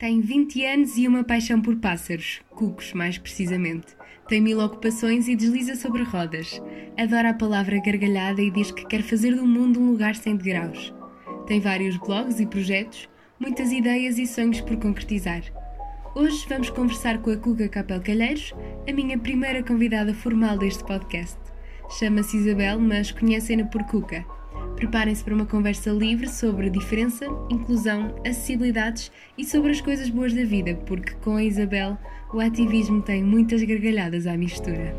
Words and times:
Tem 0.00 0.18
20 0.22 0.64
anos 0.64 0.96
e 0.96 1.06
uma 1.06 1.22
paixão 1.22 1.60
por 1.60 1.76
pássaros, 1.76 2.40
cucos 2.48 2.94
mais 2.94 3.18
precisamente. 3.18 3.88
Tem 4.30 4.40
mil 4.40 4.58
ocupações 4.58 5.28
e 5.28 5.36
desliza 5.36 5.76
sobre 5.76 6.04
rodas. 6.04 6.58
Adora 6.96 7.28
a 7.28 7.34
palavra 7.34 7.78
gargalhada 7.84 8.40
e 8.40 8.50
diz 8.50 8.70
que 8.70 8.86
quer 8.86 9.02
fazer 9.02 9.34
do 9.34 9.46
mundo 9.46 9.78
um 9.78 9.90
lugar 9.90 10.16
sem 10.16 10.36
degraus. 10.36 10.94
Tem 11.46 11.60
vários 11.60 11.98
blogs 11.98 12.40
e 12.40 12.46
projetos, 12.46 13.10
muitas 13.38 13.72
ideias 13.72 14.16
e 14.16 14.26
sonhos 14.26 14.62
por 14.62 14.78
concretizar. 14.78 15.42
Hoje 16.14 16.46
vamos 16.48 16.70
conversar 16.70 17.18
com 17.18 17.30
a 17.30 17.36
Cuca 17.36 17.68
Capel 17.68 18.00
Calheiros, 18.00 18.54
a 18.88 18.92
minha 18.94 19.18
primeira 19.18 19.62
convidada 19.62 20.14
formal 20.14 20.56
deste 20.56 20.82
podcast. 20.82 21.38
Chama-se 21.98 22.38
Isabel, 22.38 22.80
mas 22.80 23.10
conhecem-na 23.10 23.66
por 23.66 23.84
Cuca. 23.84 24.24
Preparem-se 24.80 25.22
para 25.22 25.34
uma 25.34 25.44
conversa 25.44 25.90
livre 25.90 26.26
sobre 26.26 26.70
diferença, 26.70 27.26
inclusão, 27.50 28.16
acessibilidades 28.26 29.12
e 29.36 29.44
sobre 29.44 29.72
as 29.72 29.80
coisas 29.82 30.08
boas 30.08 30.32
da 30.32 30.42
vida, 30.42 30.74
porque 30.86 31.12
com 31.16 31.36
a 31.36 31.44
Isabel 31.44 31.98
o 32.32 32.40
ativismo 32.40 33.02
tem 33.02 33.22
muitas 33.22 33.62
gargalhadas 33.62 34.26
à 34.26 34.38
mistura. 34.38 34.96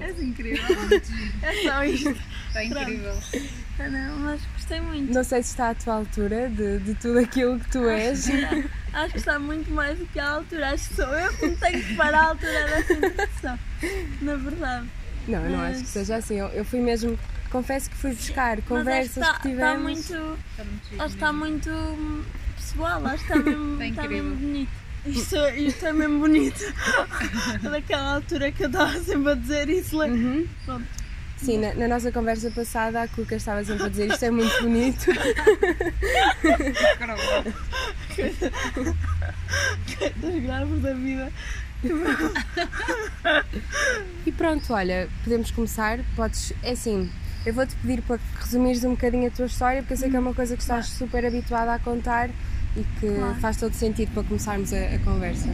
És 0.00 0.22
incrível. 0.22 0.64
é 1.42 1.62
só 1.62 1.84
isto. 1.84 2.16
Está 2.48 2.64
incrível. 2.64 3.14
Ah, 3.78 3.88
não, 3.88 4.18
mas 4.20 4.42
gostei 4.72 4.80
muito. 4.80 5.12
Não 5.14 5.24
sei 5.24 5.42
se 5.42 5.50
está 5.50 5.70
à 5.70 5.74
tua 5.74 5.94
altura 5.94 6.48
de, 6.48 6.78
de 6.80 6.94
tudo 6.94 7.18
aquilo 7.18 7.58
que 7.60 7.70
tu 7.70 7.88
és. 7.88 8.26
Acho 8.92 9.12
que 9.12 9.18
está 9.18 9.38
muito 9.38 9.70
mais 9.70 9.98
do 9.98 10.06
que 10.06 10.18
à 10.18 10.30
altura. 10.30 10.70
Acho 10.70 10.88
que 10.88 10.94
sou 10.94 11.06
eu 11.06 11.32
que 11.34 11.46
me 11.46 11.56
tenho 11.56 11.82
que 11.84 11.94
parar 11.96 12.20
à 12.20 12.28
altura 12.30 12.66
dessa 12.66 12.92
introdução. 12.92 13.58
Na 14.22 14.36
verdade. 14.36 14.88
Não, 15.28 15.44
eu 15.44 15.50
não 15.50 15.58
Mas- 15.58 15.74
acho 15.76 15.84
que 15.84 15.90
seja 15.90 16.16
assim. 16.16 16.36
Eu, 16.38 16.48
eu 16.48 16.64
fui 16.64 16.80
mesmo, 16.80 17.18
confesso 17.50 17.90
que 17.90 17.96
fui 17.96 18.12
buscar 18.14 18.56
Mas 18.56 18.66
conversas 18.66 19.22
acho 19.22 19.32
que 19.36 19.42
que 19.42 19.48
está, 19.54 19.72
está 19.72 19.78
tivemos. 19.78 20.10
muito. 20.10 20.38
Está 20.50 20.64
muito 20.64 21.02
Acho 21.02 21.08
que 21.08 21.14
está 21.14 21.32
muito 21.32 22.24
pessoal. 22.56 23.06
Acho 23.06 23.24
que 23.26 23.32
está 23.32 23.36
mesmo, 23.50 23.72
Está 23.74 23.86
incrível. 23.86 24.24
mesmo 24.24 24.36
bonito. 24.36 24.82
Isto, 25.04 25.36
isto 25.56 25.86
é 25.86 25.92
mesmo 25.92 26.20
bonito. 26.20 26.60
Daquela 27.62 28.14
altura 28.14 28.52
que 28.52 28.62
eu 28.64 28.68
estava 28.68 28.98
sempre 29.02 29.32
a 29.32 29.34
dizer 29.34 29.68
isso. 29.68 30.00
Uhum. 30.00 30.46
Pronto. 30.64 31.01
Sim, 31.42 31.58
na, 31.58 31.74
na 31.74 31.88
nossa 31.88 32.12
conversa 32.12 32.50
passada 32.50 33.02
a 33.02 33.08
Cuca 33.08 33.34
estava 33.36 33.64
sempre 33.64 33.84
a 33.84 33.88
dizer 33.88 34.08
isto 34.12 34.24
é 34.24 34.30
muito 34.30 34.62
bonito. 34.62 35.06
Das 40.20 40.42
graves 40.42 40.82
da 40.82 40.94
vida. 40.94 41.32
E 44.24 44.32
pronto, 44.32 44.72
olha, 44.72 45.08
podemos 45.24 45.50
começar. 45.50 45.98
Podes, 46.14 46.52
é 46.62 46.72
assim, 46.72 47.10
eu 47.44 47.52
vou-te 47.52 47.74
pedir 47.76 48.02
para 48.02 48.18
que 48.18 48.24
resumires 48.40 48.84
um 48.84 48.90
bocadinho 48.90 49.26
a 49.26 49.30
tua 49.30 49.46
história, 49.46 49.82
porque 49.82 49.94
eu 49.94 49.98
sei 49.98 50.10
que 50.10 50.16
é 50.16 50.20
uma 50.20 50.34
coisa 50.34 50.54
que 50.56 50.62
estás 50.62 50.86
super 50.86 51.24
habituada 51.26 51.74
a 51.74 51.78
contar 51.78 52.30
e 52.76 52.84
que 53.00 53.08
Claro. 53.08 53.34
faz 53.40 53.56
todo 53.56 53.74
sentido 53.74 54.12
para 54.14 54.22
começarmos 54.22 54.72
a, 54.72 54.76
a 54.94 54.98
conversa. 55.00 55.48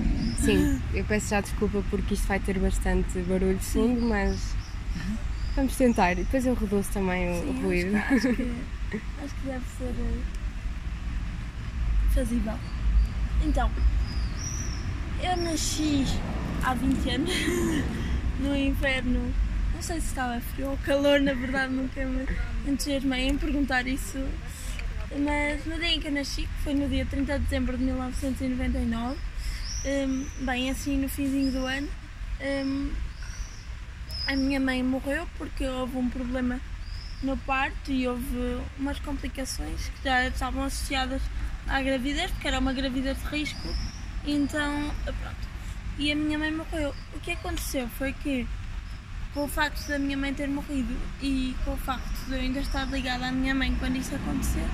Sim, 0.44 0.80
eu 0.94 1.04
peço 1.04 1.30
já 1.30 1.40
desculpa 1.40 1.82
porque 1.90 2.14
isto 2.14 2.26
vai 2.28 2.38
ter 2.38 2.58
bastante 2.58 3.18
barulho 3.20 3.56
de 3.56 3.64
fundo, 3.64 4.00
mas 4.02 4.54
vamos 5.58 5.76
tentar. 5.76 6.12
E 6.12 6.16
depois 6.16 6.46
eu 6.46 6.54
reduzo 6.54 6.88
também 6.92 7.28
o, 7.28 7.32
o 7.32 7.52
Sim, 7.52 7.62
ruído. 7.62 7.96
Acho, 7.96 8.14
acho 8.14 8.34
que, 8.34 8.42
acho 9.24 9.34
que 9.34 9.46
deve 9.46 9.64
ser 9.76 9.94
eh, 9.98 10.20
fazível. 12.14 12.54
Então, 13.44 13.70
eu 15.22 15.36
nasci 15.36 16.04
há 16.62 16.74
20 16.74 17.10
anos 17.10 17.30
no 18.40 18.56
inverno. 18.56 19.32
Não 19.74 19.82
sei 19.82 20.00
se 20.00 20.06
estava 20.06 20.40
frio 20.40 20.70
ou 20.70 20.76
calor, 20.78 21.20
na 21.20 21.34
verdade 21.34 21.72
nunca 21.72 22.04
me 22.04 22.26
entusiasmei 22.66 23.28
em 23.28 23.36
perguntar 23.36 23.86
isso. 23.86 24.18
Mas 25.16 25.64
no 25.64 25.78
dia 25.78 25.94
em 25.94 26.00
que 26.00 26.08
eu 26.08 26.12
nasci, 26.12 26.42
que 26.42 26.62
foi 26.64 26.74
no 26.74 26.88
dia 26.88 27.06
30 27.06 27.38
de 27.38 27.44
dezembro 27.44 27.78
de 27.78 27.84
1999, 27.84 29.16
hum, 29.86 30.26
bem 30.40 30.70
assim 30.70 30.98
no 30.98 31.08
finzinho 31.08 31.52
do 31.52 31.64
ano, 31.64 31.88
hum, 32.40 32.90
a 34.28 34.36
minha 34.36 34.60
mãe 34.60 34.82
morreu 34.82 35.26
porque 35.38 35.66
houve 35.66 35.96
um 35.96 36.10
problema 36.10 36.60
no 37.22 37.34
parto 37.38 37.90
e 37.90 38.06
houve 38.06 38.60
umas 38.78 39.00
complicações 39.00 39.88
que 39.88 40.04
já 40.04 40.28
estavam 40.28 40.64
associadas 40.64 41.22
à 41.66 41.80
gravidez, 41.80 42.30
porque 42.30 42.46
era 42.46 42.58
uma 42.58 42.74
gravidez 42.74 43.16
de 43.18 43.26
risco. 43.28 43.68
Então, 44.26 44.94
pronto. 45.04 45.48
E 45.98 46.12
a 46.12 46.14
minha 46.14 46.38
mãe 46.38 46.52
morreu. 46.52 46.94
O 47.16 47.20
que 47.20 47.32
aconteceu 47.32 47.88
foi 47.88 48.12
que, 48.12 48.46
com 49.32 49.44
o 49.44 49.48
facto 49.48 49.88
da 49.88 49.98
minha 49.98 50.16
mãe 50.16 50.34
ter 50.34 50.46
morrido 50.46 50.94
e 51.22 51.56
com 51.64 51.72
o 51.72 51.76
facto 51.78 52.26
de 52.26 52.32
eu 52.32 52.40
ainda 52.40 52.60
estar 52.60 52.84
ligada 52.84 53.26
à 53.26 53.32
minha 53.32 53.54
mãe 53.54 53.74
quando 53.80 53.96
isso 53.96 54.14
aconteceu, 54.14 54.68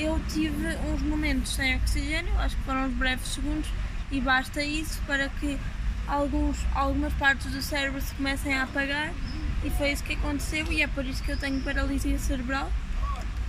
eu 0.00 0.20
tive 0.28 0.66
uns 0.92 1.00
momentos 1.02 1.52
sem 1.52 1.76
oxigênio, 1.76 2.36
acho 2.40 2.56
que 2.56 2.62
foram 2.64 2.86
uns 2.86 2.94
breves 2.94 3.28
segundos, 3.28 3.70
e 4.10 4.20
basta 4.20 4.60
isso 4.64 5.00
para 5.06 5.28
que 5.28 5.56
alguns, 6.10 6.58
algumas 6.74 7.12
partes 7.14 7.52
do 7.52 7.62
cérebro 7.62 8.00
se 8.00 8.12
comecem 8.14 8.52
a 8.54 8.64
apagar 8.64 9.12
e 9.64 9.70
foi 9.70 9.92
isso 9.92 10.02
que 10.02 10.14
aconteceu 10.14 10.70
e 10.72 10.82
é 10.82 10.86
por 10.88 11.04
isso 11.04 11.22
que 11.22 11.30
eu 11.30 11.38
tenho 11.38 11.60
paralisia 11.60 12.18
cerebral 12.18 12.70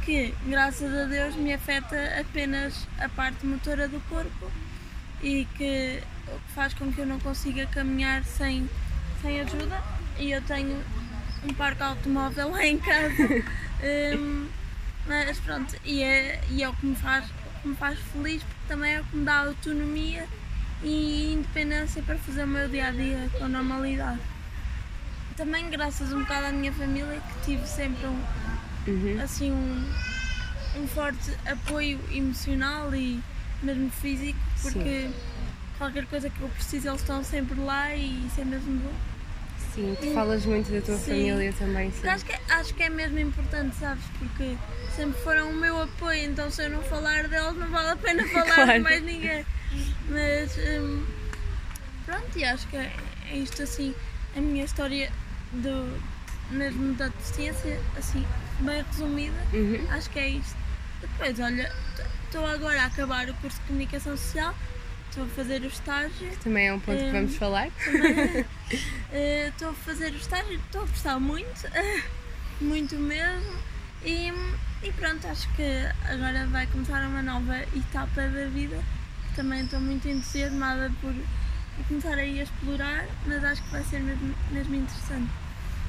que 0.06 0.34
graças 0.46 0.94
a 0.94 1.06
Deus 1.06 1.36
me 1.36 1.54
afeta 1.54 1.96
apenas 2.20 2.88
a 3.00 3.10
parte 3.10 3.46
motora 3.46 3.88
do 3.88 4.00
corpo 4.02 4.52
e 5.24 5.46
que 5.58 6.02
faz 6.54 6.74
com 6.74 6.92
que 6.92 7.00
eu 7.00 7.06
não 7.06 7.20
consiga 7.20 7.66
caminhar 7.68 8.24
sem, 8.24 8.70
sem 9.22 9.42
ajuda 9.42 9.82
e 10.20 10.32
eu 10.32 10.42
tenho 10.44 10.80
um 11.44 11.54
parque 11.54 11.82
automóvel 11.82 12.52
lá 12.52 12.66
em 12.66 12.78
casa. 12.78 13.28
Hum, 13.84 14.48
mas 15.08 15.40
pronto 15.40 15.76
e 15.84 16.04
é, 16.04 16.40
e 16.52 16.62
é 16.62 16.70
o 16.70 16.74
que 16.76 16.86
me 16.86 16.96
faz 16.96 17.26
o 17.26 17.62
que 17.64 17.68
me 17.70 17.76
faz 17.76 17.98
feliz 18.14 18.44
porque 18.44 18.62
também 18.68 18.94
é 18.94 19.02
o 19.02 19.04
que 19.04 19.18
me 19.18 19.26
dá 19.26 19.40
autonomia 19.40 20.28
e 20.84 21.34
independência 21.34 22.02
para 22.04 22.18
fazer 22.18 22.44
o 22.44 22.48
meu 22.48 22.68
dia 22.68 22.88
a 22.88 22.92
dia 22.92 23.30
com 23.38 23.48
normalidade 23.48 24.20
também 25.38 25.70
graças 25.70 26.12
um 26.12 26.22
bocado 26.22 26.48
à 26.48 26.52
minha 26.52 26.72
família 26.74 27.22
que 27.22 27.46
tive 27.52 27.68
sempre 27.68 28.06
um, 28.08 28.20
Uhum. 28.88 29.22
assim 29.24 29.52
um, 29.52 29.86
um 30.82 30.88
forte 30.88 31.32
apoio 31.46 32.00
emocional 32.12 32.94
e 32.96 33.22
mesmo 33.62 33.92
físico 33.92 34.40
porque 34.64 35.10
qualquer 35.78 36.06
coisa 36.08 36.30
que 36.32 36.42
eu 36.42 36.50
preciso 36.50 36.88
eles 36.90 37.02
estão 37.02 37.24
sempre 37.24 37.60
lá 37.60 37.94
e 37.96 38.26
isso 38.26 38.42
é 38.42 38.46
mesmo 38.46 38.80
bom. 38.80 38.94
Sim, 39.74 39.96
tu 40.02 40.14
falas 40.14 40.46
muito 40.46 40.72
da 40.72 40.82
tua 40.82 40.98
Sim. 40.98 41.12
família 41.12 41.54
também, 41.54 41.92
sim. 41.92 42.08
Acho 42.08 42.26
que, 42.26 42.32
é- 42.34 42.40
acho 42.50 42.74
que 42.74 42.84
é 42.84 42.90
mesmo 42.90 43.20
importante, 43.20 43.76
sabes? 43.78 44.04
Porque 44.20 44.58
sempre 44.96 45.20
foram 45.22 45.50
o 45.52 45.54
meu 45.56 45.82
apoio, 45.82 46.26
então 46.26 46.50
se 46.52 46.64
eu 46.64 46.70
não 46.70 46.82
falar 46.84 47.28
deles 47.28 47.56
não 47.58 47.70
vale 47.70 47.90
a 47.92 47.96
pena 47.96 48.28
falar 48.30 48.46
de 48.46 48.54
Claro. 48.66 48.82
mais 48.84 49.02
ninguém. 49.04 49.46
Mas 50.10 50.58
hum, 50.58 51.06
pronto, 52.06 52.38
e 52.38 52.44
acho 52.44 52.68
que 52.68 52.76
é 52.78 52.92
é 53.30 53.38
isto 53.38 53.64
assim, 53.64 53.96
a 54.36 54.42
minha 54.42 54.66
história 54.66 55.10
do, 55.54 55.98
mesmo 56.50 56.94
da 56.96 57.08
deficiência, 57.08 57.80
assim, 57.98 58.26
bem 58.60 58.84
resumida. 58.84 59.38
Uhum. 59.54 59.88
Acho 59.90 60.10
que 60.10 60.20
é 60.20 60.28
isto. 60.32 60.58
Depois, 61.00 61.40
olha, 61.40 61.72
estou 62.26 62.46
agora 62.46 62.82
a 62.82 62.86
acabar 62.88 63.30
o 63.30 63.34
curso 63.36 63.58
de 63.62 63.68
comunicação 63.68 64.18
social, 64.18 64.54
estou 65.12 65.26
a 65.26 65.28
fazer 65.28 65.62
o 65.62 65.68
estágio, 65.68 66.30
Também 66.42 66.68
é 66.68 66.74
um 66.74 66.80
ponto 66.80 66.98
que 66.98 67.04
Hum. 67.04 67.12
vamos 67.12 67.36
falar. 67.36 67.68
eh, 69.12 69.48
estou 69.50 69.70
a 69.70 69.74
fazer 69.74 70.12
o 70.14 70.16
estágio, 70.16 70.54
estou 70.56 70.84
a 70.84 70.86
gostar 70.86 71.20
muito, 71.20 71.68
muito 72.62 72.96
mesmo. 72.96 73.54
E, 74.04 74.32
e 74.82 74.92
pronto, 74.94 75.28
acho 75.28 75.48
que 75.56 75.64
agora 76.10 76.48
vai 76.48 76.66
começar 76.68 77.06
uma 77.08 77.22
nova 77.22 77.58
etapa 77.76 78.22
da 78.22 78.48
vida, 78.48 78.82
que 79.30 79.36
também 79.36 79.64
estou 79.64 79.80
muito 79.82 80.08
entusiasmada 80.08 80.92
por, 81.02 81.14
por 81.14 81.86
começar 81.88 82.18
aí 82.18 82.40
a 82.40 82.44
explorar, 82.44 83.06
mas 83.28 83.44
acho 83.44 83.62
que 83.64 83.70
vai 83.70 83.84
ser 83.84 84.00
mesmo, 84.00 84.34
mesmo 84.52 84.76
interessante. 84.76 85.30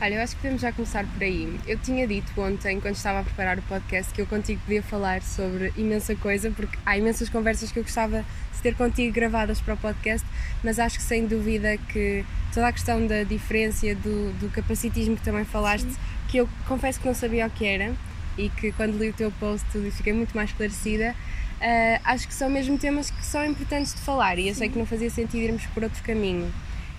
Olha, 0.02 0.16
eu 0.16 0.20
acho 0.20 0.34
que 0.34 0.42
podemos 0.42 0.60
já 0.60 0.72
começar 0.72 1.06
por 1.06 1.22
aí. 1.22 1.60
Eu 1.64 1.78
tinha 1.78 2.08
dito 2.08 2.32
ontem, 2.36 2.80
quando 2.80 2.96
estava 2.96 3.20
a 3.20 3.22
preparar 3.22 3.56
o 3.60 3.62
podcast, 3.62 4.12
que 4.12 4.20
eu 4.20 4.26
contigo 4.26 4.60
podia 4.62 4.82
falar 4.82 5.22
sobre 5.22 5.72
imensa 5.76 6.16
coisa, 6.16 6.50
porque 6.50 6.76
há 6.84 6.98
imensas 6.98 7.28
conversas 7.28 7.70
que 7.70 7.78
eu 7.78 7.84
gostava 7.84 8.24
de 8.52 8.60
ter 8.60 8.74
contigo 8.74 9.14
gravadas 9.14 9.60
para 9.60 9.74
o 9.74 9.76
podcast, 9.76 10.26
mas 10.64 10.80
acho 10.80 10.98
que 10.98 11.04
sem 11.04 11.24
dúvida 11.24 11.76
que 11.76 12.24
toda 12.52 12.66
a 12.66 12.72
questão 12.72 13.06
da 13.06 13.22
diferença, 13.22 13.94
do, 13.94 14.32
do 14.40 14.50
capacitismo 14.50 15.14
que 15.14 15.22
também 15.22 15.44
falaste, 15.44 15.92
que 16.26 16.38
eu 16.38 16.48
confesso 16.66 16.98
que 16.98 17.06
não 17.06 17.14
sabia 17.14 17.46
o 17.46 17.50
que 17.50 17.64
era 17.64 17.94
e 18.36 18.48
que 18.48 18.72
quando 18.72 18.98
li 18.98 19.10
o 19.10 19.12
teu 19.12 19.30
post 19.30 19.64
fiquei 19.92 20.12
muito 20.12 20.34
mais 20.34 20.50
esclarecida. 20.50 21.14
ah, 21.60 22.00
acho 22.06 22.26
que 22.26 22.34
são 22.34 22.50
mesmo 22.50 22.76
temas 22.76 23.08
que 23.08 23.24
são 23.24 23.46
importantes 23.46 23.94
de 23.94 24.00
falar 24.00 24.36
e 24.36 24.48
eu 24.48 24.54
sei 24.56 24.68
que 24.68 24.76
não 24.76 24.84
fazia 24.84 25.10
sentido 25.10 25.44
irmos 25.44 25.64
por 25.66 25.84
outro 25.84 26.02
caminho. 26.02 26.52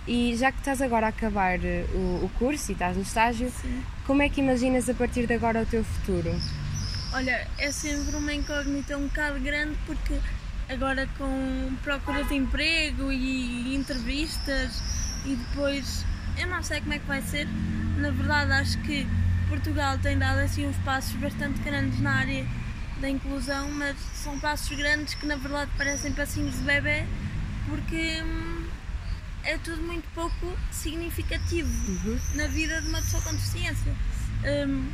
E 0.07 0.35
já 0.35 0.51
que 0.51 0.59
estás 0.59 0.81
agora 0.81 1.05
a 1.05 1.09
acabar 1.09 1.63
eh, 1.63 1.85
o, 1.93 2.25
o 2.25 2.31
curso 2.37 2.71
e 2.71 2.73
estás 2.73 2.95
no 2.97 3.03
estágio, 3.03 3.51
Sim. 3.61 3.81
como 4.05 4.21
é 4.21 4.29
que 4.29 4.41
imaginas 4.41 4.89
a 4.89 4.93
partir 4.93 5.25
de 5.25 5.33
agora 5.33 5.61
o 5.61 5.65
teu 5.65 5.83
futuro? 5.83 6.29
Olha, 7.13 7.47
é 7.57 7.71
sempre 7.71 8.15
uma 8.15 8.33
incógnita 8.33 8.97
um 8.97 9.07
bocado 9.07 9.39
grande 9.39 9.77
porque 9.85 10.19
agora 10.67 11.07
com 11.17 11.71
procura 11.83 12.23
de 12.23 12.35
emprego 12.35 13.11
e 13.11 13.75
entrevistas 13.75 14.81
e 15.25 15.35
depois 15.35 16.05
eu 16.37 16.47
não 16.47 16.61
sei 16.63 16.81
como 16.81 16.93
é 16.93 16.99
que 16.99 17.05
vai 17.05 17.21
ser. 17.21 17.47
Na 17.97 18.09
verdade, 18.09 18.51
acho 18.51 18.77
que 18.79 19.07
Portugal 19.47 19.97
tem 19.99 20.17
dado 20.17 20.39
assim 20.39 20.65
uns 20.65 20.77
passos 20.77 21.13
bastante 21.17 21.61
grandes 21.61 21.99
na 22.01 22.11
área 22.15 22.45
da 22.99 23.09
inclusão, 23.09 23.69
mas 23.71 23.95
são 24.13 24.39
passos 24.39 24.75
grandes 24.75 25.13
que 25.13 25.25
na 25.25 25.35
verdade 25.35 25.71
parecem 25.77 26.11
passinhos 26.13 26.55
de 26.55 26.63
bebê, 26.63 27.05
porque 27.67 28.21
hum, 28.23 28.62
é 29.43 29.57
tudo 29.57 29.81
muito 29.81 30.07
pouco 30.13 30.57
significativo 30.71 31.69
Uhum. 32.07 32.19
na 32.35 32.47
vida 32.47 32.81
de 32.81 32.87
uma 32.89 32.99
pessoa 33.01 33.21
com 33.23 33.31
deficiência. 33.31 33.93
Hum, 34.67 34.89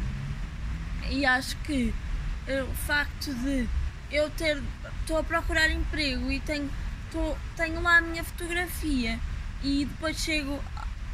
e 1.09 1.25
acho 1.25 1.55
que 1.57 1.93
eh, 2.47 2.63
o 2.63 2.73
facto 2.75 3.33
de 3.33 3.67
eu 4.11 4.29
ter. 4.31 4.61
estou 5.01 5.17
a 5.17 5.23
procurar 5.23 5.69
emprego 5.71 6.31
e 6.31 6.39
tenho, 6.39 6.69
tô- 7.11 7.35
tenho 7.55 7.81
lá 7.81 7.97
a 7.97 8.01
minha 8.01 8.23
fotografia 8.23 9.19
e 9.63 9.85
depois 9.85 10.17
chego 10.17 10.63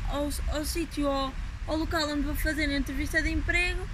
ao, 0.09 0.29
ao 0.53 0.65
sítio, 0.65 1.07
ao, 1.07 1.33
ao 1.67 1.77
local 1.77 2.09
onde 2.09 2.21
vou 2.21 2.35
fazer 2.35 2.69
a 2.69 2.77
entrevista 2.77 3.21
de 3.21 3.29
emprego 3.31 3.85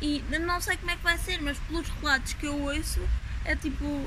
e 0.00 0.22
não 0.46 0.60
sei 0.60 0.76
como 0.78 0.90
é 0.90 0.96
que 0.96 1.02
vai 1.02 1.18
ser, 1.18 1.40
mas 1.42 1.58
pelos 1.58 1.86
relatos 1.88 2.32
que 2.34 2.46
eu 2.46 2.58
ouço 2.58 3.00
é 3.44 3.54
tipo. 3.56 4.06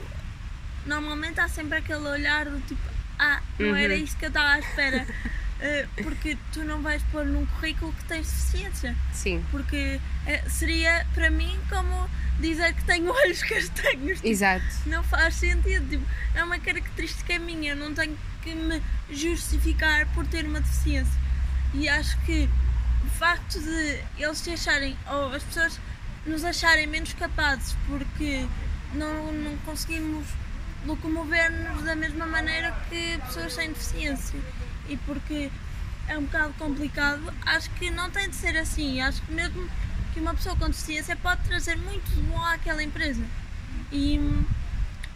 Normalmente 0.86 1.40
há 1.40 1.48
sempre 1.48 1.78
aquele 1.78 2.06
olhar 2.08 2.46
do 2.46 2.60
tipo, 2.68 2.82
ah, 3.24 3.42
não 3.60 3.76
era 3.76 3.94
Uhum. 3.96 4.04
isto 4.04 4.18
que 4.18 4.26
eu 4.26 4.30
estava 4.30 4.50
à 4.54 4.60
espera. 4.60 5.06
Eh, 5.66 5.88
porque 6.04 6.38
tu 6.52 6.62
não 6.66 6.82
vais 6.82 7.02
pôr 7.04 7.26
num 7.26 7.46
currículo 7.46 7.94
que 7.94 8.04
tens 8.04 8.28
deficiência. 8.30 8.94
Sim, 9.14 9.42
Porque 9.50 9.98
eh, 10.28 10.44
seria 10.50 11.08
para 11.14 11.30
mim 11.30 11.58
como 11.70 12.10
dizer 12.42 12.74
que 12.74 12.84
tenho 12.84 13.10
olhos 13.16 13.42
castanhos. 13.44 14.18
Tipo, 14.18 14.28
exato. 14.28 14.66
não 14.88 15.02
faz 15.06 15.36
sentido. 15.36 15.88
Tipo, 15.90 16.06
é 16.36 16.44
uma 16.44 16.60
característica 16.60 17.40
minha. 17.40 17.72
Eu 17.72 17.76
não 17.78 17.94
tenho 17.94 18.18
que 18.42 18.54
me 18.54 18.82
justificar 19.10 20.06
por 20.08 20.28
ter 20.28 20.44
uma 20.46 20.60
deficiência. 20.60 21.18
E 21.74 21.88
acho 21.88 22.18
que 22.26 22.50
o 23.06 23.10
facto 23.18 23.58
de 23.58 24.00
eles 24.18 24.40
se 24.40 24.52
acharem, 24.52 24.98
ou 25.10 25.34
as 25.34 25.44
pessoas 25.44 25.80
nos 26.26 26.44
acharem 26.44 26.88
menos 26.88 27.14
capazes 27.14 27.74
porque 27.88 28.46
não, 28.94 29.32
não 29.32 29.56
conseguimos 29.60 30.28
locomover-nos 30.86 31.84
da 31.84 31.96
mesma 31.96 32.26
maneira 32.26 32.72
que 32.90 33.18
pessoas 33.28 33.54
sem 33.54 33.70
deficiência 33.70 34.40
e 34.90 34.98
porque 34.98 35.50
é 36.08 36.18
um 36.18 36.24
bocado 36.24 36.54
complicado, 36.54 37.34
acho 37.46 37.70
que 37.72 37.90
não 37.90 38.10
tem 38.10 38.30
de 38.30 38.36
ser 38.36 38.58
assim. 38.58 39.00
Acho 39.02 39.22
que 39.22 39.32
mesmo 39.32 39.68
que 40.14 40.20
uma 40.20 40.34
pessoa 40.34 40.56
com 40.56 40.68
deficiência 40.68 41.16
pode 41.16 41.42
trazer 41.44 41.76
muito 41.78 42.04
de 42.14 42.22
bom 42.24 42.42
àquela 42.44 42.84
empresa. 42.84 43.24
E 43.92 44.20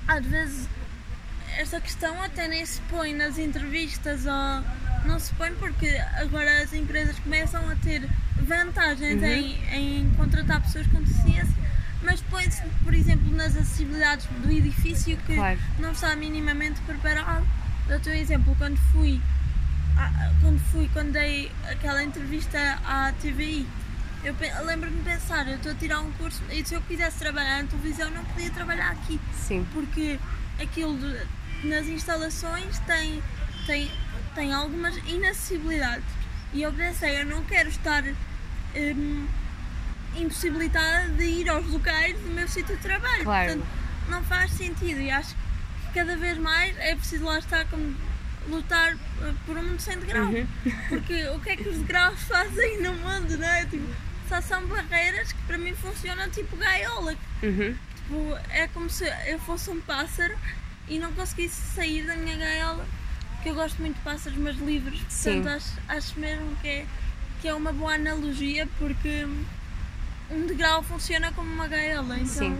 às 0.08 0.25
vezes 0.25 0.68
esta 1.58 1.81
questão 1.81 2.22
até 2.22 2.48
nem 2.48 2.66
se 2.66 2.80
põe 2.90 3.13
nas 3.13 3.38
entrevistas 3.38 4.25
ou 4.25 5.08
não 5.08 5.20
se 5.20 5.34
põe 5.34 5.54
porque 5.56 5.88
agora 6.16 6.62
as 6.62 6.74
empresas 6.74 7.18
começam 7.20 7.68
a 7.70 7.75
ter 7.75 8.08
vantagens 8.42 9.22
Uhum. 9.22 9.28
em, 9.28 10.02
em 10.04 10.10
contratar 10.16 10.62
pessoas 10.62 10.86
com 10.88 11.02
deficiência, 11.02 11.54
mas 12.04 12.22
põe-se, 12.22 12.62
por 12.84 12.94
exemplo, 12.94 13.30
nas 13.36 13.56
acessibilidades 13.56 14.26
do 14.28 14.52
edifício 14.52 15.18
que 15.26 15.36
Claro. 15.36 15.60
não 15.80 15.92
está 15.92 16.16
minimamente 16.16 16.80
preparado. 16.82 17.46
Dou-te 17.88 18.10
um 18.10 18.14
exemplo, 18.14 18.56
quando 18.58 18.78
fui, 18.92 19.22
quando 20.42 20.60
fui, 20.72 20.90
quando 20.94 21.12
dei 21.12 21.52
aquela 21.70 22.04
entrevista 22.04 22.58
à 22.86 23.12
TVI, 23.14 23.66
eu 24.24 24.36
lembro-me 24.66 24.98
de 24.98 25.04
pensar, 25.04 25.48
eu 25.48 25.56
estou 25.56 25.72
a 25.72 25.76
tirar 25.76 26.00
um 26.02 26.12
curso 26.14 26.42
e 26.52 26.66
se 26.66 26.74
eu 26.74 26.82
quisesse 26.82 27.18
trabalhar 27.20 27.62
na 27.64 27.70
televisão 27.70 28.10
não 28.12 28.26
podia 28.26 28.50
trabalhar 28.52 28.92
aqui 28.92 29.20
Sim, 29.34 29.66
porque 29.74 30.20
aquilo 30.62 30.98
de- 30.98 31.68
nas 31.68 31.86
instalações 31.88 32.78
tem, 32.80 33.24
tem, 33.66 33.90
tem 34.36 34.54
algumas 34.54 34.96
inacessibilidades. 35.08 36.04
E 36.54 36.62
eu 36.62 36.74
pensei, 36.74 37.22
eu 37.22 37.26
não 37.26 37.44
quero 37.44 37.70
estar 37.70 38.04
hum, 38.76 39.28
impossibilitada 40.18 41.10
de 41.10 41.24
ir 41.24 41.50
aos 41.50 41.66
locais 41.68 42.19
do 42.19 42.30
meu 42.30 42.48
sítio 42.48 42.75
de 42.75 42.81
trabalho. 42.81 43.24
Claro. 43.24 43.54
Portanto, 43.54 43.68
não 44.10 44.24
faz 44.24 44.52
sentido 44.52 45.02
e 45.02 45.12
acho 45.12 45.36
que 45.36 45.94
cada 45.94 46.16
vez 46.16 46.38
mais 46.38 46.78
é 46.78 46.96
preciso 46.96 47.25
lá 47.25 47.40
estar 47.40 47.66
como 47.66 47.96
lutar 48.50 48.98
por 49.46 49.58
um 49.58 49.64
mundo 49.64 49.80
sem 49.80 49.98
degraus. 50.00 50.34
Uhum. 50.34 50.48
Porque 50.90 51.28
o 51.30 51.40
que 51.40 51.50
é 51.50 51.56
que 51.56 51.69
os 51.69 51.78
degraus 51.78 52.22
fazem 52.24 52.81
no 52.81 52.94
mundo, 52.94 53.38
não 53.38 53.48
é? 53.48 53.66
Tipo, 53.66 53.88
só 54.30 54.42
são 54.42 54.66
barreiras 54.68 55.31
que 55.31 55.42
para 55.44 55.58
mim 55.58 55.74
funcionam 55.74 56.30
tipo 56.30 56.56
gaiola, 56.58 57.16
uhum. 57.44 57.75
Tipo, 57.96 58.38
é 58.50 58.68
como 58.68 58.90
se 58.90 59.06
eu 59.25 59.38
fosse 59.40 59.70
um 59.70 59.81
pássaro 59.81 60.34
e 60.88 60.98
não 60.98 61.12
conseguisse 61.13 61.62
sair 61.75 62.06
da 62.06 62.16
minha 62.16 62.38
gaiola. 62.38 62.86
Porque 63.36 63.50
eu 63.50 63.56
gosto 63.56 63.80
muito 63.80 63.96
de 63.96 64.02
pássaros, 64.02 64.38
mas 64.38 64.56
livres. 64.58 65.02
Sim. 65.10 65.42
Portanto, 65.42 65.58
acho, 65.58 65.74
acho 65.90 66.20
mesmo 66.20 66.56
que 66.62 66.68
é, 66.68 66.86
que 67.42 67.48
é 67.48 67.54
uma 67.54 67.74
boa 67.74 67.96
analogia 67.96 68.68
porque 68.80 69.28
um 70.31 70.45
degrau 70.45 70.83
funciona 70.83 71.31
como 71.31 71.51
uma 71.51 71.68
gaiola. 71.68 72.15
Então, 72.15 72.25
Sim. 72.27 72.57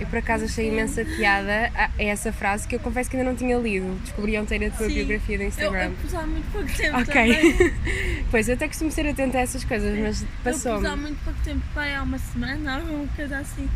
Eu 0.00 0.06
por 0.06 0.18
acaso 0.20 0.44
achei 0.44 0.68
imensa 0.68 1.04
piada 1.04 1.72
a 1.74 1.90
essa 2.00 2.32
frase 2.32 2.68
que 2.68 2.76
eu 2.76 2.80
confesso 2.80 3.10
que 3.10 3.16
ainda 3.16 3.28
não 3.28 3.36
tinha 3.36 3.58
lido. 3.58 3.98
Descobri 4.04 4.38
ontem 4.38 4.64
a 4.64 4.70
tua 4.70 4.86
Sim. 4.86 4.94
biografia 4.94 5.36
do 5.38 5.42
Eu, 5.42 5.48
Instagram. 5.48 5.84
eu 5.86 5.90
pus 6.00 6.14
há 6.14 6.22
muito 6.26 6.52
pouco 6.52 6.72
tempo 6.76 6.98
Ok. 6.98 7.74
pois 8.30 8.48
eu 8.48 8.54
até 8.54 8.68
costumo 8.68 8.92
ser 8.92 9.08
atenta 9.08 9.38
a 9.38 9.40
essas 9.40 9.64
coisas, 9.64 9.98
mas 9.98 10.22
Eu 10.22 10.28
pus 10.52 10.84
há 10.84 10.96
muito 10.96 11.24
pouco 11.24 11.40
tempo, 11.42 11.62
pai, 11.74 11.96
há 11.96 12.02
uma 12.04 12.18
semana, 12.18 12.76
alguma 12.76 13.08
coisa 13.08 13.38
assim. 13.38 13.68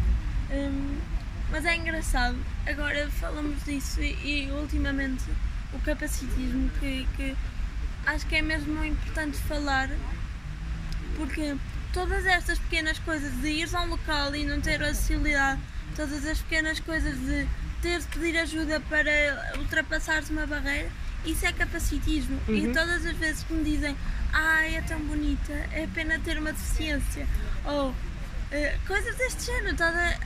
Hum, 0.53 0.97
mas 1.51 1.65
é 1.65 1.75
engraçado. 1.77 2.37
Agora 2.67 3.11
falamos 3.11 3.65
disso 3.65 4.01
e, 4.01 4.47
e 4.47 4.51
ultimamente 4.53 5.25
o 5.75 5.79
capacitismo 5.81 6.71
que, 6.79 7.05
que 7.17 7.35
acho 8.07 8.25
que 8.29 8.37
é 8.37 8.43
mesmo 8.43 8.85
importante 8.85 9.37
falar 9.39 9.91
porque 11.17 11.55
todas 11.93 12.25
estas 12.27 12.59
pequenas 12.59 12.99
coisas 13.01 13.33
de 13.41 13.49
ir 13.49 13.69
a 13.75 13.83
um 13.83 13.87
local 13.89 14.35
e 14.35 14.45
não 14.45 14.61
ter 14.61 14.83
acessibilidade, 14.83 15.61
todas 15.97 16.25
as 16.27 16.39
pequenas 16.41 16.81
coisas 16.81 17.19
de 17.19 17.47
ter 17.83 17.99
de 18.01 18.07
pedir 18.07 18.39
ajuda 18.39 18.81
para 18.89 19.11
ultrapassar 19.59 20.23
uma 20.31 20.47
barreira, 20.47 20.89
isso 21.25 21.45
é 21.47 21.53
capacitismo. 21.53 22.41
E 22.49 22.67
Uhum. 22.67 22.73
todas 22.73 23.05
as 23.07 23.17
vezes 23.17 23.43
que 23.45 23.53
me 23.55 23.65
dizem 23.65 23.97
ai 24.33 24.77
é 24.77 24.83
tão 24.83 24.99
bonita, 25.01 25.53
é 25.73 25.87
pena 25.95 26.19
ter 26.21 26.39
uma 26.39 26.53
deficiência, 26.53 27.27
ou 27.65 27.95
eh, 28.51 28.79
coisas 28.87 29.15
deste 29.17 29.45
género, 29.47 29.77
toda... 29.77 30.19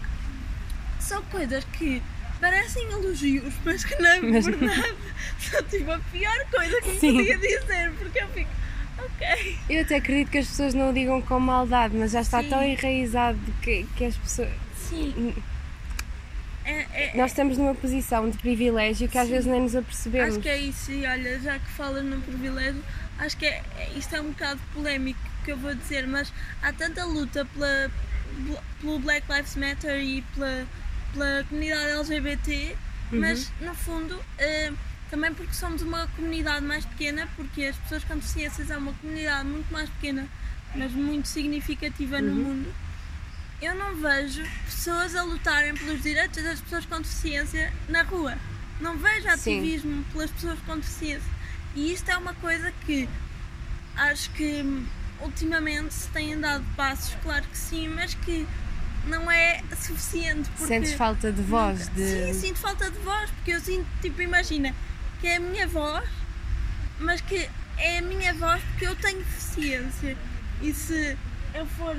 são 1.01 1.23
coisas 1.25 1.65
que 1.73 2.03
parecem 2.41 2.85
elogios, 2.93 3.55
mas 3.65 3.85
que 3.85 4.01
na 4.01 4.21
Mas 4.21 4.45
verdade 4.47 4.95
são 5.41 5.63
tipo 5.65 5.91
a 5.91 5.99
pior 5.99 6.37
coisa 6.51 6.81
que 6.83 6.89
me 6.91 7.01
Sim. 7.01 7.17
podia 7.17 7.39
dizer, 7.39 7.93
porque 7.99 8.19
eu 8.21 8.29
fico, 8.29 8.51
ok. 8.99 9.59
Eu 9.69 9.83
até 9.83 9.97
acredito 9.97 10.31
que 10.31 10.39
as 10.39 10.47
pessoas 10.47 10.75
não 10.75 10.91
o 10.91 10.93
digam 10.93 11.21
com 11.23 11.39
maldade, 11.41 11.97
mas 11.97 12.13
já 12.13 12.21
está 12.21 12.43
Sim. 12.43 12.49
tão 12.49 12.63
enraizado 12.63 13.39
que, 13.63 13.85
que 13.97 14.05
as 14.05 14.17
pessoas. 14.17 14.51
Sim. 14.77 15.35
É, 16.65 16.87
é- 16.93 17.13
Nós 17.17 17.31
estamos 17.31 17.57
numa 17.59 17.75
posição 17.75 18.29
de 18.29 18.39
privilégio 18.39 19.09
que 19.09 19.17
às 19.19 19.27
Sim. 19.27 19.33
vezes 19.33 19.47
nem 19.47 19.61
nos 19.63 19.77
apercebemos. 19.77 20.31
Acho 20.35 20.41
que 20.41 20.49
é 20.49 20.59
isso, 20.59 20.91
e 20.91 21.07
olha, 21.07 21.39
já 21.41 21.59
que 21.59 21.69
falas 21.71 22.05
no 22.05 22.21
privilégio, 22.21 22.83
acho 23.19 23.37
que 23.37 23.47
é, 23.47 23.63
é- 23.79 23.91
isto 23.97 24.15
é 24.17 24.21
um 24.21 24.31
bocado 24.31 24.61
polémico 24.75 25.21
que 25.45 25.53
eu 25.53 25.57
vou 25.57 25.75
dizer, 25.75 26.07
mas 26.09 26.33
há 26.63 26.73
tanta 26.73 27.05
luta 27.05 27.45
pela, 27.45 27.91
pelo 28.81 28.99
Black 28.99 29.31
Lives 29.33 29.55
Matter 29.55 30.01
e 30.03 30.23
pela, 30.35 30.67
pela 31.13 31.45
comunidade 31.49 31.91
LGBT, 31.91 32.77
mas 33.13 33.53
no 33.61 33.73
fundo 33.73 34.21
eh, 34.39 34.73
também 35.11 35.33
porque 35.35 35.53
somos 35.55 35.83
uma 35.83 36.07
comunidade 36.09 36.65
mais 36.65 36.85
pequena, 36.85 37.29
porque 37.37 37.65
as 37.65 37.77
pessoas 37.77 38.05
com 38.05 38.17
deficiências 38.17 38.71
é 38.71 38.77
uma 38.77 38.93
comunidade 38.95 39.49
muito 39.49 39.73
mais 39.73 39.89
pequena, 39.91 40.27
mas 40.75 40.93
muito 40.93 41.29
significativa 41.29 42.21
no 42.21 42.35
mundo. 42.35 42.75
Eu 43.63 43.75
não 43.75 43.95
vejo 43.97 44.43
pessoas 44.67 45.17
a 45.17 45.23
lutarem 45.23 45.75
pelos 45.75 46.03
direitos 46.03 46.43
das 46.43 46.61
pessoas 46.61 46.85
com 46.85 46.99
deficiência 46.99 47.73
na 47.89 48.03
rua. 48.03 48.37
Não 48.81 48.99
vejo 48.99 49.23
Sim. 49.39 49.59
ativismo 49.59 50.05
pelas 50.13 50.31
pessoas 50.31 50.59
com 50.67 50.77
deficiência. 50.77 51.31
E 51.75 51.93
isto 51.93 52.09
é 52.11 52.17
uma 52.19 52.35
coisa 52.35 52.73
que 52.85 53.09
acho 53.97 54.29
que 54.33 54.63
hum, 54.63 54.85
ultimamente 55.23 55.95
se 55.95 56.09
têm 56.09 56.39
dado 56.39 56.65
passos, 56.77 57.17
claro 57.23 57.45
que 57.51 57.57
sim, 57.57 57.89
mas 57.89 58.13
que 58.15 58.47
não 59.07 59.31
é 59.31 59.63
suficiente. 59.81 60.51
Sentes 60.59 60.93
falta 60.93 61.33
de 61.33 61.41
voz, 61.41 61.89
Nunca- 61.89 61.93
de. 61.93 62.35
Sim, 62.35 62.41
sinto 62.49 62.59
falta 62.59 62.91
de 62.91 62.99
voz, 62.99 63.31
porque 63.31 63.53
eu 63.53 63.61
sinto, 63.61 63.87
tipo, 64.03 64.21
imagina, 64.21 64.75
que 65.21 65.27
é 65.27 65.37
a 65.37 65.41
minha 65.41 65.67
voz, 65.67 66.09
mas 66.99 67.21
que 67.21 67.49
é 67.79 67.99
a 67.99 68.03
minha 68.03 68.33
voz 68.35 68.63
porque 68.71 68.87
eu 68.87 68.97
tenho 68.97 69.19
deficiência. 69.19 70.17
E 70.63 70.73
se 70.73 71.17
eu 71.55 71.67
for 71.67 71.95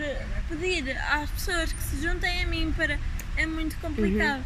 pedir 0.49 0.97
às 0.97 1.29
pessoas 1.31 1.71
que 1.71 1.81
se 1.83 2.01
juntem 2.01 2.43
a 2.43 2.47
mim 2.47 2.73
para. 2.75 2.99
é 3.35 3.45
muito 3.45 3.75
complicado. 3.77 4.43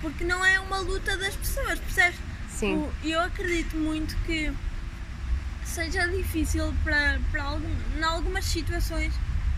Porque 0.00 0.24
não 0.24 0.44
é 0.44 0.58
uma 0.58 0.78
luta 0.80 1.16
das 1.16 1.36
pessoas, 1.36 1.78
percebes? 1.78 2.18
Sim. 2.50 2.74
O- 2.76 2.92
Eu 3.04 3.20
acredito 3.20 3.76
muito 3.76 4.16
que 4.26 4.52
seja 5.64 6.06
difícil 6.08 6.74
para, 6.84 7.20
para 7.30 7.42
algum, 7.44 7.70
em 7.96 8.02
algumas 8.02 8.44
situações 8.44 9.12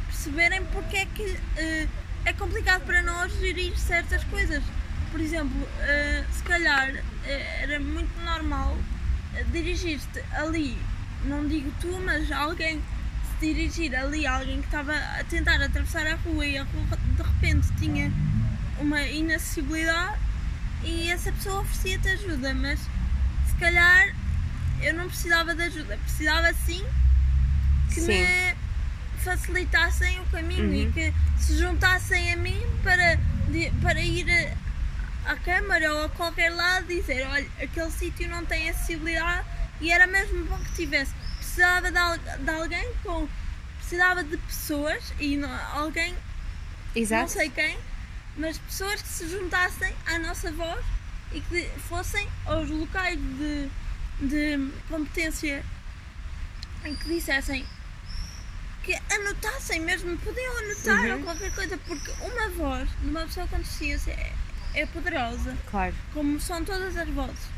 perceberem 0.06 0.64
porque 0.66 0.97
é 0.99 1.06
que 1.06 1.38
eh, 1.56 1.88
é 2.26 2.33
complicado 2.35 2.83
para 2.85 3.02
nós 3.02 3.33
gerir 3.40 3.76
certas 3.78 4.23
coisas. 4.25 4.62
Por 5.14 5.21
exemplo, 5.21 5.68
eh, 5.83 6.25
se 6.33 6.42
calhar 6.42 6.90
eh, 7.25 7.59
era 7.62 7.78
muito 7.78 8.11
normal 8.25 8.76
eh, 9.37 9.44
dirigir-te 9.52 10.21
ali, 10.33 10.76
não 11.26 11.47
digo 11.47 11.73
tu, 11.80 12.00
mas 12.04 12.33
alguém 12.33 12.83
se 13.30 13.47
dirigir 13.47 13.94
ali 13.94 14.26
alguém 14.26 14.59
que 14.61 14.66
estava 14.66 14.92
a 14.92 15.23
tentar 15.23 15.62
atravessar 15.62 16.04
a 16.04 16.16
rua 16.16 16.44
e 16.44 16.59
a 16.59 16.64
rua 16.64 16.99
de 17.16 17.23
repente 17.23 17.68
tinha 17.78 18.11
uma 18.80 19.02
inacessibilidade 19.02 20.18
e 20.83 21.09
essa 21.09 21.30
pessoa 21.30 21.61
oferecia-te 21.61 22.09
ajuda, 22.09 22.52
mas 22.52 22.80
se 22.80 23.54
calhar 23.61 24.12
eu 24.83 24.94
não 24.94 25.06
precisava 25.06 25.54
de 25.54 25.62
ajuda, 25.62 25.97
precisava 25.97 26.52
sim 26.66 26.85
que 27.90 28.00
Sim. 28.00 28.09
me 28.09 28.54
facilitassem 29.23 30.18
o 30.23 30.25
caminho 30.25 30.64
Uhum. 30.64 30.75
e 30.75 30.92
que 30.92 31.14
se 31.38 31.56
juntassem 31.56 32.33
a 32.33 32.37
mim 32.37 32.61
para, 32.83 33.16
para 33.80 34.00
ir 34.00 34.26
à 35.25 35.37
Câmara 35.37 35.93
ou 35.95 36.04
a 36.04 36.09
qualquer 36.09 36.50
lado 36.54 36.87
dizer, 36.87 37.26
olha, 37.26 37.47
aquele 37.62 37.90
sítio 37.90 38.28
não 38.28 38.45
tem 38.45 38.69
acessibilidade 38.71 39.47
e 39.81 39.90
era 39.90 40.07
mesmo 40.07 40.45
bom 40.47 40.59
que 40.59 40.73
tivesse. 40.75 41.12
Precisava 41.38 41.90
de, 41.90 41.99
al- 41.99 42.19
de 42.19 42.50
alguém 42.50 42.93
com. 43.02 43.28
Precisava 43.78 44.25
de 44.25 44.37
pessoas 44.38 45.12
e 45.21 45.37
não- 45.37 45.76
alguém, 45.78 46.14
Exato. 46.97 47.23
não 47.23 47.28
sei 47.28 47.50
quem, 47.50 47.78
mas 48.37 48.57
pessoas 48.59 49.02
que 49.02 49.09
se 49.09 49.28
juntassem 49.28 49.95
à 50.07 50.19
nossa 50.19 50.50
voz 50.52 50.85
e 51.33 51.40
que 51.40 51.69
fossem 51.88 52.28
aos 52.47 52.69
locais 52.71 53.19
de, 53.19 53.69
de 54.21 54.71
competência 54.88 55.64
em 56.85 56.95
que 56.97 57.04
dissessem 57.09 57.66
que 58.83 58.95
anotassem 59.12 59.81
mesmo, 59.81 60.16
podiam 60.19 60.59
anotar 60.59 61.04
Uhum. 61.07 61.12
ou 61.14 61.23
qualquer 61.23 61.54
coisa, 61.54 61.78
porque 61.87 62.11
uma 62.21 62.49
voz 62.50 62.88
de 63.00 63.09
uma 63.09 63.21
pessoa 63.23 63.47
com 63.49 63.57
deficiência 63.59 64.12
é, 64.12 64.33
é 64.75 64.87
poderosa, 64.87 65.57
Claro. 65.71 65.95
como 66.12 66.38
são 66.40 66.64
todas 66.64 66.97
as 66.97 67.09
vozes. 67.09 67.49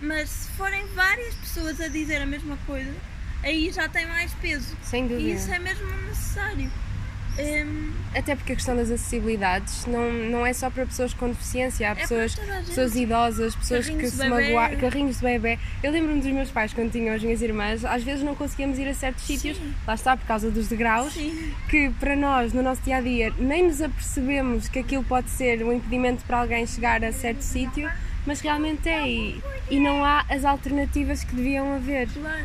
Mas 0.00 0.28
se 0.30 0.48
forem 0.52 0.84
várias 0.94 1.34
pessoas 1.36 1.80
a 1.80 1.88
dizer 1.88 2.20
a 2.22 2.26
mesma 2.26 2.56
coisa, 2.66 2.92
aí 3.42 3.70
já 3.70 3.88
tem 3.88 4.06
mais 4.06 4.32
peso. 4.34 4.76
Sem 4.82 5.06
dúvida. 5.06 5.28
E 5.28 5.34
isso 5.34 5.52
é 5.52 5.58
mesmo 5.58 5.86
necessário. 6.06 6.70
Hum, 7.38 7.92
Até 8.14 8.36
porque 8.36 8.52
a 8.52 8.56
questão 8.56 8.76
das 8.76 8.90
acessibilidades 8.90 9.86
não, 9.86 10.12
não 10.12 10.44
é 10.44 10.52
só 10.52 10.68
para 10.68 10.84
pessoas 10.84 11.14
com 11.14 11.28
deficiência, 11.28 11.88
há 11.88 11.92
É 11.92 11.94
pessoas, 11.94 12.34
pessoas 12.66 12.94
idosas, 12.94 13.54
pessoas 13.54 13.86
Carrinhos 13.86 14.10
que 14.10 14.16
se 14.18 14.28
magoaram, 14.28 14.78
carrinhos 14.78 15.16
de 15.16 15.22
bebê. 15.22 15.58
Eu 15.82 15.92
lembro-me 15.92 16.20
dos 16.20 16.30
meus 16.30 16.50
pais 16.50 16.74
quando 16.74 16.92
tinham 16.92 17.14
as 17.14 17.22
minhas 17.22 17.40
irmãs, 17.40 17.84
às 17.86 18.02
vezes 18.02 18.22
não 18.22 18.34
conseguíamos 18.34 18.78
ir 18.78 18.86
a 18.86 18.92
certos 18.94 19.24
sítios, 19.24 19.58
lá 19.86 19.94
está, 19.94 20.14
por 20.14 20.26
causa 20.26 20.50
dos 20.50 20.68
degraus, 20.68 21.14
sim, 21.14 21.54
que 21.70 21.88
para 21.98 22.14
nós, 22.14 22.52
no 22.52 22.62
nosso 22.62 22.82
dia 22.82 22.98
a 22.98 23.00
dia, 23.00 23.32
nem 23.38 23.64
nos 23.66 23.80
apercebemos 23.80 24.68
que 24.68 24.78
aquilo 24.80 25.04
pode 25.04 25.30
ser 25.30 25.62
um 25.64 25.72
impedimento 25.72 26.22
para 26.24 26.40
alguém 26.40 26.66
chegar 26.66 27.02
a 27.02 27.12
certo 27.12 27.40
sítio, 27.40 27.90
mas 28.26 28.40
realmente 28.42 28.90
é, 28.90 29.08
e, 29.08 29.42
e 29.70 29.80
não 29.80 30.04
há 30.04 30.24
as 30.28 30.44
alternativas 30.44 31.24
que 31.24 31.34
deviam 31.34 31.74
haver. 31.74 32.08
claro. 32.12 32.44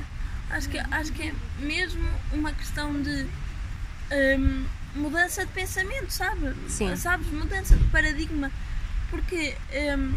Acho 0.50 0.70
que, 0.70 0.78
acho 0.80 1.12
que 1.12 1.28
é 1.28 1.34
mesmo 1.60 2.08
uma 2.32 2.54
questão 2.54 3.02
de 3.02 3.28
hum, 4.40 4.64
mudança 4.98 5.46
de 5.46 5.52
pensamento, 5.52 6.10
sabe? 6.12 6.54
Sim. 6.68 6.96
Sabes? 6.96 7.28
Mudança 7.28 7.76
de 7.76 7.84
paradigma. 7.86 8.52
Porque, 9.10 9.56
hum, 9.98 10.14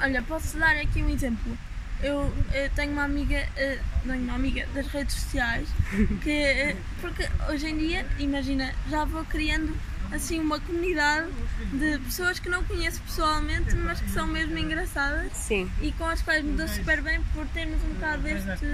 olha, 0.00 0.22
posso 0.22 0.56
dar 0.58 0.76
aqui 0.76 1.02
um 1.02 1.10
exemplo. 1.10 1.56
Eu, 2.02 2.32
eh, 2.52 2.70
tenho 2.74 2.92
uma 2.92 3.04
amiga, 3.04 3.48
eh, 3.56 3.78
tenho 4.02 4.22
uma 4.24 4.34
amiga 4.34 4.66
das 4.74 4.86
redes 4.88 5.14
sociais 5.14 5.68
que, 6.22 6.30
eh, 6.30 6.76
porque 7.00 7.26
hoje 7.48 7.68
em 7.68 7.78
dia, 7.78 8.06
imagina, 8.18 8.74
já 8.90 9.04
vou 9.04 9.24
criando 9.24 9.74
assim 10.12 10.38
uma 10.38 10.60
comunidade 10.60 11.28
de 11.72 11.98
pessoas 12.00 12.38
que 12.38 12.48
não 12.48 12.62
conheço 12.64 13.00
pessoalmente, 13.02 13.74
mas 13.76 14.00
que 14.00 14.10
são 14.10 14.26
mesmo 14.26 14.56
engraçadas 14.58 15.32
Sim, 15.32 15.70
e 15.80 15.92
com 15.92 16.04
as 16.04 16.20
quais 16.22 16.44
me 16.44 16.56
dou 16.56 16.68
super 16.68 17.00
bem 17.00 17.20
por 17.32 17.46
termos 17.48 17.82
um 17.82 17.94
bocado 17.94 18.22
deste. 18.22 18.66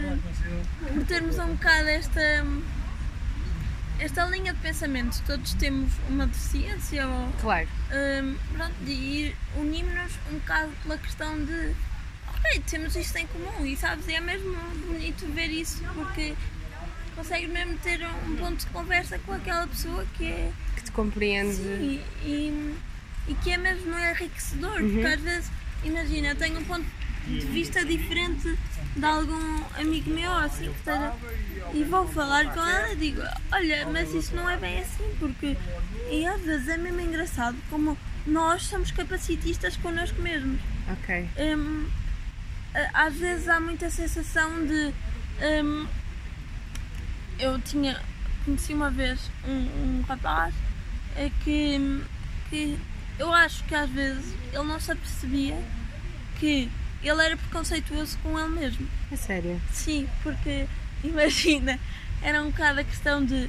por 0.92 1.04
termos 1.04 1.38
um 1.38 1.54
bocado 1.54 1.88
esta. 1.88 2.44
Esta 4.00 4.24
linha 4.26 4.52
de 4.52 4.60
pensamento. 4.60 5.22
Todos 5.26 5.54
temos 5.54 5.92
uma 6.08 6.26
deficiência 6.26 7.06
ou. 7.06 7.32
claro. 7.40 7.68
hum, 7.92 8.36
pronto, 8.52 8.74
e 8.86 9.34
unimos-nos 9.56 10.12
um 10.30 10.38
bocado 10.38 10.72
pela 10.82 10.98
questão 10.98 11.44
de. 11.44 11.74
Ok, 12.28 12.62
temos 12.70 12.96
isto 12.96 13.16
em 13.18 13.26
comum 13.26 13.66
e 13.66 13.76
sabes, 13.76 14.08
é 14.08 14.20
mesmo 14.20 14.56
bonito 14.86 15.26
ver 15.32 15.48
isso 15.48 15.82
porque 15.94 16.34
consegues 17.14 17.50
mesmo 17.50 17.76
ter 17.78 18.00
um 18.26 18.36
ponto 18.36 18.56
de 18.56 18.66
conversa 18.66 19.18
com 19.18 19.32
aquela 19.32 19.66
pessoa 19.66 20.06
que 20.16 20.24
é. 20.24 20.52
Que 20.74 20.82
te 20.84 20.92
compreende. 20.92 21.54
Sim, 21.54 22.00
e, 22.24 22.74
e, 23.28 23.34
que 23.42 23.50
é 23.50 23.58
mesmo 23.58 23.94
enriquecedor, 23.98 24.80
porque 24.80 25.06
às 25.06 25.20
vezes, 25.20 25.50
imagina, 25.84 26.28
eu 26.28 26.36
tenho 26.36 26.58
um 26.58 26.64
ponto 26.64 26.86
de 27.26 27.46
vista 27.46 27.84
diferente 27.84 28.56
de 28.96 29.04
algum 29.04 29.62
amigo 29.78 30.10
meu, 30.10 30.32
assim, 30.32 30.64
que 30.72 30.78
esteja. 30.78 31.12
E 31.72 31.84
vou 31.84 32.06
falar 32.08 32.52
com 32.52 32.60
ela 32.60 32.92
e 32.92 32.96
digo: 32.96 33.22
Olha, 33.52 33.86
mas 33.86 34.12
isso 34.12 34.34
não 34.34 34.48
é 34.50 34.56
bem 34.56 34.80
assim, 34.80 35.04
porque. 35.18 35.56
E 36.10 36.26
às 36.26 36.40
vezes 36.40 36.68
é 36.68 36.76
mesmo 36.76 37.00
engraçado 37.00 37.56
como 37.70 37.96
nós 38.26 38.62
somos 38.64 38.90
capacitistas 38.90 39.76
connosco 39.76 40.20
mesmos. 40.20 40.60
Ok. 40.92 41.28
A- 42.74 43.04
às 43.06 43.14
vezes 43.14 43.48
há 43.48 43.60
muita 43.60 43.88
sensação 43.90 44.66
de. 44.66 44.92
hum, 45.64 45.86
eu 47.38 47.58
tinha. 47.60 48.00
Conheci 48.44 48.72
uma 48.72 48.90
vez 48.90 49.30
um, 49.46 49.98
um 49.98 50.02
rapaz 50.08 50.54
eh, 51.14 51.30
que, 51.44 52.02
que 52.48 52.78
eu 53.18 53.32
acho 53.32 53.62
que 53.64 53.74
às 53.74 53.88
vezes 53.90 54.24
ele 54.52 54.62
não 54.64 54.80
se 54.80 54.90
apercebia 54.90 55.62
que 56.38 56.70
ele 57.02 57.24
era 57.24 57.36
preconceituoso 57.36 58.18
com 58.22 58.38
ele 58.38 58.48
mesmo. 58.48 58.88
É 59.10 59.16
sério. 59.16 59.60
Sim, 59.72 60.08
porque 60.22 60.66
imagina, 61.04 61.78
era 62.22 62.42
um 62.42 62.50
bocado 62.50 62.80
a 62.80 62.84
questão 62.84 63.24
de 63.24 63.48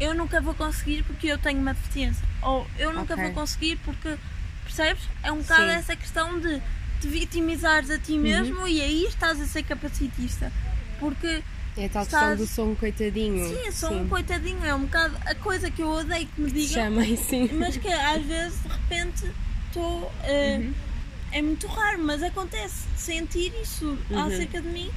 eu 0.00 0.14
nunca 0.14 0.40
vou 0.40 0.54
conseguir 0.54 1.02
porque 1.04 1.26
eu 1.28 1.38
tenho 1.38 1.60
uma 1.60 1.74
deficiência. 1.74 2.24
Ou 2.42 2.66
eu 2.78 2.92
nunca 2.92 3.14
Ok. 3.14 3.24
vou 3.26 3.34
conseguir 3.34 3.76
porque 3.84 4.16
percebes? 4.64 5.02
É 5.22 5.30
um 5.30 5.38
bocado 5.38 5.62
Sim. 5.62 5.68
Uhum. 5.68 5.74
essa 5.74 5.96
questão 5.96 6.40
de 6.40 6.62
te 7.00 7.08
vitimizares 7.08 7.90
a 7.90 7.98
ti 7.98 8.18
mesmo 8.18 8.66
e 8.68 8.80
aí 8.80 9.04
estás 9.06 9.40
a 9.40 9.46
ser 9.46 9.62
capacitista. 9.62 10.50
Porque 10.98 11.42
É 11.76 11.86
a 11.86 11.88
tal 11.88 12.02
Estás- 12.02 12.08
questão 12.08 12.36
do 12.36 12.46
som 12.46 12.74
coitadinho. 12.74 13.48
sim, 13.48 13.70
sou 13.72 13.92
um 13.94 14.08
coitadinho, 14.08 14.64
é 14.64 14.74
um 14.74 14.82
bocado 14.82 15.16
a 15.24 15.34
coisa 15.34 15.70
que 15.70 15.80
eu 15.82 15.88
odeio 15.88 16.26
que 16.26 16.40
me 16.40 16.50
digam, 16.50 16.68
Chamem, 16.84 17.16
sim. 17.16 17.48
mas 17.54 17.76
que 17.76 17.88
às 17.88 18.22
vezes 18.24 18.58
de 18.62 18.68
repente 18.68 19.30
estou. 19.68 20.12
eh, 20.24 20.58
Uhum. 20.58 20.74
É 21.32 21.40
muito 21.42 21.66
raro, 21.66 22.02
mas 22.02 22.22
acontece 22.22 22.86
sentir 22.96 23.52
isso 23.62 23.96
Uhum. 24.10 24.18
acerca 24.26 24.60
de 24.60 24.68
mim, 24.68 24.90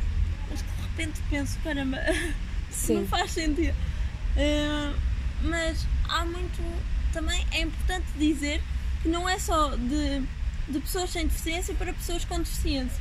mas 0.50 0.62
que 0.62 0.68
de 0.68 0.82
repente 0.82 1.22
penso, 1.30 1.58
caramba, 1.64 1.98
Sim. 2.72 2.96
não 3.02 3.08
faz 3.08 3.32
sentido. 3.32 3.76
Eh, 4.36 4.94
mas 5.44 5.86
há 6.10 6.26
muito. 6.26 6.62
Também 7.12 7.46
é 7.52 7.62
importante 7.62 8.06
dizer 8.18 8.62
que 9.04 9.08
não 9.10 9.30
é 9.30 9.38
só 9.38 9.76
de, 9.76 10.24
de 10.68 10.80
pessoas 10.80 11.12
sem 11.12 11.28
deficiência 11.28 11.76
para 11.76 11.94
pessoas 11.94 12.26
com 12.26 12.40
deficiência. 12.40 13.00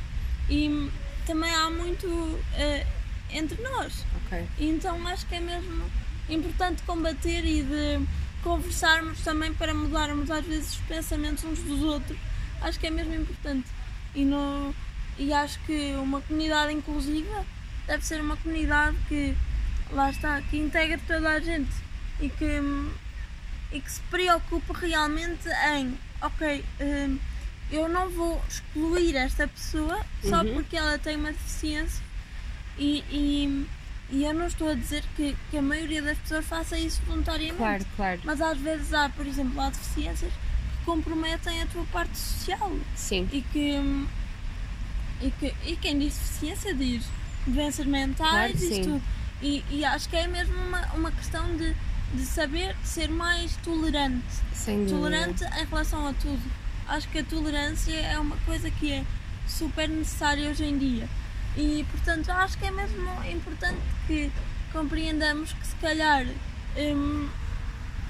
E 0.49 0.91
também 1.25 1.49
há 1.51 1.69
muito 1.71 2.39
eh, 2.53 2.85
entre 3.31 3.59
nós. 3.63 4.05
Ok. 4.25 4.45
E 4.59 4.69
Então 4.69 5.07
acho 5.07 5.25
que 5.25 5.33
é 5.35 5.39
mesmo 5.39 5.89
importante 6.29 6.83
combater 6.83 7.43
e 7.43 7.63
de 7.63 8.05
conversarmos 8.43 9.21
também 9.21 9.51
para 9.53 9.73
mudarmos 9.73 10.29
às 10.29 10.45
vezes 10.45 10.73
os 10.73 10.81
pensamentos 10.81 11.43
uns 11.43 11.59
dos 11.63 11.81
outros. 11.81 12.17
Acho 12.63 12.79
que 12.79 12.87
é 12.87 12.89
mesmo 12.89 13.13
importante. 13.15 13.67
E, 14.15 14.23
no, 14.25 14.73
e 15.17 15.31
acho 15.33 15.59
que 15.65 15.93
uma 15.95 16.21
comunidade 16.21 16.73
inclusiva 16.73 17.45
deve 17.87 18.05
ser 18.05 18.21
uma 18.21 18.37
comunidade 18.37 18.95
que 19.07 19.35
lá 19.91 20.09
está, 20.09 20.41
que 20.41 20.57
integra 20.57 20.99
toda 21.05 21.29
a 21.29 21.39
gente 21.39 21.71
e 22.19 22.29
que, 22.29 22.61
e 23.71 23.79
que 23.81 23.91
se 23.91 24.01
preocupe 24.09 24.71
realmente 24.73 25.47
em 25.75 25.97
ok, 26.21 26.63
hum, 26.79 27.19
eu 27.71 27.89
não 27.89 28.09
vou 28.09 28.41
excluir 28.47 29.15
esta 29.15 29.47
pessoa 29.47 29.99
só 30.23 30.41
Uhum. 30.41 30.53
porque 30.53 30.77
ela 30.77 30.97
tem 30.97 31.15
uma 31.17 31.31
deficiência 31.31 32.01
e, 32.77 33.03
e, 33.11 33.67
e 34.09 34.23
eu 34.23 34.33
não 34.33 34.47
estou 34.47 34.69
a 34.69 34.73
dizer 34.73 35.03
que, 35.15 35.35
que 35.51 35.57
a 35.57 35.61
maioria 35.61 36.01
das 36.01 36.17
pessoas 36.19 36.45
faça 36.45 36.77
isso 36.77 37.01
voluntariamente. 37.05 37.57
Claro, 37.57 37.85
claro. 37.95 38.21
Mas 38.23 38.39
às 38.41 38.57
vezes 38.57 38.93
há, 38.93 39.09
por 39.09 39.25
exemplo, 39.27 39.59
há 39.59 39.69
deficiências 39.69 40.31
comprometem 40.85 41.61
a 41.61 41.65
tua 41.67 41.85
parte 41.85 42.17
social 42.17 42.71
Sim. 42.95 43.27
e 43.31 43.41
que, 43.41 44.07
e 45.21 45.31
que 45.31 45.53
e 45.65 45.75
quem 45.77 45.99
diz 45.99 46.13
deficiência 46.13 46.73
diz 46.73 47.05
doenças 47.47 47.85
mentais 47.85 48.59
Claro, 48.59 48.83
tudo. 48.83 49.01
E, 49.41 49.63
e 49.69 49.83
acho 49.83 50.07
que 50.09 50.15
é 50.15 50.27
mesmo 50.27 50.55
uma, 50.55 50.85
uma 50.93 51.11
questão 51.11 51.57
de, 51.57 51.75
de 52.13 52.25
saber 52.25 52.75
ser 52.83 53.09
mais 53.09 53.55
tolerante. 53.57 54.23
Sem 54.53 54.85
dúvida. 54.85 54.97
Tolerante 54.97 55.43
em 55.43 55.65
relação 55.65 56.07
a 56.07 56.13
tudo. 56.13 56.41
Acho 56.87 57.09
que 57.09 57.19
a 57.19 57.23
tolerância 57.23 57.93
é 57.93 58.17
uma 58.17 58.37
coisa 58.37 58.71
que 58.71 58.91
é 58.91 59.03
super 59.47 59.89
necessária 59.89 60.49
hoje 60.49 60.63
em 60.63 60.77
dia. 60.77 61.09
E 61.57 61.85
portanto 61.91 62.29
acho 62.29 62.57
que 62.57 62.65
é 62.65 62.71
mesmo 62.71 63.09
importante 63.29 63.79
que 64.07 64.31
compreendamos 64.71 65.53
que 65.53 65.67
se 65.67 65.75
calhar 65.75 66.25
hum, 66.77 67.29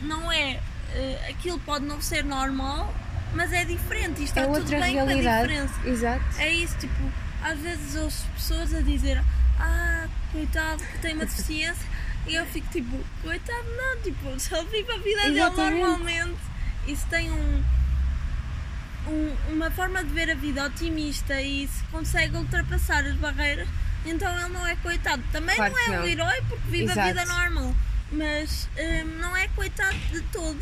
não 0.02 0.32
é 0.32 0.62
eh, 0.94 1.28
aquilo 1.30 1.60
pode 1.60 1.86
não 1.86 2.02
ser 2.02 2.24
normal, 2.24 2.94
mas 3.34 3.52
é 3.52 3.66
diferente 3.66 4.22
e 4.22 4.26
está 4.26 4.42
É 4.42 4.46
tudo 4.46 4.70
bem 4.70 4.94
com 4.96 5.02
a 5.02 5.04
realidade. 5.06 5.48
diferença. 5.48 5.74
Exato. 5.88 6.24
É 6.38 6.50
isso, 6.50 6.78
tipo, 6.78 7.12
às 7.44 7.60
vezes 7.60 7.96
ouço 7.96 8.26
pessoas 8.36 8.74
a 8.74 8.82
dizer 8.82 9.22
ah, 9.60 10.08
coitado 10.32 10.84
que 10.84 10.98
tem 11.00 11.14
uma 11.16 11.26
deficiência. 11.26 11.94
E 12.26 12.36
eu 12.36 12.46
fico 12.46 12.68
tipo, 12.72 12.98
coitado 13.22 13.66
não, 13.76 14.02
tipo, 14.02 14.40
se 14.40 14.54
ele 14.56 14.68
vive 14.70 14.92
a 14.94 14.98
vida 14.98 15.22
dele 15.24 15.40
Exatamente. 15.40 15.82
normalmente 15.82 16.38
e 16.88 16.96
se 16.96 17.06
tem 17.08 17.30
um, 17.32 17.64
um- 19.08 19.36
uma 19.54 19.70
forma 19.72 20.04
de 20.04 20.10
ver 20.12 20.30
a 20.32 20.36
vida 20.36 20.64
otimista 20.66 21.42
e 21.42 21.68
se 21.68 21.84
consegue 21.92 22.36
ultrapassar 22.38 23.04
as 23.06 23.16
barreiras, 23.16 23.68
então 24.06 24.32
ele 24.40 24.50
não 24.54 24.66
é 24.66 24.76
coitado. 24.78 25.22
Também 25.32 25.56
Claro 25.56 25.74
não 25.74 25.80
é 25.80 25.84
que 25.86 25.92
um 25.92 25.96
não. 25.96 26.06
herói 26.08 26.42
porque 26.48 26.70
vive 26.70 26.92
a 26.98 27.06
vida 27.08 27.22
Exato. 27.24 27.40
normal, 27.40 27.76
mas 28.14 28.70
hum, 28.78 29.20
não 29.20 29.36
é 29.36 29.48
coitado 29.50 29.98
de 30.12 30.22
todo. 30.32 30.60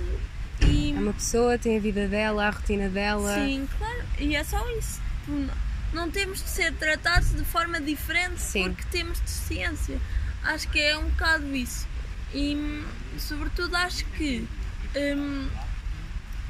E, 0.68 0.94
É 0.96 1.00
uma 1.00 1.14
pessoa, 1.14 1.58
tem 1.58 1.78
a 1.78 1.80
vida 1.80 2.08
dela, 2.08 2.48
a 2.48 2.50
rotina 2.52 2.88
dela. 2.90 3.34
Sim, 3.36 3.68
claro. 3.78 4.04
E 4.20 4.36
é 4.36 4.44
só 4.44 4.70
isso. 4.78 5.02
Tipo, 5.26 5.50
Não 5.94 6.10
temos 6.10 6.42
de 6.44 6.50
ser 6.50 6.74
tratados 6.74 7.32
de 7.36 7.44
forma 7.44 7.80
diferente 7.82 8.40
Sim. 8.40 8.70
porque 8.74 8.84
temos 8.92 9.20
deficiência. 9.20 10.00
Acho 10.44 10.68
que 10.70 10.80
é 10.80 10.98
um 10.98 11.04
bocado 11.10 11.56
isso. 11.56 11.88
E, 12.34 12.56
hum, 12.56 12.86
sobretudo, 13.20 13.76
acho 13.76 14.06
que 14.06 14.48
hum, 14.96 15.50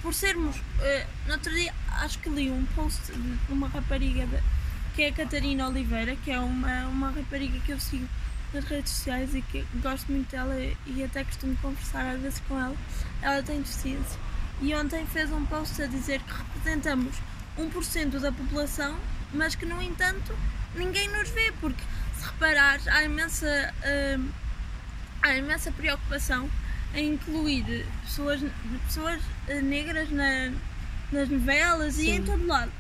por 0.02 0.14
sermos. 0.14 0.56
eh, 0.82 1.06
no 1.28 1.34
outro 1.34 1.52
dia, 1.54 1.74
acho 2.00 2.20
que 2.20 2.30
li 2.30 2.50
um 2.52 2.66
post 2.76 3.12
de 3.12 3.38
uma 3.54 3.68
rapariga 3.68 4.26
de- 4.28 4.44
que 4.96 5.04
é 5.04 5.08
a 5.10 5.14
Catarina 5.14 5.68
Oliveira, 5.70 6.16
que 6.18 6.32
é 6.32 6.40
uma, 6.40 6.86
uma 6.88 7.12
rapariga 7.12 7.60
que 7.62 7.72
eu 7.72 7.80
sigo 7.80 8.08
nas 8.54 8.66
redes 8.66 8.92
sociais 8.92 9.34
e 9.36 9.42
que 9.42 9.66
gosto 9.82 10.12
muito 10.12 10.30
dela 10.32 10.56
e 10.86 11.04
até 11.04 11.24
costumo 11.24 11.56
conversar 11.58 12.16
às 12.16 12.22
vezes 12.22 12.42
com 12.48 12.60
ela. 12.60 12.76
Ela 13.22 13.42
tem 13.44 13.60
deficiência. 13.62 14.20
E 14.62 14.74
ontem 14.76 15.06
fez 15.08 15.32
um 15.32 15.46
post 15.46 15.82
a 15.82 15.88
dizer 15.88 16.22
que 16.22 16.34
representamos 16.34 17.16
1% 17.58 18.20
da 18.20 18.32
população, 18.32 18.98
mas 19.34 19.56
que 19.56 19.66
no 19.66 19.82
entanto 19.82 20.36
ninguém 20.76 21.08
nos 21.10 21.30
vê, 21.30 21.52
porque 21.60 21.82
se 22.18 22.26
reparares 22.26 22.88
há 22.88 23.04
imensa, 23.04 23.74
hum, 24.18 24.30
há 25.22 25.36
imensa 25.36 25.72
preocupação 25.72 26.50
em 26.94 27.14
incluir 27.14 27.86
pessoas, 28.04 28.42
pessoas 28.86 29.22
eh, 29.48 29.62
negras 29.62 30.10
na- 30.12 30.52
nas 31.12 31.28
novelas 31.30 31.98
e 31.98 32.04
Sim. 32.06 32.16
em 32.16 32.24
todo 32.24 32.46
lado. 32.48 32.72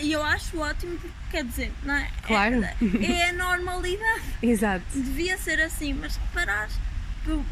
E 0.00 0.12
eu 0.12 0.22
acho 0.22 0.58
ótimo 0.58 0.96
porque 0.98 1.14
quer 1.30 1.44
dizer, 1.44 1.72
não 1.82 1.94
é? 1.94 2.08
Claro. 2.22 2.62
É, 2.64 2.76
é 3.04 3.30
a 3.30 3.32
normalidade 3.32 4.22
Exato. 4.42 4.84
devia 4.94 5.36
ser 5.38 5.60
assim, 5.60 5.92
mas 5.94 6.16
reparares, 6.16 6.74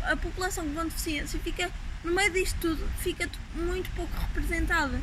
a 0.04 0.16
população 0.16 0.68
com 0.72 0.84
deficiência 0.84 1.38
fica, 1.40 1.70
no 2.04 2.12
meio 2.14 2.30
disto 2.30 2.56
tudo, 2.60 2.88
fica 2.98 3.28
muito 3.54 3.90
pouco 3.90 4.12
representada. 4.20 5.00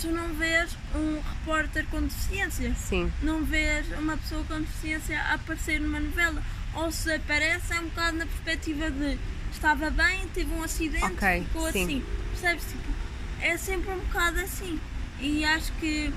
Tu 0.00 0.08
não 0.10 0.28
vês 0.34 0.74
um 0.94 1.20
repórter 1.20 1.84
com 1.90 2.00
deficiência, 2.00 2.74
Sim. 2.74 3.12
não 3.22 3.44
vês 3.44 3.86
uma 3.98 4.16
pessoa 4.16 4.42
com 4.44 4.58
deficiência 4.60 5.20
a 5.20 5.34
aparecer 5.34 5.78
numa 5.78 6.00
novela, 6.00 6.42
ou 6.74 6.90
se 6.90 7.12
aparece 7.12 7.74
é 7.74 7.80
um 7.80 7.84
bocado 7.84 8.16
na 8.16 8.24
perspectiva 8.24 8.90
de 8.90 9.18
estava 9.52 9.90
bem, 9.90 10.26
teve 10.32 10.50
um 10.54 10.62
acidente, 10.62 11.04
Ok, 11.04 11.42
ficou 11.44 11.70
sim. 11.70 11.84
assim. 11.84 12.04
Percebes? 12.30 12.64
Tipo, 12.64 12.99
é 13.42 13.56
sempre 13.56 13.90
um 13.90 13.98
bocado 13.98 14.40
assim. 14.40 14.78
E 15.20 15.44
acho 15.44 15.72
que, 15.74 16.12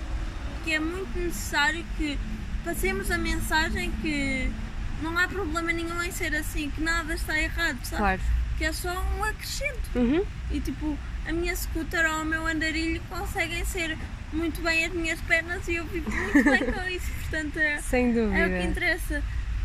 que 0.63 0.73
é 0.73 0.79
muito 0.79 1.17
necessário 1.19 1.83
que 1.97 2.17
passemos 2.63 3.11
a 3.11 3.17
mensagem 3.17 3.91
que 4.01 4.49
não 5.01 5.17
há 5.17 5.27
problema 5.27 5.71
nenhum 5.73 6.01
em 6.01 6.11
ser 6.11 6.33
assim, 6.35 6.69
que 6.69 6.81
nada 6.81 7.13
está 7.13 7.37
errado, 7.37 7.77
sabe? 7.83 7.97
Claro. 7.97 8.21
Que 8.57 8.65
é 8.65 8.71
só 8.71 8.93
um 9.17 9.23
acrescento. 9.23 9.89
Uhum. 9.95 10.23
E 10.51 10.59
tipo, 10.61 10.97
a 11.27 11.33
minha 11.33 11.55
scooter 11.55 12.09
ou 12.13 12.21
o 12.21 12.25
meu 12.25 12.45
andarilho 12.47 13.01
conseguem 13.09 13.65
ser 13.65 13.97
muito 14.31 14.61
bem 14.61 14.85
as 14.85 14.93
minhas 14.93 15.19
pernas 15.21 15.67
e 15.67 15.75
eu 15.75 15.85
vivo 15.85 16.09
muito 16.09 16.43
bem 16.43 16.59
com 16.71 16.87
isso. 16.89 17.11
Portanto, 17.21 17.57
é, 17.57 17.81
Sem 17.81 18.05
é 18.07 18.09
o 18.09 18.13
que 18.13 18.19
dúvida. 18.21 18.63
interessa. 18.63 19.23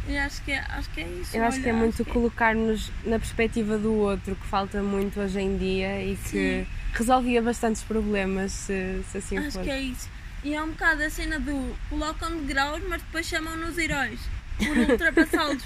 E 0.09 0.17
acho 0.17 0.43
que 0.43 0.53
é, 0.53 0.59
acho 0.71 0.89
que 0.91 1.01
é 1.03 1.07
isso. 1.07 1.37
Eu 1.37 1.45
acho 1.45 1.61
que 1.61 1.69
é 1.69 1.73
olha, 1.73 1.83
muito 1.83 2.05
que- 2.05 2.11
colocar-nos 2.11 2.91
na 3.05 3.19
perspectiva 3.19 3.77
do 3.79 3.93
outro, 3.95 4.35
que 4.35 4.47
falta 4.47 4.83
muito 4.83 5.21
hoje 5.21 5.39
em 5.39 5.57
dia 5.59 6.03
e 6.03 6.17
que 6.17 6.29
Sim. 6.65 6.67
Resolvia 6.99 7.41
bastantes 7.43 7.83
problemas 7.83 8.53
se, 8.53 9.03
se 9.11 9.19
assim 9.19 9.39
Acho 9.39 9.53
fosse. 9.53 9.65
que 9.65 9.71
é 9.71 9.81
isso. 9.81 10.09
E 10.45 10.55
é 10.55 10.63
um 10.63 10.69
bocado 10.71 11.03
a 11.03 11.11
cena 11.11 11.39
do 11.41 11.77
colocam 11.91 12.37
de 12.39 12.45
graus, 12.45 12.83
mas 12.89 13.03
depois 13.03 13.27
chamam-nos 13.27 13.77
heróis 13.79 14.21
por 14.59 14.77
ultrapassá-los. 14.91 15.63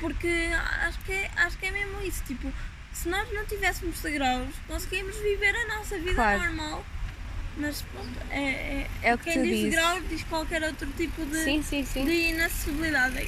Porque 0.00 0.28
acho 0.82 0.98
que, 1.00 1.12
é, 1.12 1.30
acho 1.36 1.56
que 1.58 1.66
é 1.66 1.70
mesmo 1.70 2.02
isso. 2.02 2.22
Tipo, 2.24 2.52
se 2.92 3.08
nós 3.08 3.26
não 3.32 3.44
tivéssemos 3.46 4.00
de 4.02 4.10
graus, 4.10 4.48
conseguimos 4.66 5.16
viver 5.16 5.54
a 5.54 5.76
nossa 5.76 5.96
vida 5.98 6.14
Claro. 6.14 6.42
normal. 6.44 6.84
Mas 7.56 7.82
pronto, 7.82 8.10
é, 8.30 8.40
é, 8.40 8.86
É 9.02 9.14
o 9.14 9.18
que 9.18 9.24
quem 9.24 9.34
tu 9.34 9.42
diz 9.42 9.56
dizes. 9.56 9.74
graus 9.74 10.02
diz 10.08 10.22
qualquer 10.24 10.62
outro 10.62 10.86
tipo 10.96 11.24
de, 11.26 11.44
Sim, 11.44 11.62
sim, 11.62 11.84
sim. 11.84 12.04
de 12.04 12.12
inacessibilidade. 12.30 13.26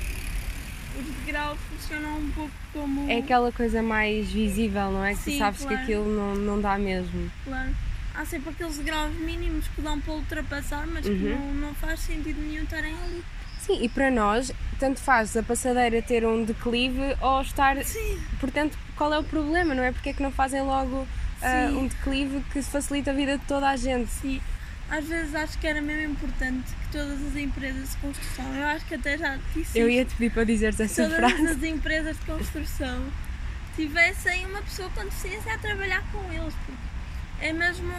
Os 0.99 1.07
degraus 1.25 1.59
funcionam 1.71 2.19
um 2.19 2.31
pouco 2.31 2.51
como. 2.73 3.11
É 3.11 3.19
aquela 3.19 3.51
coisa 3.53 3.83
mais 3.83 4.31
visível, 4.31 4.91
não 4.91 5.05
é? 5.05 5.13
Que 5.15 5.19
tu 5.21 5.25
Sim, 5.31 5.39
sabes 5.39 5.61
claro. 5.63 5.77
que 5.77 5.83
aquilo 5.83 6.15
não, 6.15 6.35
não 6.35 6.61
dá 6.61 6.77
mesmo. 6.79 7.31
Claro. 7.45 7.71
Há 8.15 8.27
sempre 8.27 8.51
aqueles 8.51 8.79
graus 8.79 9.15
mínimos 9.15 9.67
que 9.69 9.81
dão 9.81 9.99
para 10.01 10.13
ultrapassar, 10.15 10.87
mas 10.87 11.05
que 11.05 11.11
Uhum. 11.11 11.31
não, 11.31 11.69
não 11.69 11.75
faz 11.75 12.01
sentido 12.01 12.41
nenhum 12.43 12.63
estarem 12.65 12.95
ali. 12.95 13.25
Sim, 13.61 13.83
e 13.83 13.89
para 13.89 14.11
nós, 14.11 14.53
tanto 14.79 15.01
faz 15.01 15.35
a 15.37 15.43
passadeira 15.43 16.03
ter 16.03 16.27
um 16.27 16.45
declive 16.45 17.17
ou 17.21 17.41
estar. 17.41 17.83
Sim. 17.85 18.21
Portanto, 18.39 18.77
qual 18.97 19.15
é 19.15 19.19
o 19.19 19.25
problema, 19.25 19.75
não 19.75 19.83
é? 19.83 19.93
Porque 19.93 20.11
é 20.11 20.13
que 20.13 20.23
não 20.23 20.31
fazem 20.33 20.61
logo 20.63 21.07
Sim. 21.41 21.77
um 21.77 21.87
declive 21.87 22.43
que 22.53 22.61
facilita 22.61 23.13
a 23.13 23.15
vida 23.15 23.39
de 23.39 23.45
toda 23.47 23.69
a 23.69 23.77
gente? 23.77 24.11
Sim. 24.11 24.41
Às 24.91 25.07
vezes 25.07 25.35
acho 25.35 25.57
que 25.59 25.67
era 25.67 25.81
mesmo 25.81 26.13
importante 26.13 26.65
que 26.75 26.82
todas 26.93 27.21
as 27.25 27.35
empresas 27.37 27.91
de 27.91 27.97
construção, 27.97 28.55
eu 28.55 28.67
acho 28.67 28.85
que 28.87 28.95
até 28.95 29.17
já 29.19 29.39
disse 29.55 29.79
Eu 29.79 29.89
ia 29.91 30.05
te 30.05 30.15
pedir 30.15 30.33
para 30.33 30.45
dizeres 30.45 30.79
essa 30.79 31.03
todas 31.05 31.17
frase. 31.19 31.47
as 31.49 31.63
empresas 31.63 32.19
de 32.19 32.25
construção 32.27 33.05
tivessem 33.75 34.47
uma 34.47 34.63
pessoa 34.63 34.89
com 34.91 35.03
deficiência 35.05 35.55
a 35.55 35.59
trabalhar 35.59 36.03
com 36.13 36.23
eles. 36.33 36.55
Porque 36.67 36.83
é 37.41 37.53
mesmo 37.53 37.93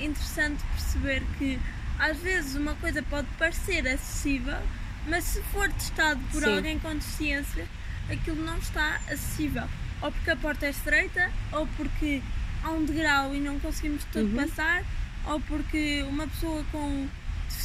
interessante 0.00 0.62
perceber 0.74 1.22
que 1.38 1.58
às 1.98 2.16
vezes 2.18 2.54
uma 2.56 2.74
coisa 2.76 3.02
pode 3.04 3.26
parecer 3.38 3.86
acessível, 3.86 4.58
mas 5.06 5.24
se 5.24 5.40
for 5.44 5.68
testado 5.72 6.20
por 6.32 6.42
Sim. 6.42 6.56
alguém 6.56 6.78
com 6.78 6.92
deficiência, 6.94 7.66
aquilo 8.10 8.44
não 8.44 8.58
está 8.58 8.96
acessível. 9.08 9.64
Ou 10.02 10.10
porque 10.10 10.30
a 10.30 10.36
porta 10.36 10.66
é 10.66 10.70
estreita, 10.70 11.30
ou 11.52 11.66
porque 11.76 12.20
há 12.64 12.70
um 12.70 12.84
degrau 12.84 13.34
e 13.34 13.40
não 13.40 13.58
conseguimos 13.60 14.04
todo 14.12 14.26
Uhum. 14.26 14.36
passar, 14.46 14.82
ou 15.26 15.38
porque 15.40 16.02
uma 16.08 16.26
pessoa 16.26 16.64
com 16.72 17.06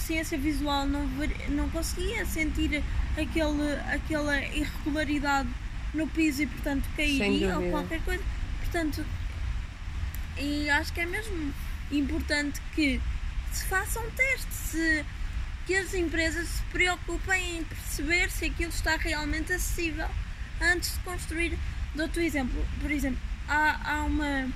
deficiência 0.05 0.37
visual 0.37 0.85
não, 0.85 1.09
não 1.49 1.69
conseguia 1.69 2.25
sentir 2.25 2.83
aquele, 3.17 3.75
aquela 3.91 4.39
irregularidade 4.39 5.49
no 5.93 6.07
piso 6.07 6.43
e 6.43 6.47
portanto 6.47 6.87
cairia 6.95 7.57
ou 7.57 7.71
qualquer 7.71 8.01
coisa. 8.01 8.23
Portanto, 8.59 9.03
e 10.37 10.69
acho 10.69 10.93
que 10.93 11.01
é 11.01 11.05
mesmo 11.05 11.53
importante 11.91 12.61
que 12.75 13.01
se 13.51 13.65
faça 13.65 13.99
um 13.99 14.09
teste, 14.11 14.53
se, 14.53 15.05
que 15.65 15.75
as 15.75 15.93
empresas 15.93 16.47
se 16.47 16.61
preocupem 16.63 17.57
em 17.57 17.63
perceber 17.63 18.29
se 18.29 18.45
aquilo 18.45 18.69
está 18.69 18.97
realmente 18.97 19.53
acessível 19.53 20.07
antes 20.61 20.93
de 20.93 20.99
construir. 20.99 21.57
Dou-te 21.95 22.19
um 22.19 22.23
exemplo, 22.23 22.65
por 22.79 22.91
exemplo, 22.91 23.19
há, 23.47 23.79
há 23.91 24.03
uma 24.03 24.49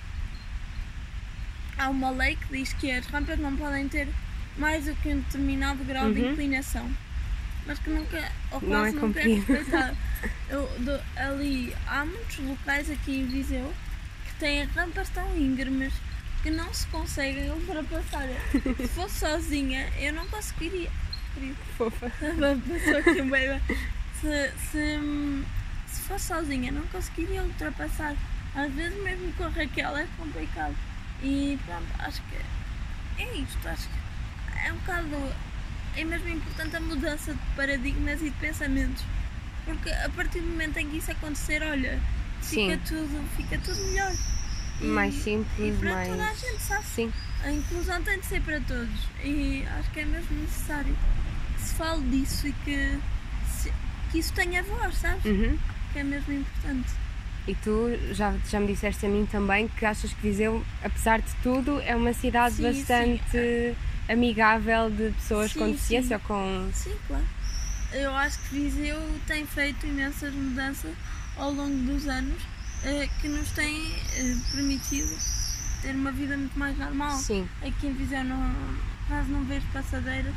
há 1.77 1.89
uma 1.89 2.11
lei 2.11 2.35
que 2.35 2.57
diz 2.57 2.73
que 2.73 2.91
as 2.91 3.05
rampas 3.07 3.39
não 3.39 3.55
podem 3.55 3.87
ter 3.87 4.09
mais 4.59 4.85
do 4.85 4.95
que 4.95 5.09
um 5.09 5.19
determinado 5.19 5.83
grau 5.83 6.11
de 6.11 6.19
Uhum. 6.21 6.31
inclinação, 6.31 6.89
mas 7.65 7.79
que 7.79 7.89
nunca, 7.89 8.31
ou 8.51 8.61
Não 8.61 8.67
quase 8.69 8.97
é 8.97 8.99
nunca 9.01 9.19
é 9.19 9.23
respeitado. 9.23 9.97
Eu, 10.49 10.67
do- 10.79 11.01
ali 11.15 11.73
há 11.87 12.03
muitos 12.05 12.37
locais 12.39 12.89
aqui 12.89 13.19
em 13.19 13.25
Viseu 13.27 13.71
que 14.27 14.33
têm 14.39 14.63
rampas 14.65 15.09
tão 15.09 15.37
íngremes 15.37 15.93
que 16.43 16.49
não 16.49 16.73
se 16.73 16.85
conseguem 16.87 17.49
ultrapassar. 17.51 18.27
Se 18.51 18.87
fosse 18.89 19.19
sozinha, 19.19 19.87
eu 19.99 20.13
não 20.13 20.25
conseguiria. 20.27 20.89
Fofa. 21.77 22.11
Se, 24.19 24.51
se, 24.71 24.99
se 25.87 26.01
fosse 26.01 26.25
sozinha, 26.27 26.71
não 26.71 26.81
conseguiria 26.87 27.43
ultrapassar. 27.43 28.15
Às 28.55 28.71
vezes, 28.73 29.01
mesmo 29.03 29.31
com 29.33 29.45
a 29.45 29.49
Raquel, 29.49 29.95
é 29.97 30.07
complicado. 30.17 30.75
E 31.23 31.57
pronto, 31.65 31.87
acho 31.99 32.21
que 32.23 33.21
é 33.21 33.33
isto. 33.37 33.67
Acho 33.67 33.87
que 33.87 33.95
é 34.65 34.71
um 34.73 34.75
bocado. 34.77 35.33
É 35.95 36.03
mesmo 36.03 36.29
importante 36.29 36.75
a 36.75 36.79
mudança 36.79 37.33
de 37.33 37.39
paradigmas 37.55 38.21
e 38.21 38.25
de 38.25 38.35
pensamentos. 38.37 39.03
Porque 39.65 39.89
a 39.89 40.09
partir 40.09 40.39
do 40.39 40.47
momento 40.47 40.77
em 40.77 40.89
que 40.89 40.97
isso 40.97 41.11
acontecer, 41.11 41.61
olha, 41.63 41.99
fica 42.41 42.73
Sim. 42.75 42.79
tudo, 42.87 43.29
fica 43.35 43.57
tudo 43.59 43.81
melhor. 43.87 44.11
E- 44.81 44.85
Mais 44.85 45.13
E 45.15 45.21
simples, 45.21 45.77
para 45.79 45.93
mais. 45.93 46.07
toda 46.09 46.23
a 46.27 46.33
gente, 46.33 46.61
sabe? 46.61 46.85
Sim, 46.85 47.11
A 47.43 47.51
inclusão 47.51 48.01
tem 48.03 48.19
de 48.19 48.25
ser 48.25 48.41
para 48.41 48.59
todos 48.61 48.89
e 49.23 49.65
acho 49.79 49.89
que 49.91 49.99
é 50.01 50.05
mesmo 50.05 50.41
necessário 50.41 50.95
que 51.55 51.61
se 51.61 51.73
fale 51.75 52.01
disso 52.09 52.47
e 52.47 52.51
que, 52.53 52.99
se- 53.49 53.73
que 54.11 54.19
isso 54.19 54.33
tenha 54.33 54.61
voz, 54.63 54.95
sabes? 54.95 55.23
Uhum. 55.25 55.57
Que 55.93 55.99
é 55.99 56.03
mesmo 56.03 56.33
importante. 56.33 56.89
E 57.47 57.55
tu 57.55 57.89
já, 58.11 58.33
já 58.49 58.59
me 58.59 58.67
disseste 58.67 59.05
a 59.05 59.09
mim 59.09 59.25
também 59.25 59.67
que 59.69 59.85
achas 59.85 60.13
que 60.13 60.21
Viseu, 60.21 60.63
apesar 60.83 61.19
de 61.21 61.33
tudo, 61.41 61.79
é 61.81 61.95
uma 61.95 62.13
cidade 62.13 62.55
Sim, 62.55 62.63
bastante 62.63 63.75
amigável 64.09 64.89
de 64.89 65.11
pessoas 65.11 65.53
com 65.53 65.65
Sim, 65.65 65.71
deficiência 65.73 66.17
sim. 66.17 66.23
ou 66.23 66.27
com. 66.27 66.69
Sim, 66.73 66.95
claro. 67.07 67.25
eu 67.93 68.13
acho 68.15 68.39
que 68.39 68.55
Viseu 68.59 69.19
tem 69.27 69.45
feito 69.45 69.85
imensas 69.85 70.33
mudanças 70.33 70.93
ao 71.37 71.51
longo 71.51 71.77
dos 71.85 72.07
anos 72.07 72.41
eh, 72.83 73.07
que 73.21 73.27
nos 73.27 73.49
têm 73.51 73.93
eh, 74.15 74.35
permitido 74.51 75.15
ter 75.81 75.95
uma 75.95 76.11
vida 76.11 76.35
muito 76.37 76.57
mais 76.57 76.77
normal. 76.77 77.17
Sim. 77.17 77.47
Aqui 77.61 77.87
em 77.87 77.93
Viseu 77.93 78.23
não, 78.23 78.53
quase 79.07 79.29
não 79.31 79.43
vejo 79.45 79.65
passadeiras, 79.71 80.33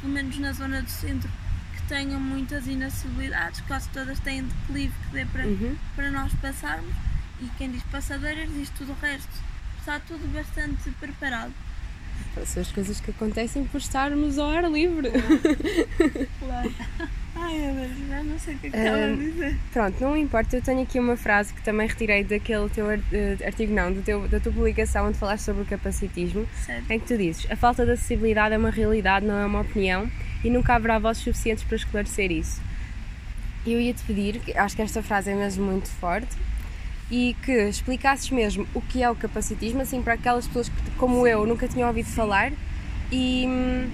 pelo 0.00 0.12
menos 0.12 0.38
na 0.38 0.52
zona 0.52 0.80
do 0.82 0.88
centro, 0.90 1.28
que 1.74 1.82
tenham 1.88 2.18
muitas 2.20 2.66
inacessibilidades, 2.66 3.60
quase 3.62 3.88
todas 3.90 4.18
têm 4.20 4.44
declive 4.44 4.94
que 5.04 5.12
dê 5.12 5.26
para, 5.26 5.46
Uhum. 5.46 5.76
para 5.94 6.10
nós 6.10 6.32
passarmos. 6.40 6.94
E 7.40 7.46
quem 7.58 7.70
diz 7.70 7.82
passadeiras 7.84 8.48
diz 8.54 8.70
tudo 8.70 8.92
o 8.92 8.96
resto. 9.02 9.28
Está 9.80 10.00
tudo 10.00 10.26
bastante 10.32 10.88
preparado. 10.98 11.52
São 12.44 12.62
as 12.62 12.70
coisas 12.70 13.00
que 13.00 13.10
acontecem 13.10 13.64
por 13.64 13.78
estarmos 13.78 14.38
ao 14.38 14.50
ar 14.50 14.70
livre. 14.70 15.10
Claro. 16.38 16.72
Ai 17.38 17.54
meu 17.58 17.74
Deus, 17.74 18.08
já 18.08 18.22
não 18.24 18.38
sei 18.38 18.54
o 18.54 18.58
que 18.58 18.66
é 18.66 18.70
que 18.70 18.76
estava 18.78 19.04
a 19.04 19.12
dizer. 19.14 19.58
Pronto, 19.70 20.00
não 20.00 20.16
importa, 20.16 20.56
eu 20.56 20.62
tenho 20.62 20.82
aqui 20.82 20.98
uma 20.98 21.16
frase 21.18 21.52
que 21.52 21.62
também 21.62 21.86
retirei 21.86 22.24
daquele 22.24 22.68
teu 22.70 22.90
eh, 22.90 23.00
artigo, 23.44 23.74
não, 23.74 23.92
do 23.92 24.00
teu, 24.00 24.26
da 24.26 24.40
tua 24.40 24.52
publicação 24.52 25.06
onde 25.06 25.18
falaste 25.18 25.44
sobre 25.44 25.62
o 25.62 25.66
capacitismo, 25.66 26.46
Certo. 26.64 26.90
em 26.90 26.98
que 26.98 27.06
tu 27.06 27.16
dizes: 27.16 27.46
a 27.50 27.56
falta 27.56 27.84
de 27.84 27.92
acessibilidade 27.92 28.54
é 28.54 28.58
uma 28.58 28.70
realidade, 28.70 29.26
não 29.26 29.38
é 29.38 29.44
uma 29.44 29.60
opinião, 29.60 30.10
e 30.42 30.48
nunca 30.48 30.74
haverá 30.74 30.98
vozes 30.98 31.22
suficientes 31.22 31.62
para 31.62 31.76
esclarecer 31.76 32.32
isso. 32.32 32.60
Eu 33.66 33.78
ia-te 33.80 34.02
pedir, 34.04 34.38
que 34.40 34.56
acho 34.56 34.74
que 34.74 34.80
esta 34.80 35.02
frase 35.02 35.30
é 35.30 35.34
mesmo 35.34 35.66
muito 35.66 35.88
forte, 35.88 36.34
e 37.10 37.36
que 37.44 37.52
explicasses 37.68 38.30
mesmo 38.30 38.66
o 38.74 38.80
que 38.80 39.02
é 39.02 39.10
o 39.10 39.14
capacitismo, 39.14 39.80
assim, 39.82 40.02
para 40.02 40.14
aquelas 40.14 40.46
pessoas 40.46 40.68
que, 40.68 40.90
como 40.92 41.26
eu, 41.26 41.46
nunca 41.46 41.68
tinham 41.68 41.88
ouvido 41.88 42.08
falar, 42.08 42.52
e 43.12 43.44
hum, 43.46 43.90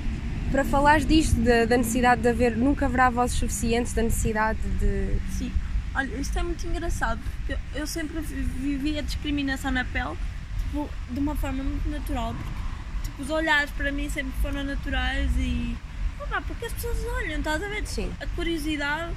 para 0.51 0.64
falares 0.64 1.07
disto, 1.07 1.38
da, 1.40 1.64
da 1.66 1.77
necessidade 1.77 2.22
de 2.22 2.29
haver, 2.29 2.57
nunca 2.57 2.87
haverá 2.87 3.11
vozes 3.11 3.37
suficientes, 3.37 3.92
da 3.92 4.03
necessidade 4.03 4.59
de. 4.81 5.16
Sim. 5.37 5.53
Olha, 5.94 6.14
isto 6.16 6.38
é 6.38 6.42
muito 6.42 6.66
engraçado, 6.66 7.20
porque 7.37 7.57
eu 7.75 7.87
sempre 7.87 8.20
vi- 8.20 8.42
vivi 8.42 8.98
a 8.98 9.03
discriminação 9.03 9.70
na 9.70 9.85
pele 9.85 10.16
tipo, 10.62 10.88
de 11.11 11.18
uma 11.20 11.37
forma 11.37 11.62
muito 11.62 11.88
natural. 11.90 12.35
Porque, 12.35 13.11
tipo, 13.11 13.22
os 13.22 13.31
olhares 13.31 13.70
para 13.72 13.92
mim 13.92 14.09
sempre 14.09 14.33
foram 14.40 14.64
naturais 14.64 15.31
e. 15.37 15.77
Opa, 16.22 16.40
porque 16.40 16.64
as 16.64 16.72
pessoas 16.72 16.96
olham, 17.18 17.38
estás 17.38 17.62
a 17.62 17.68
ver? 17.68 17.87
Sim. 17.87 18.11
A 18.20 18.27
curiosidade. 18.29 19.12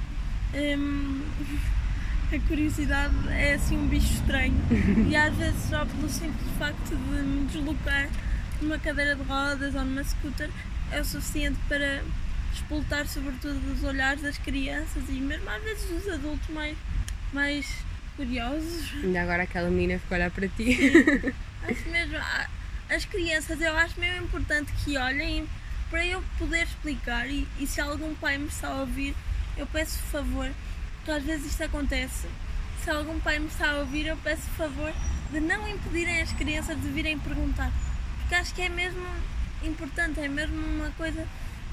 hum, 0.54 1.22
a 2.32 2.48
curiosidade 2.48 3.14
é 3.30 3.54
assim 3.54 3.76
um 3.76 3.86
bicho 3.86 4.12
estranho. 4.14 4.54
e 5.08 5.16
às 5.16 5.34
vezes 5.36 5.62
só 5.68 5.84
pelo 5.84 6.08
simples 6.08 6.50
facto 6.58 6.88
de 6.88 6.94
me 6.96 7.46
deslocar 7.46 8.08
numa 8.60 8.78
cadeira 8.78 9.14
de 9.14 9.22
rodas 9.22 9.74
ou 9.74 9.84
numa 9.84 10.02
scooter 10.02 10.50
é 10.90 11.00
o 11.00 11.04
suficiente 11.04 11.58
para 11.68 12.02
explotar 12.52 13.06
sobretudo 13.06 13.60
os 13.72 13.84
olhares 13.84 14.22
das 14.22 14.38
crianças 14.38 15.04
e 15.08 15.12
mesmo 15.12 15.48
às 15.50 15.62
vezes 15.62 15.88
dos 15.88 16.08
adultos 16.08 16.48
mais, 16.48 16.76
mais 17.32 17.66
curiosos. 18.16 18.92
Ainda 19.02 19.22
agora 19.22 19.42
aquela 19.42 19.70
menina 19.70 19.98
ficou 19.98 20.16
a 20.16 20.18
olhar 20.18 20.30
para 20.30 20.48
ti. 20.48 20.78
Acho 21.68 21.88
mesmo, 21.90 22.16
as 22.88 23.04
crianças 23.04 23.60
eu 23.60 23.76
acho 23.76 23.98
mesmo 23.98 24.24
importante 24.24 24.72
que 24.84 24.96
olhem 24.96 25.48
para 25.90 26.06
eu 26.06 26.22
poder 26.38 26.62
explicar 26.62 27.28
e, 27.28 27.46
e 27.58 27.66
se 27.66 27.80
algum 27.80 28.14
pai 28.14 28.38
me 28.38 28.46
está 28.46 28.68
a 28.68 28.80
ouvir, 28.80 29.16
eu 29.56 29.66
peço 29.66 29.98
favor, 29.98 30.48
porque 31.06 31.20
às 31.20 31.22
vezes 31.24 31.46
isto 31.52 31.62
acontece, 31.62 32.26
se 32.82 32.90
algum 32.90 33.20
pai 33.20 33.38
me 33.38 33.46
está 33.46 33.70
a 33.70 33.78
ouvir, 33.78 34.06
eu 34.08 34.16
peço 34.24 34.42
favor 34.58 34.92
de 35.30 35.38
não 35.38 35.68
impedirem 35.68 36.20
as 36.20 36.32
crianças 36.32 36.80
de 36.82 36.88
virem 36.88 37.16
perguntar, 37.16 37.70
porque 38.18 38.34
acho 38.34 38.52
que 38.52 38.62
é 38.62 38.68
mesmo 38.68 39.06
importante, 39.62 40.18
é 40.18 40.26
mesmo 40.26 40.56
uma 40.56 40.90
coisa 40.96 41.24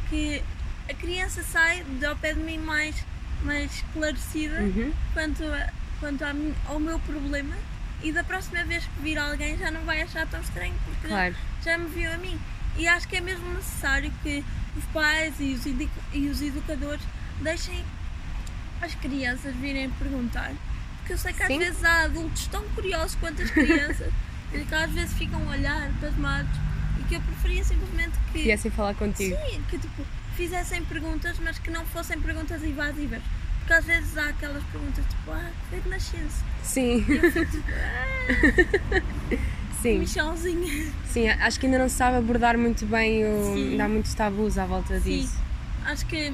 que 0.08 0.40
a 0.88 0.94
criança 0.94 1.42
sai 1.42 1.84
de 1.84 2.06
ao 2.06 2.16
pé 2.16 2.34
de 2.34 2.42
mim 2.42 2.60
mais, 2.60 2.96
mais 3.44 3.74
esclarecida 3.74 4.60
Uhum. 4.62 4.94
quanto, 5.14 5.44
a- 5.46 5.70
quanto 6.00 6.24
à 6.24 6.32
mi- 6.32 6.54
ao 6.68 6.80
meu 6.80 7.00
problema 7.00 7.56
e 8.04 8.12
da 8.12 8.24
próxima 8.24 8.64
vez 8.66 8.84
que 8.86 9.02
vir 9.02 9.18
alguém 9.18 9.58
já 9.58 9.72
não 9.72 9.82
vai 9.82 10.04
achar 10.04 10.28
tão 10.28 10.42
estranho 10.42 10.76
porque 10.86 11.08
já- 11.08 11.16
Claro. 11.16 11.36
já 11.64 11.78
me 11.80 11.88
viu 11.90 12.12
a 12.14 12.18
mim. 12.20 12.40
E 12.78 12.88
acho 12.88 13.08
que 13.08 13.16
é 13.16 13.22
mesmo 13.22 13.52
necessário 13.56 14.12
que 14.22 14.46
os 14.78 14.84
pais 14.94 15.34
e 15.40 15.54
os, 15.54 15.66
e 16.14 16.28
os 16.28 16.40
educadores 16.42 17.02
deixem 17.42 17.84
as 18.84 18.96
crianças 18.96 19.56
virem 19.56 19.90
perguntar. 19.92 20.52
Porque 21.00 21.14
eu 21.14 21.18
sei 21.18 21.34
que 21.34 21.42
às 21.44 21.48
Sim. 21.48 21.60
vezes 21.60 21.84
há 21.84 22.04
adultos 22.04 22.48
tão 22.48 22.64
curiosos 22.70 23.16
quanto 23.16 23.42
as 23.42 23.52
crianças 23.52 24.12
e 24.54 24.60
que 24.64 24.76
às 24.76 24.92
vezes 24.92 25.14
ficam 25.18 25.42
a 25.50 25.52
olhar 25.52 25.92
pasmados 26.00 26.52
e 27.00 27.04
que 27.04 27.16
eu 27.16 27.22
preferia 27.22 27.64
simplesmente 27.64 28.14
que. 28.32 28.44
Viessem 28.44 28.72
falar 28.72 28.94
contigo. 28.96 29.36
Sim, 29.50 29.62
que 29.70 29.78
tipo, 29.78 30.06
fizessem 30.36 30.84
perguntas, 30.86 31.38
mas 31.40 31.60
que 31.60 31.70
não 31.70 31.86
fossem 31.88 32.20
perguntas 32.22 32.64
evasivas. 32.64 33.22
Porque 33.60 33.74
às 33.74 33.86
vezes 33.86 34.18
há 34.18 34.28
aquelas 34.30 34.64
perguntas 34.66 35.06
tipo, 35.06 35.32
ah, 35.32 35.50
foi 35.70 35.80
de 35.82 35.90
nascença. 35.90 36.44
Sim, 36.62 37.06
E 37.08 37.16
eu 37.18 37.32
fico 37.32 37.52
tipo, 37.52 37.64
ah, 37.72 39.42
sim, 39.82 40.00
michãozinha. 40.00 40.92
sim. 41.06 41.30
Acho 41.30 41.60
que 41.60 41.66
ainda 41.66 41.80
não 41.80 41.90
se 41.90 41.96
sabe 41.96 42.18
abordar 42.18 42.58
muito 42.58 42.86
bem 42.86 43.24
o. 43.26 43.54
Sim. 43.54 43.72
Ainda 43.72 43.86
há 43.86 43.90
muitos 43.90 44.14
tabus 44.14 44.58
à 44.58 44.66
volta 44.66 45.00
Sim, 45.00 45.22
disso. 45.22 45.38
acho 45.86 46.06
que 46.06 46.34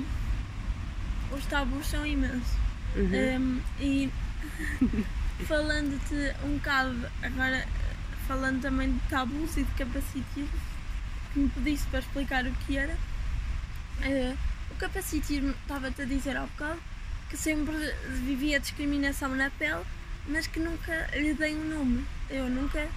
os 1.31 1.45
tabus 1.45 1.87
são 1.87 2.05
imensos. 2.05 2.57
Uhum. 2.95 3.37
Um, 3.37 3.61
e 3.79 4.11
falando-te 5.45 6.35
um 6.45 6.57
bocado, 6.57 7.09
agora 7.21 7.65
falando 8.27 8.61
também 8.61 8.93
de 8.93 8.99
tabus 9.09 9.57
e 9.57 9.63
de 9.63 9.71
capacitismo, 9.71 10.59
que 11.33 11.39
me 11.39 11.49
pediste 11.49 11.87
para 11.87 11.99
explicar 11.99 12.45
o 12.45 12.51
que 12.65 12.77
era, 12.77 12.95
eh, 14.01 14.35
o 14.71 14.75
capacitismo, 14.75 15.51
estava-te 15.51 16.01
a 16.01 16.05
dizer 16.05 16.37
há 16.37 16.41
bocado, 16.41 16.79
que 17.29 17.37
sempre 17.37 17.75
vivia 18.25 18.59
discriminação 18.59 19.35
na 19.35 19.49
pele, 19.51 19.83
mas 20.27 20.47
que 20.47 20.59
nunca 20.59 21.09
lhe 21.13 21.33
dei 21.33 21.55
um 21.55 21.65
nome. 21.65 22.05
Eu 22.29 22.49
nunca 22.49 22.87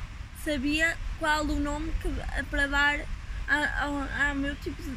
sabia 0.44 0.96
qual 1.18 1.44
o 1.44 1.60
nome 1.60 1.92
que, 2.00 2.08
para 2.50 2.66
dar 2.66 3.00
ao, 3.48 4.28
ao 4.28 4.34
meu 4.34 4.54
tipo 4.56 4.82
de, 4.82 4.94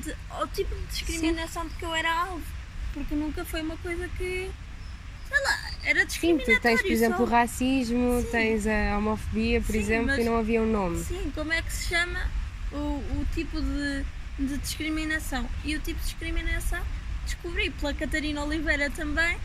de- 0.00 0.16
ao 0.30 0.46
tipo 0.48 0.74
de 0.74 0.86
discriminação 0.86 1.66
de 1.68 1.74
que 1.74 1.84
eu 1.84 1.94
era 1.94 2.12
alvo. 2.12 2.42
Porque 2.94 3.14
nunca 3.14 3.44
foi 3.44 3.62
uma 3.62 3.76
coisa 3.78 4.06
que. 4.16 4.50
Sei 5.28 5.42
lá, 5.44 5.70
era 5.84 6.00
Sim, 6.00 6.06
discriminatório. 6.06 6.58
tu 6.58 6.62
tens, 6.62 6.82
por 6.82 6.90
exemplo, 6.90 7.24
o 7.24 7.28
só. 7.28 7.32
racismo, 7.34 8.20
Sim. 8.20 8.28
tens 8.30 8.66
a 8.66 8.98
homofobia, 8.98 9.60
por 9.62 9.72
Sim, 9.72 9.78
exemplo, 9.78 10.06
mas- 10.08 10.18
e 10.18 10.24
não 10.24 10.36
havia 10.38 10.62
um 10.62 10.70
nome. 10.70 11.02
Sim, 11.02 11.32
como 11.34 11.52
é 11.52 11.62
que 11.62 11.72
se 11.72 11.88
chama 11.88 12.30
o, 12.70 12.76
o 12.76 13.26
tipo 13.32 13.58
de, 13.60 14.04
de 14.38 14.58
discriminação? 14.58 15.48
E 15.64 15.74
o 15.74 15.80
tipo 15.80 15.98
de 16.00 16.04
discriminação 16.04 16.80
descobri 17.24 17.70
pela 17.70 17.94
Catarina 17.94 18.44
Oliveira 18.44 18.90
também, 18.90 19.38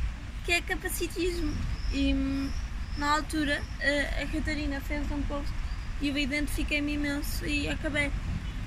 que 0.46 0.52
é 0.52 0.62
capacitismo. 0.62 1.56
E 1.94 2.14
hum, 2.14 2.50
na 2.98 3.12
altura 3.14 3.62
a, 3.80 4.24
a 4.24 4.28
Catarina 4.28 4.82
fez 4.82 5.10
um 5.10 5.22
post 5.22 5.48
e 6.02 6.10
eu 6.10 6.18
identifiquei-me 6.18 6.96
imenso 6.96 7.46
e 7.46 7.70
acabei 7.70 8.12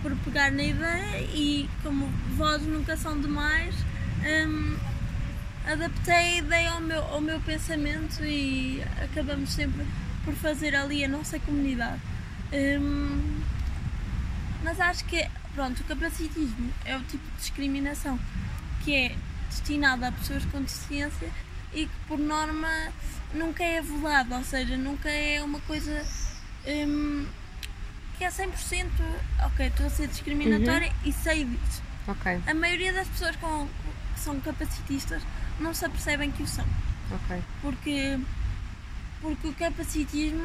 por 0.02 0.14
pegar 0.16 0.50
na 0.50 0.62
ideia 0.62 1.20
e 1.34 1.68
como 1.82 2.06
vozes 2.36 2.66
nunca 2.66 2.96
são 2.96 3.20
demais, 3.20 3.74
hum, 4.24 4.76
adaptei 5.66 6.14
a 6.14 6.36
ideia 6.38 6.70
ao 6.72 6.80
meu, 6.80 7.02
ao 7.02 7.20
meu 7.20 7.40
pensamento 7.40 8.24
e 8.24 8.82
acabamos 9.02 9.50
sempre 9.50 9.86
por 10.24 10.34
fazer 10.34 10.74
ali 10.74 11.04
a 11.04 11.08
nossa 11.08 11.38
comunidade. 11.40 12.00
Hum, 12.52 13.40
mas 14.62 14.80
acho 14.80 15.04
que, 15.04 15.26
pronto, 15.54 15.80
o 15.80 15.84
capacitismo 15.84 16.72
é 16.84 16.96
o 16.96 17.00
tipo 17.02 17.24
de 17.30 17.36
discriminação 17.38 18.18
que 18.84 18.94
é 18.94 19.16
destinado 19.48 20.04
a 20.04 20.12
pessoas 20.12 20.44
com 20.46 20.60
deficiência 20.60 21.30
e 21.72 21.86
que, 21.86 21.92
por 22.06 22.18
norma, 22.18 22.68
nunca 23.34 23.62
é 23.62 23.78
avulado, 23.78 24.34
ou 24.34 24.44
seja, 24.44 24.76
nunca 24.76 25.08
é 25.08 25.42
uma 25.42 25.60
coisa 25.60 26.04
hum, 26.66 27.26
que 28.20 28.24
é 28.24 28.28
100% 28.28 28.87
ok, 29.46 29.66
estou 29.68 29.87
a 29.87 29.90
ser 29.90 30.06
discriminatória 30.09 30.92
e 31.06 31.11
sei 31.12 31.42
disso. 31.46 31.83
Ok, 32.06 32.38
A 32.46 32.52
maioria 32.52 32.92
das 32.92 33.09
pessoas 33.09 33.35
com, 33.37 33.66
que 34.12 34.20
são 34.20 34.38
capacitistas 34.40 35.22
não 35.59 35.72
se 35.72 35.87
apercebem 35.87 36.30
que 36.30 36.42
o 36.42 36.46
são 36.46 36.66
ok. 37.11 37.42
porque, 37.62 38.18
porque 39.22 39.46
o 39.48 39.54
capacitismo 39.54 40.44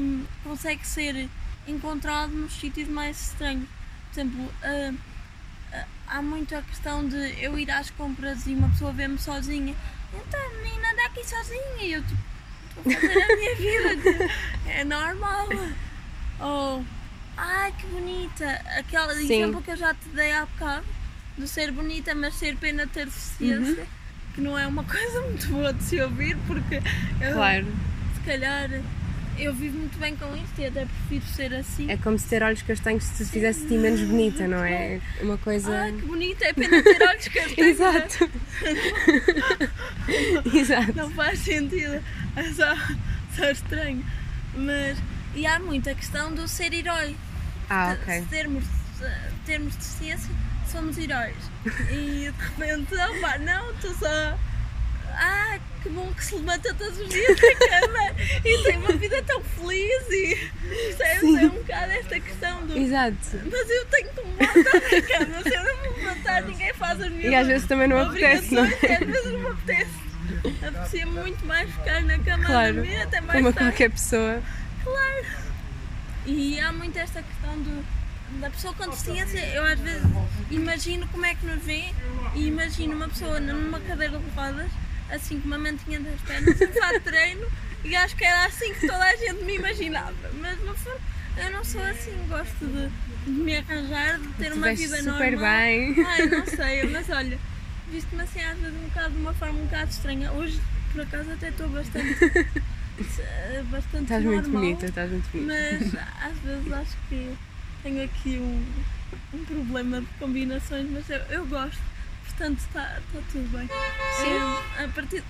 hum, 0.00 0.24
consegue 0.42 0.86
ser 0.86 1.28
encontrado 1.68 2.32
nos 2.32 2.54
sítios 2.54 2.88
mais 2.88 3.20
estranhos. 3.32 3.68
Por 4.10 4.20
exemplo, 4.20 4.40
hum, 4.64 4.96
ah, 5.74 5.84
há 6.06 6.22
muito 6.22 6.56
a 6.56 6.62
questão 6.62 7.06
de 7.06 7.42
eu 7.42 7.58
ir 7.58 7.70
às 7.70 7.90
compras 7.90 8.46
e 8.46 8.54
uma 8.54 8.70
pessoa 8.70 8.90
vê-me 8.92 9.18
sozinha. 9.18 9.74
Então, 10.14 10.40
menina, 10.62 10.92
anda 10.92 11.04
aqui 11.08 11.28
sozinha. 11.28 11.82
E 11.82 11.92
eu, 11.92 12.02
tipo, 12.02 12.88
estou 12.88 12.92
a 12.92 13.00
fazer 13.00 13.22
a 13.22 13.36
minha 13.36 13.56
vida. 13.92 13.96
tipo, 14.02 14.32
é 14.70 14.82
normal. 14.84 15.48
Ou, 16.40 16.84
ai, 17.36 17.72
que 17.78 17.86
bonita. 17.86 18.48
Aquele 18.78 19.14
Sim. 19.14 19.24
exemplo 19.42 19.62
que 19.62 19.70
eu 19.70 19.76
já 19.76 19.94
te 19.94 20.08
dei 20.14 20.32
há 20.32 20.46
bocado, 20.46 20.84
de 21.38 21.48
ser 21.48 21.70
bonita, 21.72 22.14
mas 22.14 22.34
ser 22.34 22.56
pena 22.56 22.86
ter 22.86 23.06
deficiência. 23.06 23.86
Que 24.34 24.40
não 24.40 24.58
é 24.58 24.66
uma 24.66 24.84
coisa 24.84 25.20
muito 25.22 25.46
boa 25.48 25.72
de 25.72 25.82
se 25.82 26.00
ouvir, 26.00 26.36
porque 26.46 26.76
eu, 27.20 27.32
Claro. 27.34 27.66
se 28.16 28.20
calhar 28.22 28.70
eu 29.38 29.54
vivo 29.54 29.78
muito 29.78 29.98
bem 29.98 30.14
com 30.14 30.36
isto 30.36 30.58
e 30.60 30.66
até 30.66 30.84
prefiro 31.08 31.24
ser 31.34 31.54
assim. 31.54 31.90
É 31.90 31.96
como 31.96 32.18
se 32.18 32.26
ter 32.28 32.42
olhos 32.42 32.60
castanhos 32.62 33.02
se 33.04 33.24
fizesse 33.24 33.66
ti 33.66 33.74
menos 33.78 34.00
bonita, 34.02 34.46
não 34.46 34.62
é? 34.62 35.00
Uma 35.22 35.38
coisa. 35.38 35.84
Ah, 35.84 35.90
que 35.90 36.02
bonito, 36.06 36.42
é 36.42 36.52
pena 36.52 36.82
ter 36.82 37.02
olhos 37.02 37.28
castanhos. 37.32 37.58
Exato. 37.58 38.30
Exato. 40.54 40.92
Não 40.94 41.10
faz 41.10 41.38
sentido, 41.38 42.02
é 42.36 42.42
só, 42.54 42.74
só 43.36 43.50
estranho. 43.50 44.04
Mas, 44.54 44.98
e 45.34 45.46
há 45.46 45.58
muita 45.58 45.94
questão 45.94 46.32
do 46.34 46.46
ser 46.48 46.72
herói. 46.72 47.16
Ah, 47.70 47.94
De- 47.94 48.02
ok. 48.02 48.20
Se 48.22 48.26
termos, 48.28 48.64
termos 49.46 49.76
de 49.76 49.84
ciência, 49.84 50.30
somos 50.70 50.98
heróis. 50.98 51.36
E 51.90 52.30
de 52.30 52.34
repente, 52.58 52.94
opá, 52.94 53.38
não, 53.38 53.72
tu 53.74 53.94
só. 53.98 54.38
Ah, 55.14 55.58
que 55.82 55.90
bom 55.90 56.10
que 56.14 56.24
se 56.24 56.34
levanta 56.36 56.72
todos 56.74 56.98
os 56.98 57.08
dias 57.08 57.36
da 57.38 57.54
cama 57.68 58.20
e 58.42 58.62
tem 58.64 58.78
uma 58.78 58.92
vida 58.92 59.22
tão 59.24 59.42
feliz 59.42 60.02
e 60.10 60.50
percebes? 60.62 61.22
É 61.42 61.44
um 61.46 61.48
bocado 61.50 61.92
esta 61.92 62.20
questão 62.20 62.66
do. 62.66 62.78
Exato. 62.78 63.16
Mas 63.50 63.70
eu 63.70 63.84
tenho 63.86 64.08
que 64.08 64.22
me 64.24 64.32
levantar 64.38 64.80
da 64.80 65.02
cama, 65.02 65.42
se 65.42 65.54
eu 65.54 65.64
não 65.64 65.82
me 65.82 65.88
levantar, 66.04 66.42
ninguém 66.44 66.72
faz 66.74 67.00
as 67.00 67.10
minhas 67.10 67.30
E 67.32 67.34
às 67.34 67.46
vezes 67.46 67.66
também 67.68 67.88
não 67.88 67.98
apetece, 68.00 68.54
não 68.54 68.64
é? 68.64 68.68
Às 68.68 69.06
vezes 69.06 69.32
não 69.32 69.40
me 69.40 69.46
apetece. 69.48 70.02
Apetecia 70.66 71.06
muito 71.06 71.44
mais 71.46 71.70
ficar 71.70 72.00
na 72.02 72.18
cama 72.18 72.44
a 72.44 72.46
Claro. 72.46 72.74
dormir 72.74 72.96
até 73.02 73.20
mais 73.20 73.32
Como 73.36 73.48
a 73.48 73.52
tarde. 73.52 73.68
qualquer 73.70 73.90
pessoa. 73.90 74.42
Claro! 74.84 75.26
E 76.26 76.58
há 76.60 76.72
muito 76.72 76.96
esta 76.98 77.22
questão 77.22 77.58
do, 77.58 77.84
da 78.40 78.50
pessoa 78.50 78.74
com 78.74 78.88
deficiência. 78.88 79.38
Eu 79.54 79.64
às 79.64 79.78
vezes 79.80 80.02
imagino 80.50 81.06
como 81.08 81.24
é 81.26 81.34
que 81.34 81.44
nos 81.46 81.62
vê 81.62 81.92
e 82.34 82.46
imagino 82.46 82.94
uma 82.94 83.08
pessoa 83.08 83.40
numa 83.40 83.80
cadeira 83.80 84.18
de 84.18 84.30
rodas, 84.30 84.70
assim 85.10 85.40
com 85.40 85.46
uma 85.46 85.58
mantinha 85.58 86.00
das 86.00 86.20
pernas, 86.20 86.60
um 86.60 86.72
fato 86.80 86.92
de 86.94 87.00
treino, 87.00 87.46
e 87.84 87.96
acho 87.96 88.14
que 88.16 88.24
era 88.24 88.46
assim 88.46 88.72
que 88.74 88.86
toda 88.86 89.04
a 89.04 89.16
gente 89.16 89.44
me 89.44 89.56
imaginava. 89.56 90.14
Mas 90.40 90.58
no 90.60 90.74
fundo, 90.76 91.00
eu 91.36 91.50
não 91.50 91.64
sou 91.64 91.82
assim, 91.82 92.12
gosto 92.28 92.64
de, 92.66 92.88
de 93.24 93.30
me 93.30 93.56
arranjar, 93.56 94.18
de 94.18 94.28
ter 94.34 94.50
Tu 94.50 94.56
uma 94.56 94.72
vida 94.74 94.96
super 94.98 95.32
normal. 95.32 95.50
bem. 95.56 96.06
Ai, 96.06 96.26
não 96.26 96.46
sei, 96.46 96.82
mas 96.90 97.08
olha, 97.10 97.38
visto-me 97.90 98.22
assim 98.22 98.40
às 98.42 98.58
vezes 98.58 98.76
um 98.76 98.88
bocado 98.88 99.10
de 99.10 99.20
uma 99.20 99.34
forma 99.34 99.58
um 99.58 99.64
bocado 99.64 99.90
estranha. 99.90 100.30
Hoje, 100.32 100.60
por 100.92 101.00
acaso, 101.02 101.32
até 101.32 101.48
estou 101.48 101.68
bastante. 101.68 102.16
Bastante 103.70 104.02
Estás 104.04 104.24
muito 104.24 104.42
normal, 104.48 104.62
bonita, 104.62 104.86
estás 104.86 105.10
muito 105.10 105.28
bonita. 105.30 105.52
Mas 105.52 105.94
às 106.32 106.38
vezes 106.38 106.72
acho 106.72 106.96
que 107.08 107.36
tenho 107.82 108.04
aqui 108.04 108.38
um, 108.38 108.64
um 109.36 109.44
problema 109.44 110.00
de 110.00 110.06
combinações, 110.18 110.88
mas 110.90 111.08
eu, 111.10 111.18
eu 111.30 111.46
gosto. 111.46 111.80
Portanto, 112.26 112.58
está 112.58 112.82
tá 113.12 113.18
tudo 113.30 113.48
bem. 113.56 113.68
Eh, 113.70 114.84
a 114.84 114.88
partir. 114.88 115.22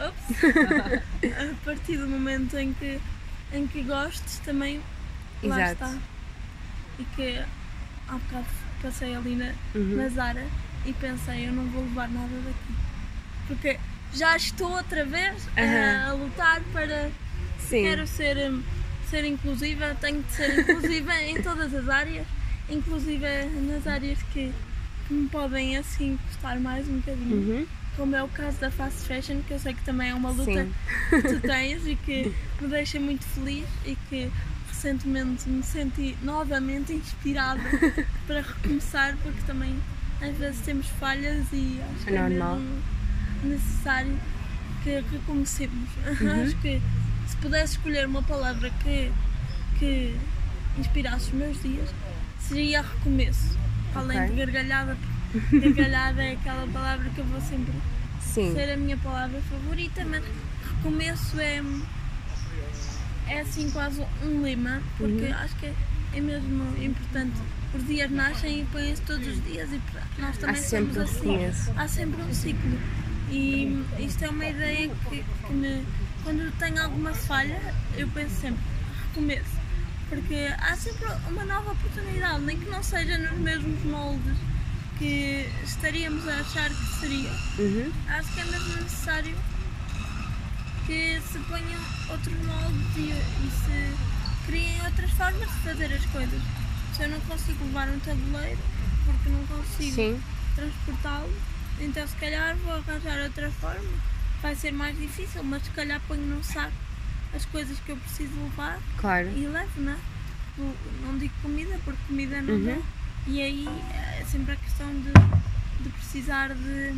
Ops! 0.00 0.44
a 1.32 1.64
partir 1.64 1.96
do 1.96 2.06
momento 2.06 2.56
em 2.56 2.72
que, 2.74 3.00
em 3.52 3.66
que 3.66 3.82
gostes, 3.82 4.38
também 4.40 4.80
lá 5.42 5.60
Exato. 5.70 5.72
está. 5.72 5.98
E 7.00 7.04
que 7.16 7.38
há 8.08 8.12
bocado 8.12 8.46
passei 8.82 9.14
ali 9.14 9.34
na, 9.34 9.52
Uhum. 9.74 9.96
na 9.96 10.08
Zara 10.08 10.46
e 10.86 10.92
pensei, 10.92 11.48
eu 11.48 11.52
não 11.52 11.64
vou 11.66 11.82
levar 11.82 12.08
nada 12.08 12.28
daqui. 12.44 12.74
Porque 13.48 13.78
já 14.14 14.36
estou 14.36 14.70
outra 14.72 15.04
vez 15.04 15.48
a- 15.56 15.60
Aham. 15.62 16.10
a 16.10 16.12
lutar 16.14 16.60
para 16.72 17.10
Sim. 17.58 17.82
quero 17.82 18.06
ser, 18.06 18.36
hum, 18.50 18.62
ser 19.10 19.24
inclusiva, 19.24 19.96
tenho 20.00 20.22
de 20.22 20.32
ser 20.32 20.58
inclusiva 20.58 21.14
em 21.22 21.40
todas 21.42 21.74
as 21.74 21.88
áreas, 21.88 22.26
inclusive 22.70 23.26
nas 23.66 23.86
áreas 23.86 24.18
que, 24.32 24.52
que 25.06 25.14
me 25.14 25.28
podem 25.28 25.76
assim 25.76 26.18
custar 26.28 26.58
mais 26.60 26.88
um 26.88 26.96
bocadinho. 26.96 27.36
Uhum. 27.36 27.66
Como 27.96 28.14
é 28.14 28.22
o 28.22 28.28
caso 28.28 28.58
da 28.60 28.70
fast 28.70 29.00
fashion, 29.08 29.42
que 29.42 29.52
eu 29.52 29.58
sei 29.58 29.74
que 29.74 29.82
também 29.82 30.10
é 30.10 30.14
uma 30.14 30.30
luta 30.30 30.44
Sim. 30.44 30.72
que 31.10 31.22
tu 31.22 31.40
tens 31.46 31.84
e 31.86 31.96
que 31.96 32.32
me 32.60 32.68
deixa 32.68 33.00
muito 33.00 33.24
feliz 33.24 33.66
e 33.84 33.96
que 34.08 34.30
recentemente 34.68 35.48
me 35.48 35.62
senti 35.64 36.16
novamente 36.22 36.92
inspirada 36.92 37.60
para 38.26 38.40
recomeçar, 38.42 39.16
porque 39.22 39.40
também 39.46 39.76
às 40.20 40.36
vezes 40.36 40.60
temos 40.60 40.86
falhas 41.00 41.44
e 41.52 41.80
acho 41.94 42.04
que 42.04 42.10
É 42.10 42.14
é 42.16 42.28
normal. 42.28 42.56
mesmo 42.56 42.82
necessário 43.46 44.18
que 44.82 45.00
recomecemos. 45.10 45.88
Uhum. 46.20 46.42
Acho 46.42 46.56
que 46.56 46.80
se 47.26 47.36
pudesse 47.36 47.72
escolher 47.76 48.06
uma 48.06 48.22
palavra 48.22 48.70
que, 48.82 49.12
que 49.78 50.16
inspirasse 50.78 51.26
os 51.26 51.32
meus 51.32 51.62
dias, 51.62 51.88
seria 52.40 52.82
recomeço. 52.82 53.56
Além 53.94 54.26
de 54.28 54.34
gargalhada, 54.36 54.96
porque 55.32 55.58
gargalhada 55.70 56.22
é 56.22 56.32
aquela 56.32 56.66
palavra 56.68 57.08
que 57.10 57.18
eu 57.18 57.24
vou 57.26 57.40
sempre 57.40 57.72
Sim. 58.20 58.52
ser 58.54 58.70
a 58.72 58.76
minha 58.76 58.96
palavra 58.98 59.40
favorita, 59.50 60.04
mas 60.04 60.22
recomeço 60.76 61.38
é, 61.40 61.62
é 63.28 63.40
assim 63.40 63.70
quase 63.70 64.02
um 64.22 64.42
lema, 64.42 64.80
porque 64.96 65.24
Uhum. 65.26 65.34
acho 65.34 65.56
que 65.56 65.66
é, 65.66 65.74
é 66.14 66.20
mesmo 66.20 66.64
importante. 66.82 67.36
Os 67.74 67.86
dias 67.86 68.10
nascem 68.10 68.62
e 68.62 68.64
põem-se 68.66 69.02
todos 69.02 69.26
os 69.26 69.44
dias 69.44 69.68
e 69.72 69.80
nós 70.20 70.36
Há 70.36 70.40
também 70.40 70.62
sempre 70.62 70.94
somos 70.94 71.10
um 71.12 71.18
assim. 71.18 71.30
recomeço. 71.32 71.72
Há 71.76 71.88
sempre 71.88 72.22
um 72.22 72.32
ciclo. 72.34 72.78
E 73.30 73.84
isto 73.98 74.24
é 74.24 74.28
uma 74.30 74.46
ideia 74.46 74.88
que, 75.08 75.24
que 75.46 75.52
me, 75.52 75.84
quando 76.24 76.50
tenho 76.58 76.82
alguma 76.82 77.12
falha, 77.12 77.60
eu 77.96 78.08
penso 78.08 78.34
sempre, 78.40 78.62
recomeço. 79.08 79.58
Porque 80.08 80.48
há 80.58 80.74
sempre 80.76 81.06
uma 81.28 81.44
nova 81.44 81.72
oportunidade, 81.72 82.42
nem 82.44 82.58
que 82.58 82.70
não 82.70 82.82
seja 82.82 83.18
nos 83.18 83.38
mesmos 83.38 83.82
moldes 83.84 84.36
que 84.98 85.46
estaríamos 85.64 86.26
a 86.26 86.40
achar 86.40 86.70
que 86.70 87.00
seria 87.00 87.30
Uhum. 87.58 87.92
acho 88.08 88.32
que 88.32 88.40
é 88.40 88.44
mesmo 88.46 88.82
necessário 88.82 89.36
que 90.86 91.20
se 91.20 91.38
ponham 91.40 91.80
outros 92.10 92.34
moldes 92.44 92.96
e, 92.96 93.10
e 93.10 93.50
se 93.50 94.46
criem 94.46 94.80
outras 94.84 95.10
formas 95.12 95.48
de 95.48 95.58
fazer 95.58 95.92
as 95.92 96.04
coisas. 96.06 96.40
Se 96.96 97.02
eu 97.02 97.10
não 97.10 97.20
consigo 97.20 97.64
levar 97.66 97.88
um 97.90 97.98
tabuleiro 98.00 98.58
porque 99.04 99.28
não 99.28 99.46
consigo 99.46 100.20
transportá-lo, 100.56 101.32
então 101.80 102.06
se 102.06 102.16
calhar 102.16 102.56
vou 102.56 102.74
arranjar 102.74 103.22
outra 103.24 103.50
forma. 103.52 103.90
Vai 104.42 104.54
ser 104.54 104.72
mais 104.72 104.96
difícil, 104.98 105.42
mas 105.42 105.62
se 105.64 105.70
calhar 105.70 106.00
ponho 106.06 106.22
num 106.22 106.42
saco 106.42 106.72
as 107.34 107.44
coisas 107.46 107.78
que 107.80 107.90
eu 107.92 107.96
preciso 107.96 108.32
levar 108.42 108.78
Claro. 108.96 109.28
e 109.36 109.46
levo, 109.46 109.80
não 109.80 109.92
é? 109.92 109.96
Não 111.04 111.18
digo 111.18 111.34
comida, 111.42 111.78
porque 111.84 112.00
comida 112.06 112.40
não 112.42 112.54
Uhum. 112.54 112.64
dá. 112.64 112.78
E 113.26 113.42
aí 113.42 113.68
é 114.20 114.24
sempre 114.24 114.52
a 114.52 114.56
questão 114.56 114.88
de, 115.00 115.12
de 115.82 115.88
precisar 115.90 116.54
de, 116.54 116.92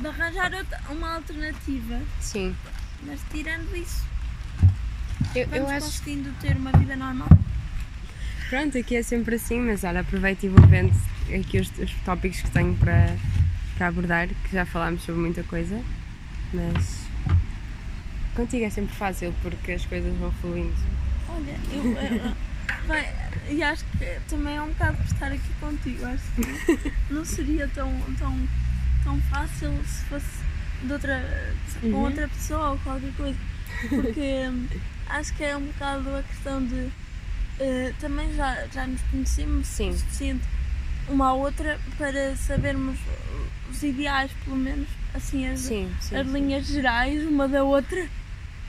de 0.00 0.06
arranjar 0.06 0.52
outra, 0.54 0.80
uma 0.90 1.14
alternativa. 1.16 2.00
Sim. 2.20 2.54
Mas 3.02 3.20
tirando 3.32 3.74
isso, 3.76 4.04
Eu, 5.34 5.42
eu 5.42 5.48
vamos 5.48 5.70
acho. 5.70 5.86
conseguindo 5.86 6.32
ter 6.40 6.56
uma 6.56 6.70
vida 6.72 6.94
normal. 6.96 7.28
Pronto, 8.48 8.78
aqui 8.78 8.96
é 8.96 9.02
sempre 9.02 9.34
assim, 9.34 9.60
mas 9.60 9.84
olha, 9.84 10.00
aproveito 10.00 10.44
e 10.44 10.48
vou 10.48 10.66
vendo 10.68 10.92
aqui 11.38 11.58
os, 11.58 11.70
os 11.78 11.92
tópicos 12.04 12.40
que 12.40 12.50
tenho 12.50 12.74
para, 12.76 13.14
para 13.78 13.86
abordar, 13.88 14.26
que 14.28 14.52
já 14.52 14.66
falámos 14.66 15.02
sobre 15.04 15.20
muita 15.20 15.42
coisa, 15.44 15.80
mas 16.52 17.06
contigo 18.34 18.64
é 18.64 18.70
sempre 18.70 18.94
fácil 18.94 19.32
porque 19.40 19.72
as 19.72 19.86
coisas 19.86 20.12
vão 20.18 20.32
fluindo. 20.40 20.74
Olha, 21.28 21.56
eu. 21.72 21.84
eu- 21.84 22.34
vai, 22.86 23.08
e 23.48 23.62
acho 23.62 23.84
que 23.96 24.20
também 24.28 24.56
é 24.56 24.62
um 24.62 24.68
bocado 24.68 24.96
por 24.96 25.06
estar 25.06 25.26
aqui 25.32 25.50
contigo. 25.60 26.04
Acho 26.06 26.24
que 26.34 26.92
não 27.12 27.24
seria 27.24 27.68
tão, 27.68 27.90
tão, 28.18 28.48
tão 29.04 29.20
fácil 29.22 29.72
se 29.86 30.04
fosse 30.06 30.26
de 30.82 30.92
outra, 30.92 31.54
com 31.80 31.86
Uhum. 31.88 31.94
outra 32.04 32.28
pessoa 32.28 32.70
ou 32.70 32.78
qualquer 32.78 33.12
coisa. 33.16 33.38
Porque 33.88 34.48
hum, 34.48 34.66
acho 35.08 35.32
que 35.34 35.44
é 35.44 35.56
um 35.56 35.66
bocado 35.66 36.16
a 36.16 36.22
questão 36.24 36.64
de. 36.66 36.88
eh, 37.60 37.92
também 38.00 38.34
já, 38.34 38.66
já 38.72 38.86
nos 38.86 39.00
conhecemos 39.02 39.66
Sim. 39.68 39.90
o 39.90 39.98
suficiente 39.98 40.42
uma 41.08 41.28
à 41.28 41.34
outra 41.34 41.78
para 41.96 42.36
sabermos 42.36 42.98
os 43.70 43.82
ideais, 43.82 44.30
pelo 44.44 44.56
menos, 44.56 44.88
assim, 45.14 45.46
as, 45.46 45.60
Sim, 45.60 45.90
sim. 46.00 46.16
as 46.16 46.26
sim. 46.26 46.32
linhas 46.32 46.66
gerais 46.66 47.26
uma 47.26 47.48
da 47.48 47.64
outra. 47.64 48.08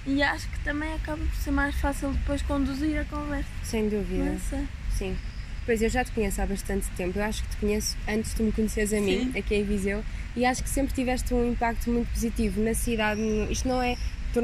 E 0.05 0.23
acho 0.23 0.47
que 0.49 0.59
também 0.61 0.91
acaba 0.93 1.23
por 1.23 1.35
ser 1.35 1.51
mais 1.51 1.75
fácil 1.75 2.11
depois 2.11 2.41
conduzir 2.41 2.99
a 2.99 3.05
conversa. 3.05 3.49
Sem 3.63 3.89
dúvida. 3.89 4.37
Sei. 4.49 4.67
Sim. 4.97 5.17
Pois 5.65 5.81
eu 5.81 5.89
já 5.89 6.03
te 6.03 6.11
conheço 6.11 6.41
há 6.41 6.45
bastante 6.45 6.87
tempo. 6.97 7.19
Eu 7.19 7.23
acho 7.23 7.43
que 7.43 7.49
te 7.49 7.57
conheço 7.57 7.95
antes 8.07 8.31
de 8.31 8.37
tu 8.37 8.43
me 8.43 8.51
conheceres 8.51 8.91
a 8.93 8.99
mim, 8.99 9.31
aqui 9.37 9.55
em 9.55 9.63
Viseu, 9.63 10.03
e 10.35 10.45
acho 10.45 10.63
que 10.63 10.69
sempre 10.69 10.93
tiveste 10.93 11.33
um 11.33 11.51
impacto 11.51 11.91
muito 11.91 12.11
positivo 12.11 12.61
na 12.63 12.73
cidade. 12.73 13.21
Isto 13.51 13.67
não 13.67 13.81
é 13.81 13.95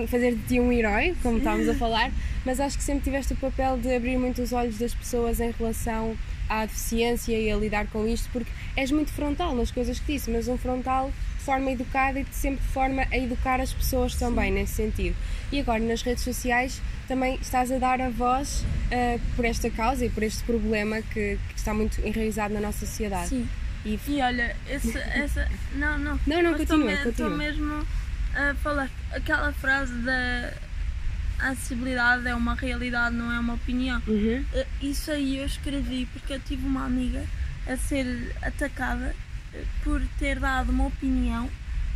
fazer 0.07 0.35
de 0.35 0.41
ti 0.43 0.59
um 0.59 0.71
herói, 0.71 1.15
como 1.23 1.37
estávamos 1.37 1.69
a 1.69 1.73
falar, 1.75 2.11
mas 2.45 2.59
acho 2.59 2.77
que 2.77 2.83
sempre 2.83 3.03
tiveste 3.03 3.33
o 3.33 3.35
papel 3.37 3.77
de 3.77 3.95
abrir 3.95 4.17
muito 4.17 4.41
os 4.41 4.51
olhos 4.51 4.77
das 4.77 4.93
pessoas 4.93 5.39
em 5.39 5.51
relação 5.51 6.15
à 6.49 6.65
deficiência 6.65 7.37
e 7.37 7.51
a 7.51 7.55
lidar 7.57 7.87
com 7.87 8.07
isto, 8.07 8.29
porque 8.31 8.49
és 8.75 8.91
muito 8.91 9.11
frontal 9.11 9.55
nas 9.55 9.71
coisas 9.71 9.99
que 9.99 10.13
disse, 10.13 10.29
mas 10.29 10.47
um 10.47 10.57
frontal 10.57 11.11
de 11.37 11.43
forma 11.43 11.71
educada 11.71 12.19
e 12.19 12.23
de 12.23 12.35
sempre 12.35 12.61
de 12.65 12.71
forma 12.73 13.03
a 13.11 13.17
educar 13.17 13.61
as 13.61 13.71
pessoas 13.73 14.15
também, 14.15 14.51
nesse 14.51 14.73
sentido. 14.73 15.15
E 15.51 15.59
agora 15.59 15.79
nas 15.79 16.01
redes 16.01 16.23
sociais 16.23 16.81
também 17.07 17.37
estás 17.41 17.71
a 17.71 17.77
dar 17.77 18.01
a 18.01 18.09
voz 18.09 18.63
uh, 18.87 19.19
por 19.35 19.45
esta 19.45 19.69
causa 19.69 20.05
e 20.05 20.09
por 20.09 20.23
este 20.23 20.43
problema 20.43 21.01
que, 21.01 21.37
que 21.49 21.55
está 21.55 21.73
muito 21.73 22.01
enraizado 22.01 22.53
na 22.53 22.59
nossa 22.59 22.85
sociedade. 22.85 23.29
Sim. 23.29 23.47
E 23.85 23.99
E 24.07 24.21
olha, 24.21 24.55
esse, 24.67 24.97
essa. 24.97 25.47
Não, 25.73 25.97
não. 25.99 26.19
Não, 26.25 26.41
não, 26.41 26.57
continua, 26.57 26.91
Estou 26.91 27.11
continua. 27.11 27.37
mesmo 27.37 27.85
a 28.35 28.55
falar 28.55 28.89
aquela 29.11 29.53
frase 29.53 29.93
da. 29.99 30.51
A 31.45 31.49
acessibilidade 31.49 32.27
é 32.27 32.33
uma 32.33 32.55
realidade, 32.55 33.15
não 33.15 33.31
é 33.31 33.39
uma 33.39 33.53
opinião. 33.53 34.01
Uhum. 34.07 34.43
Eh, 34.51 34.65
Isso 34.81 35.11
aí 35.11 35.37
eu 35.37 35.45
escrevi 35.45 36.07
porque 36.11 36.33
eu 36.33 36.39
tive 36.39 36.65
uma 36.65 36.85
amiga 36.85 37.23
a 37.67 37.77
ser 37.77 38.35
atacada 38.41 39.15
eh, 39.53 39.63
por 39.83 40.01
ter 40.17 40.39
dado 40.39 40.71
uma 40.71 40.87
opinião 40.87 41.47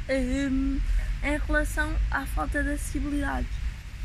ehm, 0.08 0.78
em 1.24 1.38
relação 1.48 1.92
à 2.12 2.28
falta 2.28 2.64
de 2.64 2.74
acessibilidade. 2.74 3.48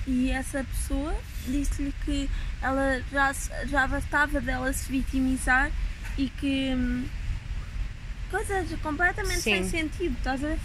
E 0.06 0.30
essa 0.30 0.64
pessoa 0.64 1.14
disse-lhe 1.46 1.94
que 2.06 2.28
ela 2.62 3.02
já, 3.12 3.32
já 3.66 3.86
bastava 3.86 4.40
dela 4.40 4.72
se 4.72 4.90
vitimizar 4.90 5.70
e 6.16 6.30
que 6.30 6.72
hum, 6.74 7.04
coisas 8.30 8.66
completamente 8.80 9.40
sem 9.40 9.62
Sim. 9.64 9.70
sentido, 9.70 10.16
estás 10.16 10.42
a 10.42 10.48
ver? 10.48 10.58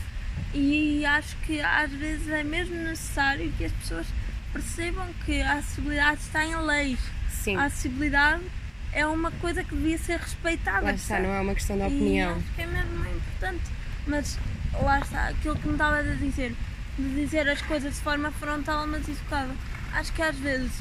E 0.53 1.05
acho 1.05 1.35
que 1.37 1.59
às 1.59 1.91
vezes 1.91 2.29
é 2.29 2.43
mesmo 2.45 2.75
necessário 2.75 3.51
que 3.57 3.65
as 3.65 3.71
pessoas 3.73 4.07
percebam 4.53 5.07
que 5.25 5.41
a 5.41 5.53
acessibilidade 5.53 6.21
está 6.21 6.45
em 6.45 6.55
leis. 6.55 6.99
Sim. 7.29 7.55
A 7.55 7.65
acessibilidade 7.65 8.43
é 8.91 9.05
uma 9.05 9.31
coisa 9.31 9.63
que 9.63 9.75
devia 9.75 9.97
ser 9.97 10.19
respeitada. 10.19 10.81
Lá 10.85 10.93
está, 10.93 11.19
não 11.19 11.29
é 11.33 11.39
uma 11.41 11.53
questão 11.53 11.77
de 11.77 11.83
E 11.83 11.85
opinião. 11.87 12.35
acho 12.35 12.53
que 12.55 12.61
é 12.61 12.65
mesmo 12.67 13.05
importante. 13.07 13.63
Mas 14.07 14.39
lá 14.81 14.99
está, 14.99 15.27
aquilo 15.29 15.55
que 15.55 15.67
me 15.67 15.73
estava 15.73 15.97
a 15.99 16.01
dizer, 16.01 16.55
de 16.97 17.15
dizer 17.15 17.47
as 17.49 17.61
coisas 17.61 17.93
de 17.93 17.99
forma 18.01 18.31
frontal 18.31 18.85
mas 18.87 19.07
educada. 19.07 19.51
Acho 19.93 20.11
que 20.13 20.21
às 20.21 20.35
vezes 20.37 20.71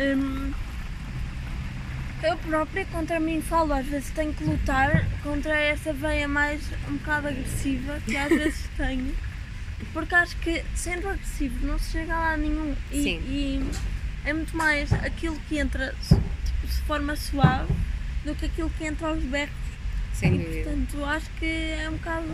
hum, 0.00 0.52
eu 2.22 2.36
própria 2.38 2.84
contra 2.86 3.20
mim 3.20 3.40
falo, 3.40 3.72
às 3.72 3.86
vezes 3.86 4.10
tenho 4.10 4.32
que 4.34 4.44
lutar 4.44 5.06
contra 5.22 5.54
essa 5.54 5.92
veia 5.92 6.26
mais 6.26 6.60
um 6.88 6.96
bocado 6.96 7.28
agressiva 7.28 8.00
que 8.04 8.16
às 8.16 8.28
vezes 8.30 8.68
tenho. 8.76 9.14
Porque 9.92 10.14
acho 10.14 10.36
que 10.38 10.64
sendo 10.74 11.08
agressivo 11.08 11.66
não 11.66 11.78
se 11.78 11.92
chega 11.92 12.14
a 12.14 12.18
lá 12.20 12.36
nenhum. 12.36 12.74
E, 12.90 13.02
Sim. 13.02 13.20
e 13.28 13.70
é 14.24 14.32
muito 14.32 14.56
mais 14.56 14.92
aquilo 14.92 15.38
que 15.48 15.58
entra 15.58 15.94
tipo, 16.06 16.66
de 16.66 16.80
forma 16.82 17.14
suave 17.16 17.72
do 18.24 18.34
que 18.34 18.46
aquilo 18.46 18.70
que 18.70 18.84
entra 18.84 19.08
aos 19.08 19.22
berros. 19.22 19.54
Sem 20.12 20.34
E 20.34 20.38
dúvida. 20.38 20.64
portanto 20.70 21.04
acho 21.04 21.30
que 21.38 21.46
é 21.46 21.88
um 21.88 21.92
bocado 21.96 22.26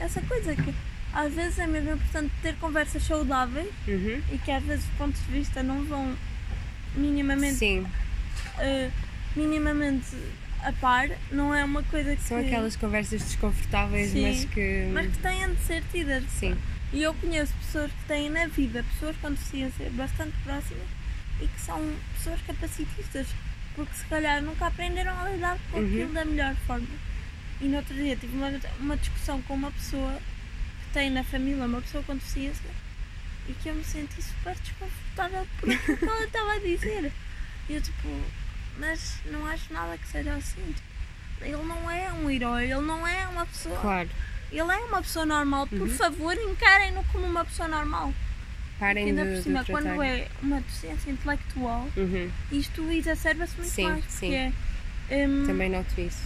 essa 0.00 0.20
coisa 0.22 0.54
que 0.56 0.74
às 1.12 1.32
vezes 1.34 1.58
é 1.58 1.66
mesmo 1.66 1.90
importante 1.92 2.32
ter 2.42 2.54
conversas 2.56 3.02
saudáveis 3.02 3.68
Uhum. 3.86 4.22
e 4.32 4.38
que 4.38 4.50
às 4.50 4.62
vezes 4.64 4.84
os 4.86 4.90
pontos 4.92 5.20
de 5.26 5.32
vista 5.32 5.62
não 5.62 5.84
vão 5.84 6.14
minimamente, 6.94 7.56
Sim, 7.56 7.86
eh, 8.58 8.90
minimamente 9.36 10.06
a 10.62 10.72
par, 10.72 11.08
não 11.30 11.54
é 11.54 11.64
uma 11.64 11.82
coisa 11.84 12.16
que. 12.16 12.22
são 12.22 12.38
aquelas 12.38 12.76
conversas 12.76 13.22
desconfortáveis, 13.22 14.10
Sim. 14.10 14.22
mas 14.22 14.44
que. 14.46 14.88
Mas 14.92 15.06
que 15.08 15.18
têm 15.18 15.54
de 15.54 15.60
ser 15.62 15.82
tidas. 15.92 16.24
Sim. 16.30 16.56
E 16.92 17.02
eu 17.02 17.12
conheço 17.14 17.52
pessoas 17.54 17.90
que 17.92 18.04
têm 18.06 18.30
na 18.30 18.46
vida, 18.46 18.82
pessoas 18.94 19.16
com 19.18 19.30
deficiência 19.30 19.90
bastante 19.90 20.32
próximas 20.42 20.86
e 21.40 21.46
que 21.46 21.60
são 21.60 21.94
pessoas 22.14 22.40
capacitistas, 22.42 23.26
porque 23.74 23.94
se 23.94 24.04
calhar 24.06 24.42
nunca 24.42 24.66
aprenderam 24.66 25.12
a 25.20 25.28
lidar 25.30 25.58
com 25.70 25.78
Uhum. 25.78 25.86
aquilo 25.86 26.12
da 26.14 26.24
melhor 26.24 26.54
forma. 26.66 26.86
E 27.60 27.66
no 27.68 27.76
outro 27.76 27.94
dia 27.94 28.16
tive 28.16 28.36
uma, 28.36 28.50
uma 28.80 28.96
discussão 28.96 29.42
com 29.42 29.54
uma 29.54 29.70
pessoa 29.72 30.14
que 30.14 30.92
tem 30.94 31.10
na 31.10 31.22
família 31.24 31.64
uma 31.64 31.80
pessoa 31.82 32.02
com 32.04 32.14
deficiência 32.14 32.70
e 33.48 33.52
que 33.52 33.68
eu 33.68 33.74
me 33.74 33.84
senti 33.84 34.22
super 34.22 34.54
desconfortável 34.54 35.46
por 35.60 35.70
aquilo 35.70 35.96
que 35.98 36.04
ela 36.04 36.24
estava 36.24 36.52
a 36.54 36.58
dizer. 36.58 37.12
E 37.68 37.74
eu 37.74 37.80
tipo, 37.82 38.08
mas 38.78 39.18
não 39.26 39.46
acho 39.46 39.72
nada 39.72 39.98
que 39.98 40.06
seja 40.08 40.32
assim. 40.34 40.62
Tipo, 40.74 41.44
ele 41.44 41.62
não 41.64 41.90
é 41.90 42.12
um 42.12 42.30
herói, 42.30 42.64
ele 42.64 42.80
não 42.80 43.06
é 43.06 43.26
uma 43.28 43.44
pessoa. 43.46 43.78
Claro, 43.80 44.08
Ele 44.50 44.60
é 44.72 44.76
uma 44.78 45.02
pessoa 45.02 45.26
normal, 45.26 45.66
por 45.66 45.80
Uhum. 45.82 45.88
favor, 45.88 46.34
encarem-no 46.36 47.04
como 47.12 47.26
uma 47.26 47.44
pessoa 47.44 47.68
normal. 47.68 48.12
parem 48.78 49.06
Ainda 49.06 49.22
de, 49.24 49.28
por 49.30 49.36
de 49.38 49.42
cima, 49.42 49.64
tratar. 49.64 49.82
quando 49.94 50.02
é 50.02 50.28
uma 50.40 50.60
deficiência 50.60 51.10
intelectual, 51.10 51.88
Uhum. 51.96 52.30
isto 52.52 52.90
exacerba-se 52.92 53.56
muito 53.56 53.70
Sim, 53.70 53.82
mais. 53.90 54.04
sim. 54.08 54.34
É, 54.34 54.52
hum, 55.26 55.44
Também 55.46 55.68
noto 55.68 56.00
isso. 56.00 56.22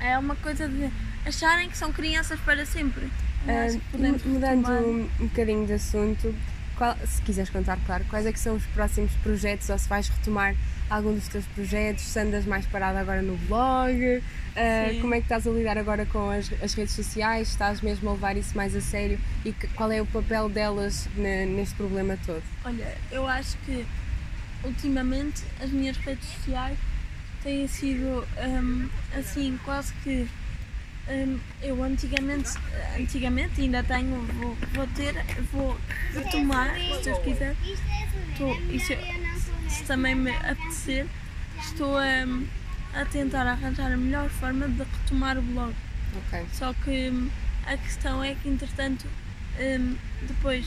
é 0.00 0.18
uma 0.18 0.34
coisa 0.36 0.68
de 0.68 0.90
acharem 1.26 1.68
que 1.70 1.76
são 1.78 1.92
crianças 1.92 2.38
para 2.40 2.64
sempre. 2.66 3.08
Mu- 3.94 4.20
mudando 4.32 4.68
um, 4.70 5.08
um 5.20 5.26
bocadinho 5.28 5.66
de 5.66 5.72
assunto, 5.74 6.34
qual- 6.78 6.96
se 7.04 7.20
quiseres 7.22 7.50
contar, 7.50 7.76
claro, 7.84 8.04
quais 8.08 8.24
é 8.24 8.32
que 8.32 8.38
são 8.40 8.54
os 8.56 8.64
próximos 8.66 9.10
projetos 9.22 9.68
ou 9.68 9.78
se 9.78 9.88
vais 9.88 10.08
retomar 10.08 10.54
algum 10.88 11.12
dos 11.12 11.28
teus 11.28 11.44
projetos, 11.48 12.04
se 12.04 12.18
andas 12.18 12.46
mais 12.46 12.64
parada 12.66 12.98
agora 13.00 13.20
no 13.20 13.36
blog, 13.48 14.22
Sim. 14.54 15.00
como 15.02 15.12
é 15.14 15.18
que 15.18 15.24
estás 15.24 15.46
a 15.46 15.50
lidar 15.50 15.76
agora 15.76 16.06
com 16.06 16.30
as, 16.30 16.50
as 16.62 16.72
redes 16.72 16.94
sociais, 16.94 17.48
estás 17.48 17.82
mesmo 17.82 18.08
a 18.08 18.12
levar 18.12 18.36
isso 18.36 18.56
mais 18.56 18.74
a 18.74 18.80
sério 18.80 19.18
e 19.44 19.52
que- 19.52 19.66
qual 19.68 19.90
é 19.92 20.00
o 20.00 20.06
papel 20.06 20.48
delas 20.48 21.06
ne- 21.16 21.44
neste 21.46 21.74
problema 21.74 22.16
todo? 22.24 22.42
Olha, 22.64 22.96
eu 23.10 23.26
acho 23.28 23.58
que 23.66 23.84
ultimamente 24.64 25.42
as 25.62 25.70
minhas 25.70 25.96
redes 25.98 26.26
sociais 26.28 26.78
têm 27.42 27.66
sido 27.68 28.26
hum, 28.42 28.88
assim, 29.16 29.58
quase 29.64 29.92
que 30.02 30.26
eu 31.62 31.82
antigamente, 31.82 32.50
antigamente 32.98 33.60
ainda 33.60 33.82
tenho, 33.82 34.20
vou, 34.40 34.56
vou 34.74 34.86
ter, 34.88 35.14
vou 35.52 35.78
retomar, 36.14 36.74
se 36.74 37.02
Deus 37.04 37.18
quiser, 37.20 37.56
Estou- 38.32 38.60
isso 38.70 38.92
é- 38.92 39.14
se 39.68 39.84
também 39.84 40.14
me 40.14 40.30
apetecer, 40.30 41.06
estou 41.60 41.98
hum, 41.98 42.46
a 42.94 43.04
tentar 43.04 43.46
arranjar 43.46 43.92
a 43.92 43.96
melhor 43.96 44.28
forma 44.28 44.68
de 44.68 44.78
retomar 44.82 45.36
o 45.38 45.42
blog. 45.42 45.74
Ok. 46.16 46.46
Só 46.52 46.72
que 46.72 47.10
hum, 47.10 47.28
a 47.66 47.76
questão 47.76 48.22
é 48.22 48.34
que, 48.34 48.48
entretanto, 48.48 49.06
hum, 49.58 49.96
depois 50.22 50.66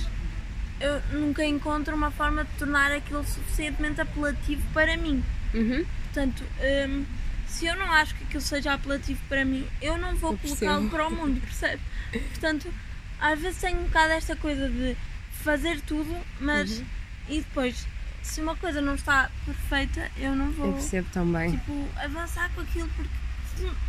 eu 0.80 1.02
nunca 1.20 1.46
encontro 1.46 1.96
uma 1.96 2.12
forma 2.12 2.44
de 2.44 2.52
tornar 2.58 2.92
aquilo 2.92 3.24
suficientemente 3.24 4.02
apelativo 4.02 4.62
para 4.74 4.98
mim. 4.98 5.24
Uhum. 5.54 5.86
Portanto, 6.06 6.44
hum, 6.90 7.06
se 7.52 7.66
eu 7.66 7.76
não 7.76 7.92
acho 7.92 8.16
que 8.16 8.24
aquilo 8.24 8.42
seja 8.42 8.74
apelativo 8.74 9.20
para 9.30 9.44
mim, 9.46 9.68
eu 9.82 9.98
não 9.98 10.16
vou 10.16 10.32
Eu 10.32 10.38
colocá-lo 10.38 10.90
para 10.90 11.08
o 11.08 11.12
mundo, 11.12 11.40
percebe? 11.42 11.82
Portanto, 12.12 12.74
às 13.20 13.40
vezes 13.40 13.60
tenho 13.60 13.80
um 13.80 13.84
bocado 13.84 14.14
esta 14.14 14.36
coisa 14.36 14.70
de 14.70 14.96
fazer 15.44 15.82
tudo, 15.82 16.16
mas 16.40 16.80
Uhum. 16.80 16.86
e 17.30 17.38
depois, 17.42 17.86
se 18.24 18.42
uma 18.42 18.56
coisa 18.56 18.82
não 18.82 18.96
está 18.96 19.30
perfeita, 19.46 20.10
eu 20.18 20.36
não 20.36 20.48
Eu 20.48 20.52
vou 20.54 20.74
percebo 20.74 21.08
também. 21.12 21.52
tipo, 21.52 21.88
avançar 21.98 22.50
com 22.56 22.62
aquilo 22.62 22.90
porque 22.96 23.12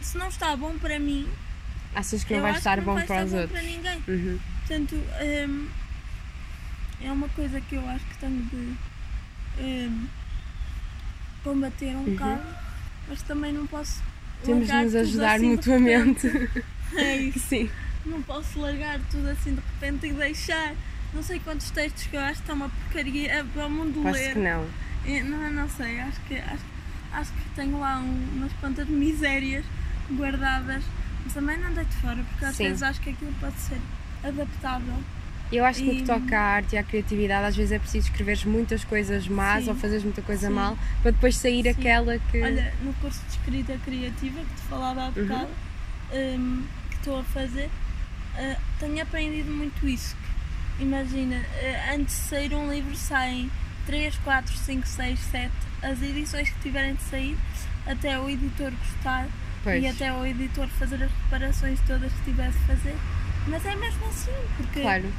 se, 0.02 0.18
não 0.18 0.28
está 0.28 0.56
bom 0.56 0.76
para 0.78 0.98
mim, 0.98 1.28
Achas 1.94 2.24
que 2.24 2.32
não 2.32 2.38
eu 2.40 2.42
vai 2.42 2.52
estar 2.58 2.74
que 2.78 2.80
não 2.80 2.84
bom 2.86 2.94
vai 2.94 3.06
para 3.06 3.22
estar 3.22 3.24
os 3.26 3.32
bom 3.32 3.38
outros? 3.42 3.60
para 3.60 3.68
ninguém. 3.70 4.02
Uhum. 4.08 4.40
Portanto, 4.66 4.94
hum, 5.48 5.68
é 7.02 7.12
uma 7.12 7.28
coisa 7.30 7.60
que 7.60 7.74
eu 7.74 7.88
acho 7.88 8.04
que 8.06 8.16
tenho 8.18 8.42
de 8.44 8.76
hum, 9.60 10.06
combater 11.44 11.94
um 11.96 12.04
bocado, 12.04 12.42
mas 13.08 13.22
também 13.22 13.52
não 13.52 13.66
posso. 13.66 14.02
Temos 14.44 14.66
de 14.66 14.72
nos 14.72 14.94
ajudar 14.96 15.34
assim 15.36 15.44
de 15.50 15.56
mutuamente. 15.56 16.28
É 16.94 17.16
isso. 17.16 17.38
Sim. 17.48 17.70
Não 18.04 18.20
posso 18.22 18.60
largar 18.60 19.00
tudo 19.10 19.26
assim 19.30 19.54
de 19.54 19.60
repente 19.80 20.06
e 20.08 20.12
deixar. 20.12 20.74
Não 21.14 21.22
sei 21.22 21.38
quantos 21.40 21.70
textos 21.70 22.04
que 22.04 22.16
eu 22.16 22.20
acho 22.20 22.34
que 22.34 22.40
está 22.40 22.52
uma 22.52 22.68
porcaria 22.68 23.32
é 23.32 23.42
para 23.44 23.66
o 23.66 23.70
mundo 23.70 24.00
Acho 24.06 24.18
ler. 24.18 24.32
que 24.34 24.38
não. 24.38 24.66
Não, 25.24 25.50
não 25.52 25.68
sei, 25.70 26.00
acho 26.00 26.20
que, 26.22 26.36
acho, 26.36 26.64
acho 27.12 27.32
que 27.32 27.48
tenho 27.56 27.80
lá 27.80 27.98
um- 27.98 28.28
umas 28.36 28.52
quantas 28.60 28.86
misérias 28.88 29.64
guardadas, 30.10 30.82
mas 31.24 31.32
também 31.32 31.58
não 31.58 31.72
deito 31.72 31.94
fora, 31.96 32.22
porque 32.30 32.44
às 32.44 32.56
Sim. 32.56 32.64
vezes 32.64 32.82
acho 32.82 33.00
que 33.00 33.10
aquilo 33.10 33.32
pode 33.40 33.56
ser 33.58 33.80
adaptável. 34.22 34.96
Eu 35.52 35.64
acho 35.66 35.80
que 35.80 35.86
no 35.86 35.94
que 35.96 36.02
toca 36.04 36.38
à 36.38 36.42
arte 36.56 36.74
e 36.74 36.78
à 36.78 36.82
criatividade, 36.82 37.46
às 37.46 37.54
vezes 37.56 37.72
é 37.72 37.78
preciso 37.78 38.08
escreveres 38.08 38.44
muitas 38.44 38.82
coisas 38.84 39.28
más 39.28 39.64
Sim. 39.64 39.70
ou 39.70 39.76
fazeres 39.76 40.02
muita 40.02 40.22
coisa 40.22 40.48
Sim. 40.48 40.54
mal 40.54 40.78
para 41.02 41.10
depois 41.10 41.36
sair 41.36 41.62
Sim. 41.64 41.68
aquela 41.70 42.18
que. 42.18 42.42
Olha, 42.42 42.72
no 42.82 42.92
curso 42.94 43.20
de 43.26 43.30
escrita 43.32 43.78
criativa 43.84 44.40
que 44.40 44.54
te 44.54 44.62
falava 44.62 45.02
há 45.02 45.06
Uhum. 45.08 45.12
bocado, 45.26 45.50
hum, 46.12 46.64
que 46.90 46.96
estou 46.96 47.20
a 47.20 47.24
fazer, 47.24 47.70
ah, 48.36 48.56
tenho 48.80 49.02
aprendido 49.02 49.50
muito 49.52 49.86
isso. 49.86 50.16
que, 50.78 50.84
Imagina, 50.84 51.36
ah, 51.62 51.94
antes 51.94 52.14
de 52.16 52.22
sair 52.22 52.54
um 52.54 52.72
livro 52.72 52.96
saem 52.96 53.50
3, 53.86 54.16
4, 54.24 54.56
5, 54.56 54.86
6, 54.86 55.18
7 55.20 55.52
as 55.82 56.00
edições 56.00 56.48
que 56.48 56.60
tiverem 56.60 56.94
de 56.94 57.02
sair, 57.02 57.36
até 57.86 58.18
o 58.18 58.30
editor 58.30 58.70
gostar 58.70 59.26
pois, 59.64 59.82
e 59.82 59.86
até 59.86 60.12
o 60.12 60.24
editor 60.24 60.68
fazer 60.78 61.02
as 61.02 61.10
reparações 61.10 61.78
todas 61.86 62.10
que 62.12 62.22
tivesse 62.30 62.56
de 62.58 62.64
fazer. 62.64 62.94
Mas 63.48 63.66
é 63.66 63.74
mesmo 63.74 64.06
assim, 64.06 64.30
porque 64.56 64.80
claro. 64.80 65.12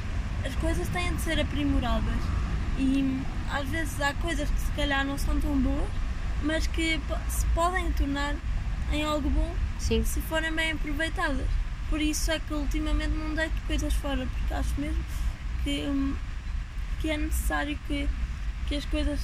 As 0.44 0.54
coisas 0.56 0.88
têm 0.88 1.14
de 1.14 1.20
ser 1.22 1.40
aprimoradas 1.40 2.20
e 2.78 3.22
às 3.50 3.68
vezes 3.68 4.00
há 4.00 4.12
coisas 4.14 4.48
que 4.48 4.60
se 4.60 4.70
calhar 4.72 5.04
não 5.04 5.16
são 5.16 5.40
tão 5.40 5.56
boas, 5.58 5.88
mas 6.42 6.66
que 6.66 7.00
se 7.28 7.46
podem 7.54 7.90
tornar 7.92 8.34
em 8.92 9.04
algo 9.04 9.28
bom 9.30 9.54
Sim. 9.78 10.04
se 10.04 10.20
forem 10.22 10.52
bem 10.52 10.72
aproveitadas. 10.72 11.46
Por 11.88 12.00
isso 12.00 12.30
é 12.30 12.38
que 12.38 12.52
ultimamente 12.52 13.12
não 13.12 13.34
deito 13.34 13.54
coisas 13.66 13.94
fora, 13.94 14.26
porque 14.26 14.54
acho 14.54 14.80
mesmo 14.80 15.04
que, 15.62 15.84
hum, 15.86 16.16
que 17.00 17.10
é 17.10 17.16
necessário 17.16 17.78
que, 17.86 18.08
que 18.66 18.76
as 18.76 18.84
coisas 18.86 19.20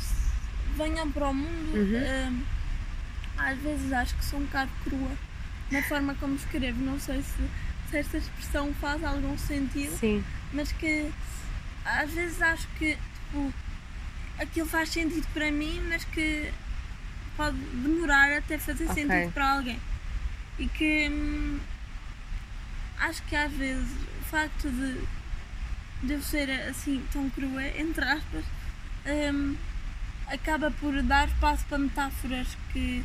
venham 0.76 1.10
para 1.10 1.28
o 1.28 1.34
mundo. 1.34 1.74
Uhum. 1.74 2.30
Hum, 2.30 2.42
às 3.36 3.58
vezes 3.58 3.92
acho 3.92 4.14
que 4.14 4.24
sou 4.24 4.38
um 4.38 4.44
bocado 4.44 4.70
crua 4.84 5.10
na 5.70 5.82
forma 5.82 6.14
como 6.16 6.34
escrevo, 6.34 6.80
não 6.82 6.98
sei 6.98 7.22
se, 7.22 7.42
se 7.90 7.98
esta 7.98 8.18
expressão 8.18 8.72
faz 8.74 9.02
algum 9.02 9.36
sentido 9.36 9.96
Sim. 9.98 10.24
mas 10.52 10.70
que 10.72 11.10
às 11.84 12.10
vezes 12.10 12.40
acho 12.40 12.68
que 12.78 12.96
tipo, 12.96 13.52
aquilo 14.38 14.66
faz 14.68 14.88
sentido 14.90 15.26
para 15.32 15.50
mim, 15.50 15.80
mas 15.88 16.04
que 16.04 16.52
pode 17.36 17.56
demorar 17.56 18.32
até 18.36 18.58
fazer 18.58 18.84
Ok. 18.84 18.94
sentido 18.94 19.32
para 19.32 19.52
alguém. 19.54 19.80
E 20.58 20.66
que 20.68 21.08
hum, 21.08 21.58
acho 22.98 23.22
que 23.24 23.34
às 23.36 23.52
vezes 23.52 23.88
o 24.20 24.24
facto 24.24 24.68
de, 24.68 25.00
de 26.06 26.12
eu 26.14 26.22
ser 26.22 26.50
assim 26.68 27.04
tão 27.12 27.28
crua, 27.30 27.64
entre 27.78 28.04
aspas, 28.04 28.44
hum, 29.06 29.56
acaba 30.26 30.70
por 30.70 31.02
dar 31.02 31.28
espaço 31.28 31.64
para 31.66 31.78
metáforas 31.78 32.48
que, 32.72 33.02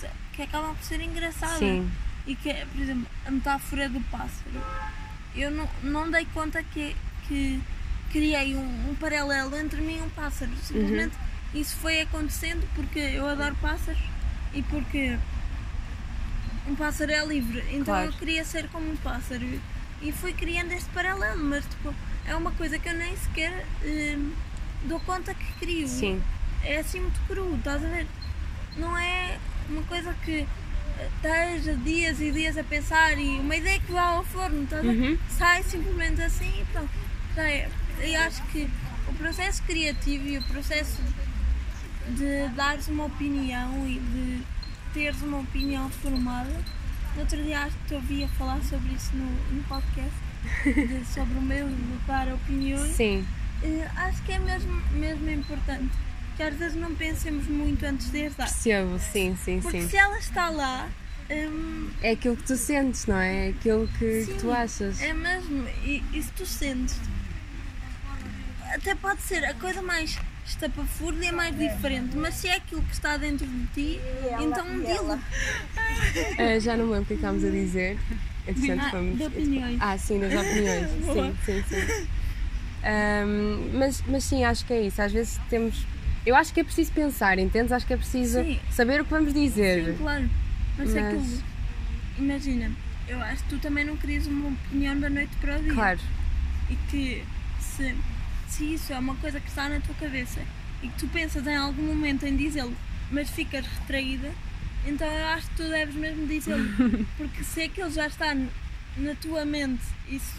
que, 0.00 0.06
que 0.34 0.42
acabam 0.42 0.74
por 0.76 0.84
ser 0.84 1.00
engraçadas. 1.00 1.58
Sim. 1.58 1.90
E 2.26 2.34
que 2.34 2.50
é, 2.50 2.66
por 2.66 2.80
exemplo, 2.80 3.06
a 3.26 3.30
metáfora 3.30 3.88
do 3.88 4.00
pássaro. 4.10 4.62
Eu 5.34 5.50
não, 5.50 5.68
não 5.82 6.10
dei 6.10 6.26
conta 6.34 6.62
que, 6.62 6.94
que 7.26 7.60
criei 8.12 8.54
um, 8.56 8.90
um 8.90 8.94
paralelo 8.94 9.56
entre 9.56 9.80
mim 9.80 9.98
e 9.98 10.02
um 10.02 10.10
pássaro. 10.10 10.50
Simplesmente 10.62 11.16
isso 11.54 11.76
foi 11.76 12.00
acontecendo 12.00 12.66
porque 12.74 12.98
eu 12.98 13.26
adoro 13.26 13.56
pássaros 13.60 14.00
e 14.52 14.62
porque 14.62 15.16
um 16.68 16.74
pássaro 16.76 17.10
é 17.12 17.24
livre. 17.24 17.64
Então 17.70 17.84
Claro. 17.94 18.06
eu 18.06 18.12
queria 18.12 18.44
ser 18.44 18.68
como 18.68 18.90
um 18.90 18.96
pássaro. 18.96 19.60
E 20.02 20.12
fui 20.12 20.32
criando 20.32 20.72
este 20.72 20.88
paralelo, 20.90 21.42
mas 21.44 21.64
tipo, 21.66 21.94
é 22.26 22.34
uma 22.34 22.50
coisa 22.52 22.78
que 22.78 22.88
eu 22.88 22.94
nem 22.94 23.14
sequer 23.16 23.66
hum, 23.84 24.32
dou 24.84 24.98
conta 25.00 25.34
que 25.34 25.52
crio 25.58 25.86
Sim. 25.88 26.22
é 26.62 26.78
assim 26.78 27.00
muito 27.00 27.20
cru, 27.26 27.54
estás 27.56 27.84
a 27.84 27.88
ver? 27.88 28.06
Não 28.76 28.96
é 28.96 29.38
uma 29.68 29.82
coisa 29.82 30.14
que 30.24 30.46
esteja 31.16 31.74
dias 31.76 32.20
e 32.20 32.30
dias 32.30 32.56
a 32.58 32.64
pensar 32.64 33.18
e 33.18 33.38
uma 33.40 33.56
ideia 33.56 33.78
que 33.80 33.92
vá 33.92 34.02
ao 34.02 34.24
forno, 34.24 34.62
estás 34.64 34.82
ver? 34.82 34.88
Uhum. 35.10 35.18
Sai 35.28 35.62
simplesmente 35.62 36.22
assim 36.22 36.52
e 36.60 36.64
pronto. 36.72 36.90
Já 37.36 37.48
é. 37.48 37.68
E 38.02 38.16
acho 38.16 38.42
que 38.44 38.68
o 39.08 39.12
processo 39.14 39.62
criativo 39.64 40.26
e 40.26 40.38
o 40.38 40.42
processo 40.44 41.02
de 42.08 42.48
dares 42.56 42.88
uma 42.88 43.04
opinião 43.04 43.86
e 43.86 43.98
de 43.98 44.42
teres 44.94 45.20
uma 45.22 45.38
opinião 45.38 45.88
formada. 45.90 46.50
No 47.14 47.20
outro 47.22 47.42
dia 47.42 47.60
acho 47.60 47.76
que 47.78 47.88
te 47.88 47.94
ouvi 47.94 48.24
a 48.24 48.28
falar 48.28 48.62
sobre 48.62 48.92
isso 48.94 49.10
no, 49.14 49.26
no 49.56 49.62
podcast, 49.64 50.12
de- 50.64 51.04
sobre 51.12 51.38
o 51.38 51.42
meu 51.42 51.68
de 51.68 51.98
dar 52.06 52.28
opiniões. 52.32 52.94
Sim. 52.96 53.24
Eh, 53.62 53.86
acho 53.96 54.22
que 54.22 54.32
é 54.32 54.38
mesmo, 54.38 54.72
mesmo 54.92 55.28
importante 55.30 55.90
que 56.36 56.42
às 56.42 56.54
vezes 56.54 56.76
não 56.76 56.94
pensemos 56.94 57.46
muito 57.46 57.84
antes 57.84 58.10
de 58.10 58.26
as 58.26 58.34
dar. 58.34 58.44
Percebo, 58.46 58.98
sim, 58.98 59.36
sim, 59.44 59.60
Porque 59.60 59.82
sim. 59.82 59.88
se 59.88 59.96
ela 59.96 60.18
está 60.18 60.48
lá, 60.50 60.88
hum, 61.30 61.90
É 62.02 62.10
aquilo 62.12 62.36
que 62.36 62.44
tu 62.44 62.56
sentes, 62.56 63.06
não 63.06 63.18
é? 63.18 63.46
É 63.46 63.50
aquilo 63.50 63.86
que, 63.98 63.98
que 63.98 64.24
Sim, 64.24 64.36
tu 64.38 64.50
achas. 64.50 65.00
é 65.02 65.12
mesmo. 65.12 65.66
E, 65.84 66.02
e 66.12 66.22
se 66.22 66.30
tu 66.32 66.46
sentes, 66.46 66.96
até 68.74 68.94
pode 68.94 69.20
ser 69.22 69.44
a 69.44 69.54
coisa 69.54 69.82
mais 69.82 70.18
estapafúrdia, 70.46 71.32
mais 71.32 71.56
diferente, 71.56 72.16
mas 72.16 72.34
se 72.34 72.48
é 72.48 72.56
aquilo 72.56 72.82
que 72.82 72.92
está 72.92 73.16
dentro 73.16 73.46
de 73.46 73.66
ti, 73.68 74.00
então 74.42 74.66
dilo. 74.82 75.18
Ah, 76.38 76.58
já 76.58 76.76
não 76.76 76.86
me 76.86 76.92
lembro 76.92 77.04
o 77.04 77.06
que 77.06 77.12
é 77.12 77.16
que 77.16 77.20
estávamos 77.20 77.44
a 77.44 77.50
dizer. 77.50 77.98
Entretanto, 78.46 78.82
Ah, 78.86 78.90
fomos. 78.90 79.18
de 79.18 79.24
opiniões. 79.24 79.78
Ah, 79.80 79.98
sim, 79.98 80.18
das 80.20 80.32
opiniões. 80.34 80.90
Boa. 81.04 81.14
sim, 81.14 81.36
sim, 81.44 81.64
sim. 81.68 82.06
Ahm, 82.82 83.70
mas, 83.74 84.02
mas 84.06 84.24
sim, 84.24 84.42
acho 84.44 84.64
que 84.64 84.72
é 84.72 84.82
isso. 84.86 85.00
Às 85.02 85.12
vezes 85.12 85.38
temos. 85.50 85.86
Eu 86.26 86.36
acho 86.36 86.52
que 86.52 86.60
é 86.60 86.64
preciso 86.64 86.92
pensar, 86.92 87.38
entendes? 87.38 87.72
Acho 87.72 87.86
que 87.86 87.94
é 87.94 87.96
preciso 87.96 88.42
Sim. 88.42 88.60
saber 88.70 89.00
o 89.00 89.04
que 89.04 89.10
vamos 89.10 89.32
dizer. 89.32 89.84
Sim, 89.86 89.96
claro. 89.98 90.30
Mas, 90.76 90.90
se 90.90 91.00
Mas- 91.00 91.14
aquilo. 91.14 91.42
Imagina, 92.18 92.70
eu 93.08 93.20
acho 93.22 93.42
que 93.44 93.48
tu 93.50 93.58
também 93.58 93.84
não 93.84 93.96
querias 93.96 94.26
uma 94.26 94.48
opinião 94.50 94.98
da 95.00 95.08
noite 95.08 95.34
para 95.40 95.56
o 95.58 95.62
dia. 95.62 95.72
Claro, 95.72 96.00
e 96.68 96.76
que 96.90 97.24
se, 97.60 97.94
se 98.48 98.74
isso 98.74 98.92
é 98.92 98.98
uma 98.98 99.14
coisa 99.16 99.40
que 99.40 99.48
está 99.48 99.68
na 99.68 99.80
tua 99.80 99.94
cabeça 99.94 100.40
e 100.82 100.88
que 100.88 100.98
tu 100.98 101.08
pensas 101.08 101.46
em 101.46 101.56
algum 101.56 101.82
momento 101.82 102.26
em 102.26 102.36
dizê-lo, 102.36 102.76
mas 103.10 103.30
ficas 103.30 103.64
retraída, 103.66 104.30
então 104.86 105.06
eu 105.06 105.26
acho 105.28 105.48
que 105.48 105.56
tu 105.56 105.62
deves 105.68 105.94
mesmo 105.94 106.26
dizê-lo. 106.26 106.64
Porque 107.16 107.42
se 107.42 107.62
aquilo 107.62 107.90
já 107.90 108.06
está 108.06 108.34
na 108.34 109.14
tua 109.20 109.44
mente 109.46 109.82
e 110.08 110.18
se, 110.18 110.34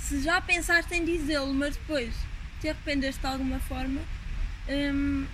se 0.00 0.20
já 0.22 0.40
pensaste 0.40 0.92
em 0.94 1.04
dizê-lo, 1.04 1.54
mas 1.54 1.76
depois 1.76 2.12
te 2.60 2.68
arrependeste 2.68 3.20
de 3.20 3.26
alguma 3.26 3.60
forma, 3.60 4.00
hum, 4.68 5.26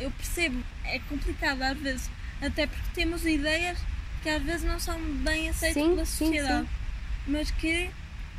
eu 0.00 0.10
percebo, 0.12 0.62
é 0.84 0.98
complicado 1.08 1.62
às 1.62 1.76
vezes, 1.78 2.10
até 2.40 2.66
porque 2.66 2.88
temos 2.94 3.24
ideias 3.26 3.78
que 4.22 4.28
às 4.28 4.42
vezes 4.42 4.64
não 4.64 4.78
são 4.78 4.98
bem 5.00 5.48
aceitas 5.48 5.82
Sim, 5.82 5.90
pela 5.90 6.04
sim, 6.06 6.26
sociedade, 6.26 6.66
sim. 6.66 6.68
mas 7.32 7.50
que 7.52 7.90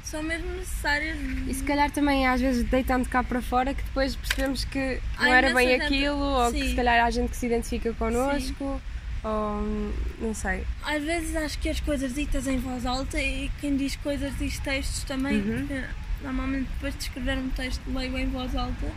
são 0.04 0.24
mesmo 0.24 0.50
necessárias. 0.56 1.18
e 1.48 1.54
se 1.54 1.64
calhar 1.64 1.92
também 1.92 2.26
às 2.28 2.40
vezes 2.42 2.64
deitando 2.64 3.08
cá 3.10 3.24
para 3.24 3.42
fora 3.42 3.74
que 3.74 3.84
depois 3.84 4.16
percebemos 4.16 4.64
que 4.66 5.00
não 5.20 5.26
Há 5.32 5.36
era 5.36 5.54
bem 5.54 5.68
gente- 5.68 5.84
aquilo, 5.84 6.18
ou 6.18 6.52
que 6.52 6.60
Sim. 6.60 6.70
se 6.70 6.76
calhar 6.76 7.06
há 7.06 7.10
gente 7.12 7.30
que 7.30 7.38
se 7.38 7.46
identifica 7.46 7.94
connosco, 7.94 8.82
ou 9.24 9.92
não 10.20 10.34
sei. 10.34 10.66
Às 10.84 11.04
vezes 11.04 11.36
acho 11.36 11.60
que 11.60 11.70
as 11.70 11.80
coisas 11.82 12.14
ditas 12.16 12.48
em 12.48 12.58
voz 12.58 12.86
alta 12.86 13.22
e 13.22 13.52
quem 13.60 13.76
diz 13.76 13.96
coisas 13.98 14.34
diz 14.40 14.58
textos 14.60 15.04
também, 15.04 15.42
Uhum. 15.42 15.68
porque 15.68 15.84
normalmente 16.24 16.70
depois 16.74 16.96
de 16.96 17.04
escrever 17.04 17.38
um 17.38 17.50
texto 17.50 17.82
leio 17.94 18.18
em 18.18 18.28
voz 18.30 18.56
alta 18.56 18.88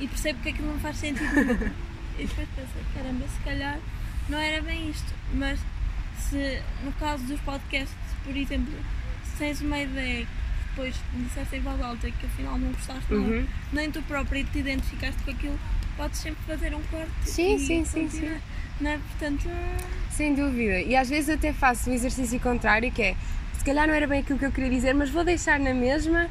e 0.00 0.06
percebo 0.08 0.40
que 0.42 0.48
aquilo 0.50 0.68
não 0.72 0.78
faz 0.80 0.96
sentido. 0.96 1.34
nenhum. 1.34 1.70
e 2.18 2.26
depois 2.26 2.48
penso, 2.56 2.70
caramba, 2.94 3.24
se 3.28 3.40
calhar 3.44 3.78
não 4.28 4.38
era 4.38 4.62
bem 4.62 4.90
isto. 4.90 5.12
Mas 5.34 5.58
se 6.18 6.62
no 6.84 6.92
caso 6.92 7.24
dos 7.24 7.40
podcasts, 7.40 7.96
por 8.24 8.36
exemplo, 8.36 8.72
se 9.24 9.36
tens 9.36 9.60
uma 9.60 9.78
ideia 9.78 10.24
que 10.24 10.30
depois 10.70 10.94
disseste 11.14 11.56
em 11.56 11.60
voz 11.60 11.80
alta 11.80 12.08
e 12.08 12.12
que 12.12 12.26
afinal 12.26 12.58
não 12.58 12.70
gostaste 12.72 13.12
Uhum. 13.14 13.46
nem 13.72 13.90
tu 13.90 14.02
própria 14.02 14.44
te 14.44 14.58
identificaste 14.58 15.22
com 15.22 15.30
aquilo, 15.30 15.58
podes 15.96 16.18
sempre 16.20 16.42
fazer 16.46 16.74
um 16.74 16.82
corte. 16.84 17.10
Sim, 17.22 17.54
e 17.56 17.58
sim, 17.60 17.84
sim, 17.84 18.08
sim. 18.10 18.36
Não 18.80 18.90
é? 18.90 18.98
Portanto, 18.98 19.48
Sem 20.10 20.34
dúvida. 20.34 20.80
E 20.80 20.94
às 20.94 21.08
vezes 21.08 21.30
até 21.30 21.52
faço 21.52 21.88
o 21.90 21.92
exercício 21.94 22.38
contrário, 22.40 22.90
que 22.92 23.02
é 23.02 23.16
se 23.54 23.64
calhar 23.64 23.86
não 23.86 23.94
era 23.94 24.06
bem 24.06 24.20
aquilo 24.20 24.38
que 24.38 24.44
eu 24.44 24.52
queria 24.52 24.68
dizer, 24.70 24.94
mas 24.94 25.08
vou 25.10 25.24
deixar 25.24 25.58
na 25.58 25.72
mesma 25.72 26.28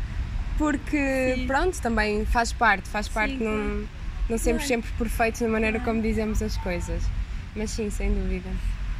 porque 0.57 1.33
Sim. 1.35 1.47
pronto, 1.47 1.81
também 1.81 2.25
faz 2.25 2.51
parte, 2.53 2.87
faz 2.89 3.07
parte, 3.07 3.37
Sim, 3.37 3.43
não, 3.43 3.87
não 4.29 4.37
sermos 4.37 4.63
Claro. 4.63 4.67
sempre 4.83 4.91
perfeitos 4.97 5.41
na 5.41 5.49
maneira 5.49 5.79
Claro. 5.79 5.91
como 5.91 6.01
dizemos 6.01 6.41
as 6.41 6.57
coisas. 6.57 7.03
Mas 7.55 7.71
sim, 7.71 7.89
sem 7.89 8.13
dúvida. 8.13 8.49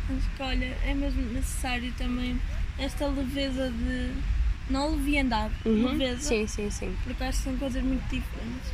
Acho 0.10 0.30
que 0.36 0.42
olha, 0.44 0.78
é 0.86 0.94
mesmo 0.94 1.22
necessário 1.34 1.92
também 1.98 2.40
esta 2.78 3.08
leveza 3.08 3.70
de. 3.72 4.12
não 4.70 4.92
leviandade, 4.96 5.54
Uhum. 5.66 5.92
leveza, 5.92 6.22
Sim, 6.30 6.48
sim, 6.48 6.70
sim. 6.72 6.96
porque 7.04 7.24
acho 7.24 7.38
que 7.40 7.44
são 7.44 7.58
coisas 7.58 7.84
muito 7.84 8.02
diferentes. 8.04 8.72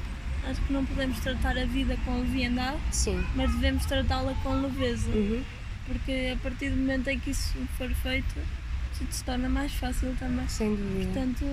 Acho 0.50 0.60
que 0.62 0.74
não 0.74 0.86
podemos 0.86 1.20
tratar 1.20 1.58
a 1.58 1.66
vida 1.66 1.96
com 2.06 2.20
leviandade, 2.20 2.78
Sim. 2.92 3.24
mas 3.36 3.52
devemos 3.52 3.86
tratá-la 3.86 4.34
com 4.44 4.54
leveza, 4.62 5.10
Uhum. 5.12 5.44
porque 5.86 6.32
a 6.34 6.38
partir 6.42 6.70
do 6.70 6.78
momento 6.78 7.08
em 7.10 7.20
que 7.20 7.32
isso 7.32 7.56
for 7.78 7.90
feito, 7.96 8.36
tudo 8.98 9.12
se 9.12 9.24
torna 9.24 9.48
mais 9.50 9.72
fácil 9.74 10.16
também. 10.18 10.48
Sem 10.48 10.76
dúvida. 10.76 11.06
Portanto, 11.12 11.46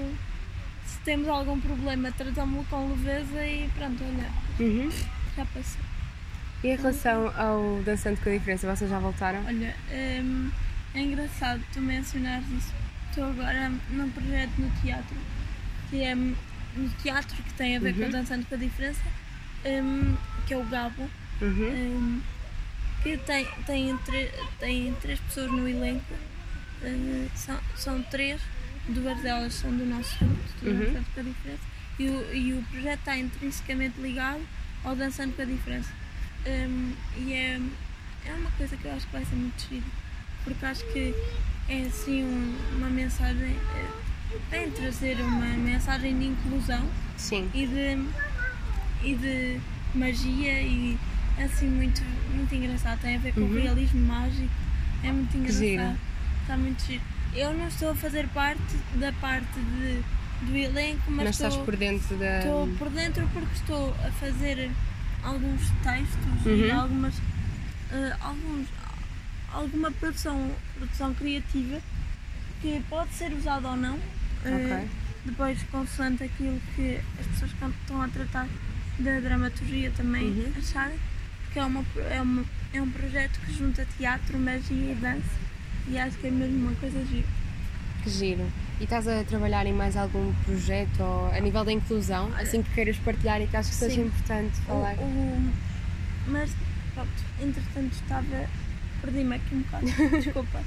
se 0.89 0.99
temos 1.05 1.29
algum 1.29 1.61
problema, 1.61 2.11
tratamos-lo 2.13 2.65
com 2.71 2.89
leveza 2.91 3.47
e 3.47 3.69
pronto, 3.77 4.03
olha, 4.05 4.29
Uhum. 4.69 4.91
já 5.37 5.45
passou. 5.47 5.81
E 6.65 6.69
em 6.69 6.77
relação 6.77 7.33
ao 7.37 7.83
Dançando 7.85 8.21
com 8.21 8.29
a 8.29 8.33
Diferença, 8.33 8.75
vocês 8.77 8.91
já 8.91 8.99
voltaram? 8.99 9.45
Olha, 9.47 9.75
hum, 9.93 10.51
é 10.95 11.01
engraçado 11.01 11.63
tu 11.73 11.81
mencionares 11.81 12.47
isso. 12.51 12.75
Estou 13.11 13.25
agora 13.31 13.71
num 13.91 14.11
projeto 14.11 14.51
no 14.59 14.71
teatro, 14.83 15.17
que 15.91 16.03
é 16.03 16.15
no 16.15 16.89
teatro 17.03 17.37
que 17.43 17.53
tem 17.55 17.77
a 17.77 17.81
ver 17.81 17.95
com 17.95 18.03
Uhum. 18.03 18.11
Dançando 18.11 18.45
com 18.47 18.55
a 18.55 18.59
Diferença, 18.59 19.03
hum, 19.65 20.17
que 20.47 20.55
é 20.55 20.57
o 20.57 20.65
Gabo, 20.65 21.09
Uhum. 21.41 21.71
hum, 21.71 22.21
que 23.03 23.17
tem, 23.19 23.47
tem, 23.67 23.97
tem 24.59 24.95
três 25.01 25.21
pessoas 25.21 25.51
no 25.53 25.69
elenco, 25.69 26.13
hum, 26.83 27.29
são, 27.37 27.59
são 27.77 28.03
três, 28.03 28.41
duas 28.89 29.21
delas 29.21 29.55
são 29.55 29.71
do 29.77 29.85
nosso 29.87 30.17
grupo, 30.19 30.39
Uhum. 30.63 30.79
Dançando 30.79 31.07
com 31.15 31.21
a 31.21 31.23
Diferença, 31.23 31.63
e 31.99 32.09
o, 32.09 32.35
e 32.35 32.53
o 32.55 32.63
projeto 32.71 32.99
está 33.01 33.17
intrinsecamente 33.19 34.01
ligado 34.01 34.41
ao 34.85 34.95
Dançando 34.97 35.35
com 35.35 35.43
a 35.43 35.45
Diferença. 35.45 35.91
Hum, 36.47 36.93
e 37.17 37.33
é, 37.33 37.61
é 38.27 38.33
uma 38.35 38.51
coisa 38.53 38.77
que 38.77 38.85
eu 38.87 38.93
acho 38.95 39.07
que 39.07 39.13
vai 39.13 39.25
ser 39.25 39.35
muito 39.37 39.69
giro, 39.69 39.85
porque 40.45 40.65
acho 40.65 40.85
que 40.93 41.15
é 41.69 41.83
assim 41.83 42.25
um- 42.25 42.57
uma 42.77 42.89
mensagem, 42.89 43.57
é, 43.77 43.89
vem 44.51 44.71
trazer 44.71 45.21
uma 45.21 45.47
mensagem 45.57 46.19
de 46.19 46.27
inclusão 46.27 46.89
Sim. 47.17 47.51
e 47.53 47.67
de, 47.67 47.99
e 49.07 49.15
de 49.15 49.61
magia 49.95 50.63
e 50.63 50.99
é 51.37 51.45
assim 51.45 51.69
muito, 51.69 52.03
muito 52.35 52.55
engraçado, 52.55 53.01
tem 53.01 53.17
a 53.17 53.19
ver 53.19 53.33
com 53.35 53.41
Uhum. 53.41 53.61
realismo 53.61 54.01
mágico, 54.07 54.49
é 55.03 55.13
muito 55.13 55.37
engraçado, 55.37 55.59
giro. 55.61 55.99
está 56.43 56.57
muito 56.57 56.83
giro. 56.85 57.03
Eu 57.35 57.53
não 57.55 57.69
estou 57.69 57.91
a 57.91 57.95
fazer 57.95 58.27
parte 58.29 58.63
da 58.97 59.13
parte 59.13 59.53
de, 59.61 60.03
do 60.47 60.57
elenco, 60.57 61.11
mas, 61.11 61.27
Mas 61.27 61.35
estou, 61.37 61.49
estás 61.49 61.65
por 61.65 61.77
dentro 61.77 62.17
da. 62.17 62.39
Estou 62.39 62.69
por 62.79 62.91
dentro 62.91 63.29
porque 63.33 63.55
estou 63.55 63.95
a 64.07 64.11
fazer 64.13 64.71
alguns 65.23 65.61
textos 65.83 66.47
e 66.47 66.49
Uhum. 66.71 66.79
algumas 66.81 67.15
eh, 67.93 68.17
alguns, 68.21 68.67
alguma 69.53 69.91
produção, 69.93 70.51
produção 70.77 71.15
criativa 71.15 71.81
que 72.61 72.83
pode 72.89 73.13
ser 73.15 73.33
usada 73.33 73.69
ou 73.69 73.77
não. 73.77 73.99
eh, 74.45 74.55
Ok. 74.55 74.89
depois 75.25 75.63
consoante 75.65 76.23
aquilo 76.25 76.61
que 76.77 77.01
as 77.21 77.27
pessoas 77.27 77.53
que 77.53 77.65
estão 77.65 78.01
a 78.03 78.09
tratar 78.09 78.47
da 79.01 79.21
dramaturgia 79.21 79.91
também 79.97 80.27
Uhum. 80.29 80.53
acharem, 80.57 80.99
porque 81.45 81.59
é, 81.59 81.65
uma, 81.65 81.85
é, 82.11 82.23
uma, 82.23 82.45
é 82.73 82.83
um 82.83 82.91
projeto 82.91 83.39
que 83.41 83.53
junta 83.53 83.87
teatro, 83.99 84.39
magia 84.39 84.93
e 84.93 84.95
dança 84.95 85.48
e 85.87 85.99
acho 85.99 86.17
que 86.19 86.27
é 86.27 86.31
mesmo 86.31 86.57
uma 86.69 86.75
coisa 86.77 87.05
gira. 87.07 87.27
Que 88.03 88.11
giro. 88.11 88.47
E 88.81 88.85
estás 88.85 89.09
a 89.09 89.25
trabalhar 89.25 89.67
em 89.67 89.73
mais 89.73 89.97
algum 89.97 90.33
projeto 90.45 91.01
ou 91.01 91.27
a 91.33 91.41
nível 91.41 91.65
da 91.65 91.73
inclusão, 91.73 92.31
assim 92.39 92.63
que 92.63 92.71
queiras 92.75 92.97
partilhar 92.99 93.41
e 93.43 93.47
que 93.47 93.57
acho 93.57 93.71
que 93.71 93.75
seja 93.77 94.01
importante 94.01 94.57
O- 94.61 94.67
falar? 94.67 94.95
o- 94.99 95.53
mas 96.29 96.51
pronto, 96.95 97.11
entretanto 97.41 97.93
estava. 97.93 98.47
Perdi-me 99.01 99.37
aqui 99.37 99.55
um 99.55 99.61
bocado, 99.63 99.87
desculpa. 100.23 100.61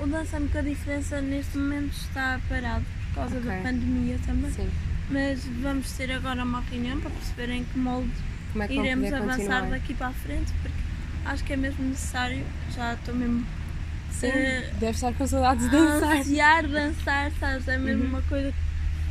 O 0.00 0.06
Dança-me 0.06 0.48
com 0.48 0.58
a 0.58 0.62
diferença 0.62 1.20
neste 1.20 1.56
momento 1.58 1.92
está 1.92 2.40
parado 2.48 2.84
por 3.08 3.14
causa 3.16 3.40
da 3.40 3.50
Ok. 3.52 3.62
pandemia 3.62 4.18
também. 4.26 4.50
Sim. 4.50 4.68
Mas 5.10 5.44
vamos 5.62 5.90
ter 5.92 6.10
agora 6.12 6.42
uma 6.42 6.60
reunião 6.62 7.00
para 7.00 7.10
perceber 7.10 7.50
em 7.52 7.64
que 7.64 7.78
molde 7.78 8.10
é 8.58 8.66
que 8.66 8.74
iremos 8.74 9.12
avançar 9.12 9.36
continuar? 9.36 9.70
daqui 9.70 9.94
para 9.94 10.08
a 10.08 10.12
frente, 10.12 10.52
porque 10.60 10.76
acho 11.24 11.44
que 11.44 11.52
é 11.52 11.56
mesmo 11.56 11.84
necessário. 11.88 12.44
Já 12.74 12.94
estou 12.94 13.14
mesmo 13.14 13.46
Sim, 14.20 14.28
eh, 14.28 14.70
deve 14.78 14.92
estar 14.92 15.12
com 15.14 15.26
saudades 15.26 15.68
de 15.68 15.76
a 15.76 15.80
dançar. 15.80 16.16
ansiar 16.18 16.68
dançar, 16.68 17.30
sabes? 17.38 17.68
É 17.68 17.76
mesmo 17.78 18.04
Uhum. 18.04 18.08
uma 18.10 18.22
coisa 18.22 18.52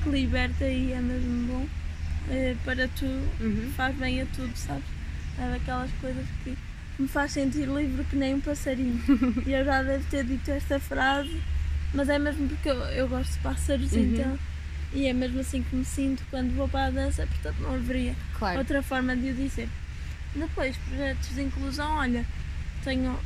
que 0.03 0.09
liberta 0.09 0.65
e 0.65 0.91
é 0.93 0.99
mesmo 1.01 1.47
bom 1.47 1.67
eh, 2.29 2.55
para 2.65 2.87
tudo 2.87 3.23
Uhum. 3.39 3.71
faz 3.75 3.95
bem 3.97 4.21
a 4.21 4.25
tudo, 4.27 4.51
sabes? 4.55 4.83
É 5.39 5.49
daquelas 5.51 5.91
coisas 6.01 6.25
que 6.43 6.57
me 6.97 7.07
faz 7.07 7.31
sentir 7.33 7.67
livre 7.67 8.03
que 8.05 8.15
nem 8.15 8.35
um 8.35 8.39
passarinho. 8.41 8.99
e 9.45 9.51
eu 9.51 9.63
já 9.65 9.83
devo 9.83 10.03
ter 10.09 10.23
dito 10.25 10.49
esta 10.49 10.79
frase, 10.79 11.39
mas 11.93 12.09
é 12.09 12.17
mesmo 12.17 12.47
porque 12.47 12.69
eu, 12.69 12.79
eu 12.85 13.07
gosto 13.07 13.31
de 13.33 13.39
pássaros, 13.39 13.91
Uhum. 13.91 14.13
então. 14.13 14.39
E 14.93 15.07
é 15.07 15.13
mesmo 15.13 15.41
assim 15.41 15.61
que 15.61 15.75
me 15.75 15.83
sinto 15.83 16.23
quando 16.29 16.55
vou 16.55 16.69
para 16.69 16.85
a 16.85 16.89
dança, 16.89 17.27
portanto 17.27 17.57
não 17.59 17.75
haveria 17.75 18.15
Claro. 18.39 18.59
outra 18.59 18.81
forma 18.81 19.15
de 19.15 19.29
o 19.29 19.33
dizer. 19.33 19.67
Depois, 20.33 20.75
projetos 20.77 21.29
de 21.35 21.41
inclusão, 21.43 21.97
olha, 21.97 22.25
tenho 22.83 23.17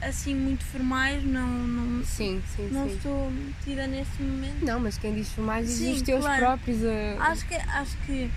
assim 0.00 0.34
muito 0.34 0.64
formais, 0.64 1.22
não, 1.24 1.46
não, 1.46 2.04
Sim, 2.04 2.42
sim, 2.56 2.68
não 2.72 2.88
sim. 2.88 2.96
estou 2.96 3.30
metida 3.30 3.86
neste 3.86 4.22
momento. 4.22 4.64
Não, 4.64 4.80
mas 4.80 4.96
quem 4.98 5.14
diz 5.14 5.34
mais 5.36 5.66
diz 5.66 5.78
Sim, 5.78 5.92
os 5.92 6.02
teus 6.02 6.24
claro. 6.24 6.40
próprios. 6.44 6.82
eh, 6.82 7.16
Acho 7.20 7.46
que, 7.46 7.54
acho 7.54 7.96
que 8.06 8.30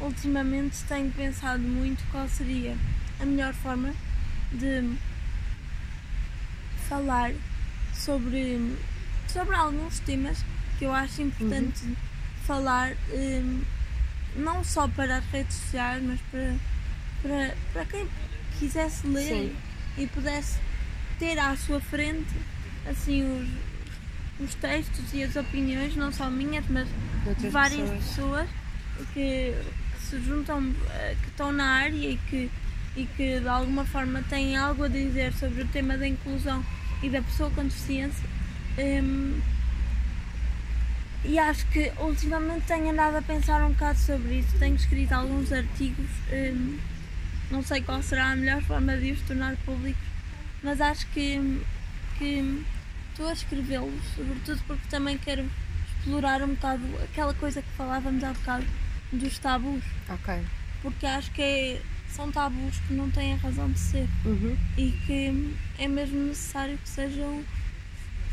ultimamente 0.00 0.82
tenho 0.88 1.10
pensado 1.12 1.62
muito 1.62 2.02
qual 2.10 2.28
seria 2.28 2.76
a 3.20 3.24
melhor 3.24 3.54
forma 3.54 3.94
de 4.52 4.94
falar 6.88 7.32
sobre, 7.92 8.76
sobre 9.28 9.54
alguns 9.56 9.98
temas 10.00 10.44
que 10.78 10.84
eu 10.84 10.92
acho 10.92 11.22
importante 11.22 11.84
Uhum. 11.84 11.96
falar, 12.46 12.92
hum, 13.12 13.62
não 14.36 14.62
só 14.64 14.86
para 14.88 15.18
as 15.18 15.24
redes 15.26 15.54
sociais, 15.56 16.02
mas 16.02 16.20
para, 16.30 16.54
para, 17.22 17.54
para 17.72 17.84
quem 17.86 18.06
quisesse 18.58 19.06
ler 19.06 19.28
Sim. 19.28 19.56
e 19.96 20.06
pudesse 20.08 20.58
ter 21.18 21.38
à 21.38 21.56
sua 21.56 21.80
frente 21.80 22.34
assim 22.86 23.22
os, 24.40 24.46
os 24.46 24.54
textos 24.56 25.12
e 25.12 25.22
as 25.22 25.36
opiniões, 25.36 25.96
não 25.96 26.12
só 26.12 26.30
minhas, 26.30 26.64
mas 26.68 26.88
de 27.38 27.48
várias 27.48 27.88
pessoas. 27.90 28.48
pessoas, 28.48 28.48
que, 29.12 29.54
que 29.94 30.02
se 30.02 30.20
juntam, 30.20 30.74
eh, 30.90 31.16
que 31.20 31.28
estão 31.28 31.50
na 31.52 31.64
área 31.64 32.10
e 32.10 32.16
que, 32.28 32.50
e 32.96 33.06
que 33.06 33.40
de 33.40 33.48
alguma 33.48 33.84
forma 33.84 34.22
têm 34.28 34.56
algo 34.56 34.84
a 34.84 34.88
dizer 34.88 35.32
sobre 35.32 35.62
o 35.62 35.68
tema 35.68 35.96
da 35.96 36.06
inclusão 36.06 36.64
e 37.02 37.08
da 37.08 37.22
pessoa 37.22 37.50
com 37.50 37.64
deficiência. 37.64 38.28
Hum, 38.78 39.40
e 41.24 41.38
acho 41.38 41.66
que 41.68 41.90
ultimamente 41.98 42.66
tenho 42.66 42.90
andado 42.90 43.16
a 43.16 43.22
pensar 43.22 43.64
um 43.64 43.70
bocado 43.70 43.98
sobre 43.98 44.40
isso. 44.40 44.58
Tenho 44.58 44.76
escrito 44.76 45.12
alguns 45.12 45.52
artigos, 45.52 46.10
hum, 46.30 46.78
não 47.50 47.62
sei 47.62 47.80
qual 47.80 48.02
será 48.02 48.32
a 48.32 48.36
melhor 48.36 48.62
forma 48.62 48.96
de 48.96 49.12
os 49.12 49.20
tornar 49.22 49.56
públicos, 49.64 50.13
mas 50.64 50.80
acho 50.80 51.06
que, 51.08 51.38
que 52.18 52.64
estou 53.10 53.28
a 53.28 53.32
escrevê-los, 53.32 54.02
sobretudo 54.16 54.60
porque 54.66 54.88
também 54.88 55.16
quero 55.18 55.48
explorar 56.00 56.42
um 56.42 56.48
bocado 56.54 56.82
aquela 57.04 57.32
coisa 57.34 57.62
que 57.62 57.70
falávamos 57.76 58.24
há 58.24 58.32
bocado 58.32 58.66
dos 59.12 59.38
tabus, 59.38 59.84
Ok. 60.08 60.34
porque 60.82 61.06
acho 61.06 61.30
que 61.30 61.42
é- 61.42 61.82
são 62.08 62.30
tabus 62.32 62.78
que 62.86 62.94
não 62.94 63.10
têm 63.10 63.34
a 63.34 63.36
razão 63.36 63.70
de 63.70 63.78
ser 63.78 64.08
Uhum. 64.24 64.56
e 64.76 64.90
que 65.06 65.54
é 65.78 65.86
mesmo 65.88 66.18
necessário 66.26 66.78
que 66.78 66.88
sejam 66.88 67.44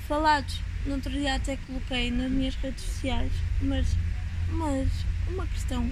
falados. 0.08 0.60
No 0.86 0.96
outro 0.96 1.12
dia 1.12 1.36
até 1.36 1.58
coloquei 1.68 2.10
nas 2.12 2.32
minhas 2.32 2.56
redes 2.56 2.84
sociais, 2.84 3.32
mas, 3.62 3.96
mas 4.50 4.88
uma 5.28 5.46
questão 5.48 5.92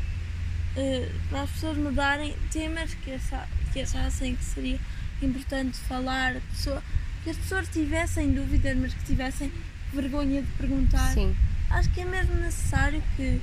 eh, 0.75 1.11
para 1.29 1.41
as 1.43 1.49
pessoas 1.51 1.77
mudarem 1.77 2.35
temas 2.51 2.93
que, 2.95 3.11
acha, 3.11 3.47
que 3.73 3.81
achassem 3.81 4.35
que 4.35 4.43
seria 4.43 4.79
importante 5.25 5.77
falar, 5.77 6.35
pessoa, 6.51 6.81
que 7.23 7.29
as 7.29 7.37
pessoas 7.37 7.67
tivessem 7.69 8.31
dúvidas, 8.31 8.77
mas 8.77 8.93
que 8.93 9.03
tivessem 9.05 9.51
vergonha 9.93 10.41
de 10.41 10.51
perguntar. 10.53 11.13
Sim. 11.13 11.35
Acho 11.69 11.89
que 11.89 12.01
é 12.01 12.05
mesmo 12.05 12.35
necessário 12.35 13.01
que, 13.15 13.39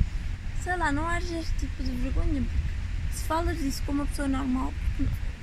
sei 0.62 0.77
lá, 0.77 0.91
não 0.91 1.07
haja 1.07 1.39
este 1.39 1.53
tipo 1.59 1.83
de 1.83 1.91
vergonha, 1.93 2.43
porque 2.43 3.16
se 3.16 3.24
falas 3.24 3.59
disso 3.59 3.83
com 3.85 3.93
uma 3.93 4.07
pessoa 4.07 4.29
normal, 4.29 4.72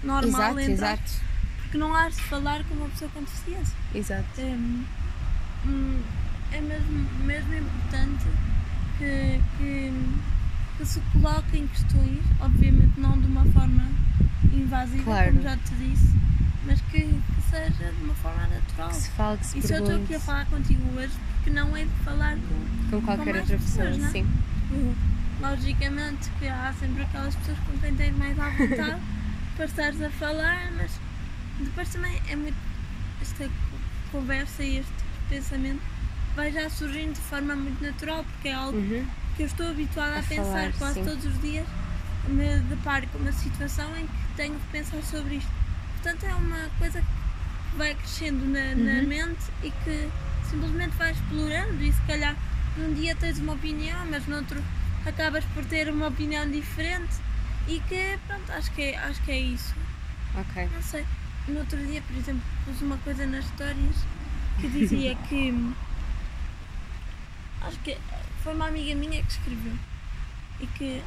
normal 0.04 0.28
Exato, 0.28 0.60
entre 0.60 0.74
exato. 0.74 1.04
aspas, 1.04 1.22
porque 1.62 1.78
não 1.78 1.96
has 1.96 2.16
de 2.16 2.22
falar 2.24 2.64
com 2.66 2.76
uma 2.76 2.90
pessoa 2.90 3.12
com 3.12 3.22
deficiência. 3.22 3.76
Exato. 3.96 4.42
É, 4.42 4.58
hum, 5.66 6.02
é 6.52 6.62
mesmo, 6.62 7.10
mesmo 7.26 7.56
importante 7.56 8.26
que, 8.98 9.42
que, 9.58 9.94
que 10.78 10.86
se 10.86 11.00
coloquem 11.12 11.68
questões, 11.68 12.20
obviamente 12.40 13.00
não 13.00 13.20
de 13.20 13.28
uma 13.28 13.46
forma 13.46 13.84
invasiva, 14.52 15.04
Claro. 15.04 15.28
como 15.32 15.42
já 15.44 15.58
te 15.58 15.74
disse, 15.76 16.14
mas 16.66 16.82
que, 16.82 17.02
que 17.02 17.42
seja 17.50 17.92
de 17.92 18.04
uma 18.04 18.14
forma 18.16 18.48
natural. 18.48 18.90
Que 18.90 18.96
se 18.96 19.10
fala, 19.12 19.38
que 19.38 19.46
se 19.46 19.58
E 19.60 19.62
se 19.62 19.74
eu 19.74 19.80
estou 19.80 19.96
aqui 20.04 20.16
a 20.16 20.20
falar 20.20 20.46
contigo 20.48 20.82
hoje, 20.98 21.14
porque 21.36 21.50
não 21.50 21.76
é 21.76 21.84
de 21.84 21.90
falar 22.04 22.36
com, 22.38 22.90
com 22.92 23.02
qualquer 23.06 23.26
mais 23.34 23.38
outra 23.50 23.58
pessoa. 23.58 23.86
pessoas, 23.88 24.06
é? 24.06 24.10
Sim. 24.12 24.96
Logicamente 25.42 26.30
que 26.40 26.48
há 26.48 26.74
sempre 26.80 27.04
aquelas 27.04 27.36
pessoas 27.36 27.58
com 27.60 27.78
quem 27.80 27.96
tens 27.96 28.16
mais 28.18 28.40
à 28.40 28.50
vontade 28.50 29.02
para 29.56 29.66
estares 29.66 30.02
a 30.02 30.10
falar, 30.12 30.72
mas 30.78 30.92
depois 31.60 31.90
também 31.90 32.22
é 32.30 32.36
muito. 32.36 32.56
Esta 33.22 33.50
conversa 34.12 34.64
e 34.64 34.78
este 34.80 34.92
pensamento 35.30 35.82
vai 36.36 36.52
já 36.52 36.70
surgindo 36.70 37.14
de 37.14 37.20
forma 37.22 37.56
muito 37.56 37.82
natural, 37.84 38.24
porque 38.24 38.48
é 38.50 38.54
algo 38.54 38.78
Uhum. 38.78 39.06
que 39.36 39.44
eu 39.44 39.48
estou 39.48 39.70
habituada 39.70 40.16
a, 40.16 40.20
A 40.20 40.24
pensar 40.24 40.44
falar, 40.44 40.72
quase 40.74 40.94
sim. 40.96 41.06
todos 41.06 41.26
os 41.26 41.42
dias. 41.42 41.66
Me 42.28 42.60
deparo 42.70 43.08
com 43.08 43.18
uma 43.20 43.32
situação 43.32 43.96
em 43.98 44.08
que 44.08 44.14
tenho 44.36 44.56
que 44.60 44.68
pensar 44.68 45.02
sobre 45.04 45.36
isto. 45.36 45.52
Portanto, 46.02 46.24
é 46.26 46.34
uma 46.36 46.70
coisa 46.80 47.02
que 47.02 47.78
vai 47.78 47.94
crescendo 47.96 48.46
na, 48.46 48.76
na 48.76 49.02
Uhum. 49.02 49.08
mente 49.08 49.44
e 49.62 49.72
que 49.72 50.10
simplesmente 50.50 50.96
vai 50.96 51.12
explorando. 51.12 51.82
E 51.84 51.92
se 51.92 52.02
calhar 52.04 52.36
num 52.78 52.94
dia 52.94 53.16
tens 53.16 53.40
uma 53.40 53.54
opinião, 53.54 54.06
mas 54.10 54.26
no 54.28 54.38
outro 54.38 54.62
acabas 55.06 55.44
por 55.54 55.66
ter 55.66 55.90
uma 55.90 56.08
opinião 56.08 56.50
diferente. 56.50 57.14
E 57.68 57.80
que, 57.82 58.18
pronto, 58.28 58.52
acho 58.52 58.72
que 58.72 58.82
é, 58.82 58.98
acho 58.98 59.22
que 59.24 59.32
é 59.32 59.40
isso. 59.40 59.74
Ok. 60.36 60.70
Não 60.74 60.82
sei. 60.82 61.06
No 61.48 61.60
outro 61.60 61.78
dia, 61.86 62.02
por 62.02 62.16
exemplo, 62.16 62.42
pus 62.66 62.82
uma 62.82 62.98
coisa 62.98 63.26
nas 63.26 63.44
histórias 63.46 63.96
que 64.60 64.68
dizia 64.70 65.16
que. 65.28 65.54
Acho 67.62 67.80
que 67.80 67.98
foi 68.44 68.54
uma 68.54 68.68
amiga 68.68 68.96
minha 68.96 69.22
que 69.24 69.32
escreveu. 69.32 69.74
E 70.60 70.68
que 70.68 71.02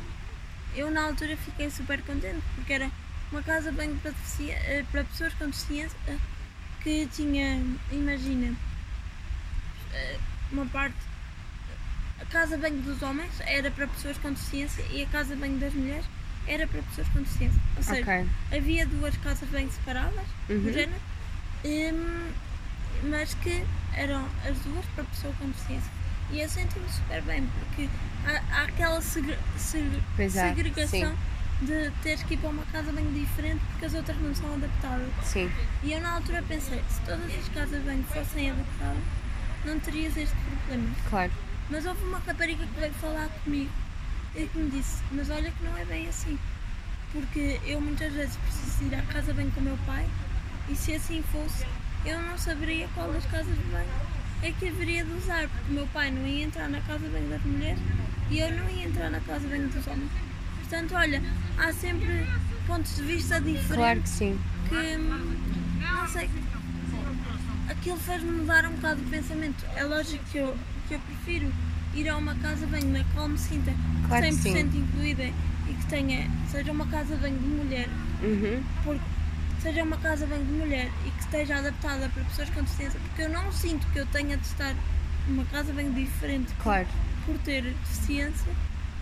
eu, 0.77 0.91
na 0.91 1.05
altura, 1.07 1.37
fiquei 1.37 1.71
super 1.71 2.01
contente 2.03 2.43
porque 2.55 2.73
era 2.73 2.91
uma 3.33 3.43
casa 3.43 3.73
banho 3.73 3.97
para, 3.97 4.13
eh, 4.49 4.85
para 4.93 5.05
pessoas 5.05 5.33
com 5.35 5.47
deficiência 5.47 5.99
eh, 6.07 6.17
que 6.83 7.07
tinha, 7.13 7.61
imagina, 7.91 8.55
eh, 9.93 10.19
uma 10.53 10.67
parte. 10.67 10.97
A 12.21 12.25
casa 12.27 12.57
banho 12.57 12.81
dos 12.83 13.03
homens 13.03 13.33
era 13.41 13.71
para 13.71 13.87
pessoas 13.89 14.17
com 14.19 14.31
deficiência 14.31 14.83
e 14.91 15.03
a 15.03 15.07
casa 15.07 15.35
banho 15.37 15.59
das 15.59 15.73
mulheres 15.75 16.05
era 16.47 16.67
para 16.67 16.81
pessoas 16.83 17.09
com 17.09 17.19
deficiência. 17.21 17.61
Ou 17.77 17.83
seja, 17.83 18.01
Ok. 18.03 18.27
havia 18.57 18.87
duas 18.87 19.17
casas 19.19 19.49
bem 19.51 19.69
separadas, 19.71 20.27
Uhum. 20.49 20.61
do 20.63 20.73
género, 20.73 21.01
hum, 21.65 22.31
mas 23.11 23.35
que 23.35 23.65
eram 23.95 24.25
as 24.49 24.57
duas 24.61 24.85
para 24.95 25.05
pessoa 25.05 25.35
com 25.39 25.47
deficiência. 25.49 25.91
E 26.33 26.41
eu 26.41 26.49
senti-me 26.49 26.89
super 26.89 27.23
bem, 27.23 27.47
porque 27.61 27.89
há, 28.27 28.43
há 28.61 28.65
aquela 28.65 29.01
segre- 29.01 29.39
segre- 29.57 30.03
há, 30.19 30.29
segregação 30.31 31.17
de 31.63 31.91
teres 32.03 32.23
que 32.25 32.35
ir 32.35 32.37
para 32.39 32.51
uma 32.51 32.65
casa 32.67 32.93
bem 32.93 33.11
diferente 33.13 33.61
porque 33.71 33.87
as 33.87 33.95
outras 33.95 34.17
não 34.19 34.35
são 34.35 34.53
adaptadas. 34.55 35.09
Sim. 35.23 35.51
E 35.83 35.93
eu 35.93 36.01
na 36.01 36.11
altura 36.17 36.43
pensei, 36.47 36.83
se 36.89 37.01
todas 37.03 37.25
as 37.39 37.49
casas 37.51 37.83
bem 37.85 38.03
fossem 38.05 38.51
adaptadas, 38.51 39.03
não 39.65 39.79
terias 39.81 40.17
este 40.17 40.35
problema. 40.37 40.95
Claro. 41.09 41.33
Mas 41.71 41.87
houve 41.87 42.03
uma 42.05 42.19
rapariga 42.19 42.65
que 42.67 42.81
veio 42.81 42.93
falar 42.95 43.29
comigo 43.45 43.71
e 44.35 44.47
que 44.47 44.59
me 44.59 44.71
disse, 44.71 45.03
mas 45.13 45.31
olha 45.31 45.51
que 45.51 45.65
não 45.65 45.77
é 45.79 45.85
bem 45.85 46.09
assim. 46.09 46.39
Porque 47.13 47.61
eu 47.65 47.81
muitas 47.81 48.13
vezes 48.13 48.37
preciso 48.37 48.85
ir 48.85 48.95
à 48.95 49.03
casa 49.03 49.33
bem 49.33 49.49
com 49.51 49.61
o 49.61 49.65
meu 49.65 49.79
pai 49.87 50.07
e 50.69 50.75
se 50.77 50.95
assim 50.95 51.23
fosse, 51.33 51.65
eu 52.05 52.21
não 52.21 52.37
saberia 52.37 52.89
qual 52.95 53.11
das 53.13 53.25
casas 53.27 53.57
banho 53.73 53.89
é 54.43 54.53
que 54.53 54.69
haveria 54.69 55.05
de 55.05 55.13
usar, 55.13 55.49
porque 55.49 55.71
o 55.71 55.75
meu 55.75 55.87
pai 55.89 56.11
não 56.11 56.27
ia 56.27 56.45
entrar 56.45 56.69
na 56.69 56.81
casa 56.83 57.09
bem 57.09 57.29
das 57.29 57.43
mulheres 57.43 57.79
e 58.31 58.39
eu 58.41 58.51
não 58.53 58.69
ia 58.71 58.87
entrar 58.87 59.11
na 59.11 59.21
casa 59.21 59.47
bem 59.49 59.67
dos 59.67 59.87
homens. 59.87 60.11
portanto, 60.61 60.95
olha, 60.95 61.23
há 61.59 61.73
sempre 61.73 62.27
pontos 62.67 62.97
de 62.97 63.03
vista 63.03 63.41
diferentes. 63.41 63.77
Claro 63.77 64.01
que 64.03 64.09
sim. 64.09 64.39
Que, 64.69 64.97
não 64.97 66.09
sei, 66.09 66.29
aquilo 67.69 67.97
fez-me 67.99 68.31
mudar 68.31 68.67
um 68.67 68.73
bocado 68.73 69.01
de 69.01 69.11
pensamento. 69.11 69.65
É 69.77 69.85
lógico 69.85 70.25
que 70.31 70.39
eu, 70.39 70.57
que 70.89 70.95
eu 70.95 71.01
prefiro 71.01 71.53
ir 71.95 72.09
a 72.09 72.17
uma 72.17 72.35
casa 72.37 72.67
bem 72.67 72.83
na 72.85 73.05
qual 73.15 73.29
me 73.29 73.39
sinta 73.39 73.73
Claro 74.09 74.25
que 74.27 74.33
100% 74.33 74.43
sim. 74.73 74.79
incluída 74.79 75.23
e 75.25 75.75
que 75.75 75.87
tenha, 75.87 76.31
seja 76.51 76.73
uma 76.73 76.87
casa 76.87 77.17
bem 77.17 77.35
de 77.37 77.47
mulher, 77.47 77.89
Uhum. 78.23 78.63
porque 78.85 79.01
seja 79.67 79.83
uma 79.83 79.97
casa 79.97 80.27
bem 80.27 80.45
de 80.45 80.53
mulher 80.53 80.89
e 81.05 81.11
que 81.11 81.19
esteja 81.21 81.57
adaptada 81.57 82.09
para 82.11 82.23
pessoas 82.25 82.49
com 82.51 82.63
deficiência, 82.63 83.01
porque 83.01 83.23
eu 83.23 83.29
não 83.31 83.51
sinto 83.51 83.85
que 83.89 83.99
eu 83.99 84.07
tenha 84.07 84.37
de 84.37 84.47
estar 84.47 84.73
numa 85.27 85.45
casa 85.47 85.73
bem 85.73 85.91
diferente 85.93 86.53
por- 86.55 86.63
Claro. 86.63 86.87
por 87.25 87.37
ter 87.39 87.63
deficiência, 87.65 88.53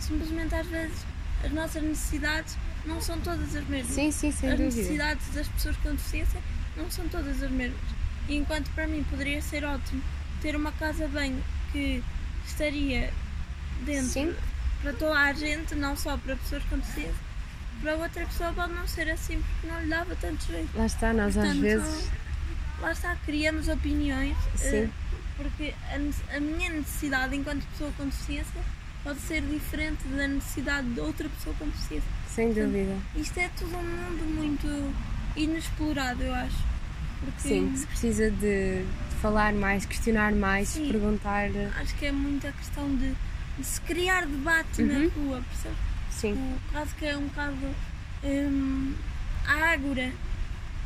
simplesmente 0.01 0.55
às 0.55 0.67
vezes 0.67 1.05
as 1.45 1.53
nossas 1.53 1.83
necessidades 1.83 2.57
não 2.87 2.99
são 2.99 3.21
todas 3.21 3.55
as 3.55 3.67
mesmas. 3.69 3.95
Sim, 3.95 4.11
sim, 4.11 4.33
sem 4.33 4.51
as 4.51 4.57
dúvida. 4.59 4.77
necessidades 4.77 5.29
das 5.35 5.49
pessoas 5.49 5.77
com 5.77 5.91
deficiência 5.91 6.41
não 6.79 6.91
são 6.91 7.07
todas 7.09 7.43
as 7.43 7.51
mesmas. 7.51 7.81
E 8.27 8.35
enquanto 8.37 8.71
para 8.71 8.87
mim 8.87 9.05
poderia 9.11 9.43
ser 9.43 9.65
ótimo 9.67 10.03
ter 10.41 10.57
uma 10.57 10.73
casa 10.73 11.07
bem 11.09 11.39
que 11.73 12.03
estaria 12.47 13.13
dentro 13.85 14.09
Sim. 14.09 14.35
para 14.81 14.95
toda 14.95 15.19
a 15.19 15.33
gente, 15.35 15.75
não 15.75 15.95
só 15.95 16.17
para 16.17 16.37
pessoas 16.37 16.63
com 16.71 16.79
deficiência, 16.79 17.15
para 17.85 17.97
outra 17.97 18.25
pessoa 18.27 18.53
pode 18.53 18.73
não 18.73 18.87
ser 18.89 19.11
assim 19.11 19.41
porque 19.41 19.67
não 19.67 19.81
lhe 19.83 19.89
dava 19.89 20.17
tanto 20.17 20.45
jeito. 20.47 20.77
Lá 20.77 20.87
está, 20.87 21.13
nós 21.13 21.37
às 21.37 21.45
Portanto, 21.45 21.61
vezes. 21.61 22.11
Lá 22.81 22.93
está, 22.93 23.17
criamos 23.25 23.69
opiniões, 23.69 24.37
Sim. 24.57 24.77
eh, 24.77 24.89
porque 25.37 25.75
a, 25.91 26.37
a 26.37 26.41
minha 26.41 26.71
necessidade 26.71 27.37
enquanto 27.37 27.65
pessoa 27.69 27.93
com 27.97 28.05
deficiência 28.07 28.61
pode 29.05 29.21
ser 29.21 29.43
diferente 29.43 30.03
da 30.09 30.27
necessidade 30.27 30.89
de 30.89 31.01
outra 31.01 31.29
pessoa 31.29 31.55
com 31.59 31.67
deficiência. 31.67 32.09
Sem 32.29 32.53
dúvida. 32.53 32.97
Isto 33.15 33.39
é 33.39 33.49
tudo 33.57 33.77
um 33.77 33.83
mundo 33.83 34.25
muito 34.35 34.95
inexplorado, 35.37 36.23
eu 36.23 36.35
acho. 36.35 36.57
Porque 37.21 37.49
Sim, 37.49 37.77
se 37.77 37.87
precisa 37.87 38.31
de, 38.31 38.83
de 38.83 39.17
falar 39.23 39.53
mais, 39.53 39.87
questionar 39.87 40.33
mais, 40.33 40.69
Sim. 40.71 40.91
perguntar. 40.91 41.49
acho 41.81 41.95
que 41.95 42.07
é 42.07 42.13
muita 42.13 42.51
questão 42.53 42.89
de, 42.97 43.15
de 43.59 43.65
se 43.65 43.81
criar 43.83 44.27
debate 44.27 44.83
Uhum. 44.83 44.89
na 44.89 45.11
rua, 45.15 45.43
percebes? 45.49 45.79
Sim, 46.15 46.57
caso 46.73 46.95
que 46.97 47.07
é 47.07 47.17
um 47.17 47.27
bocado 47.27 47.75
hum, 48.23 48.95
a 49.47 49.53
ágora, 49.73 50.13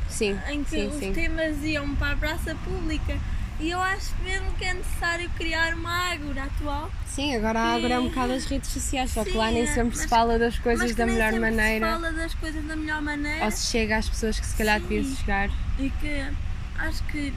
sim, 0.09 0.37
em 0.49 0.63
que 0.63 0.69
sim, 0.71 0.87
os 0.87 0.95
sim. 0.95 1.13
temas 1.13 1.63
iam 1.63 1.95
para 1.95 2.13
a 2.13 2.17
praça 2.17 2.55
pública. 2.65 3.17
E 3.61 3.71
eu 3.71 3.81
acho 3.81 4.13
mesmo 4.23 4.49
que 4.53 4.63
é 4.63 4.73
necessário 4.73 5.29
criar 5.31 5.73
uma 5.73 6.13
ágora 6.13 6.43
atual. 6.43 6.89
Sim, 7.05 7.35
agora 7.35 7.59
há 7.59 7.73
agora 7.75 7.95
é 7.95 7.99
um 7.99 8.07
bocado 8.07 8.31
as 8.31 8.45
redes 8.45 8.69
sociais, 8.69 9.11
só 9.11 9.25
que 9.25 9.33
lá 9.33 9.51
nem 9.51 9.63
é, 9.63 9.65
sempre 9.67 9.95
se 9.97 10.03
mas- 10.03 10.09
fala 10.09 10.39
das 10.39 10.57
coisas 10.57 10.95
da 10.95 11.05
melhor 11.05 11.33
maneira. 11.33 11.85
Se 11.85 11.91
fala 11.91 12.13
das 12.13 12.33
coisas 12.35 12.65
da 12.65 12.75
melhor 12.77 13.01
maneira. 13.01 13.43
Ou 13.43 13.51
se 13.51 13.67
chega 13.67 13.97
às 13.97 14.07
pessoas 14.07 14.39
que 14.39 14.45
se 14.45 14.55
calhar 14.55 14.79
deviam 14.79 15.03
chegar. 15.15 15.49
e 15.77 15.89
que 15.89 16.25
acho 16.77 17.03
que 17.03 17.33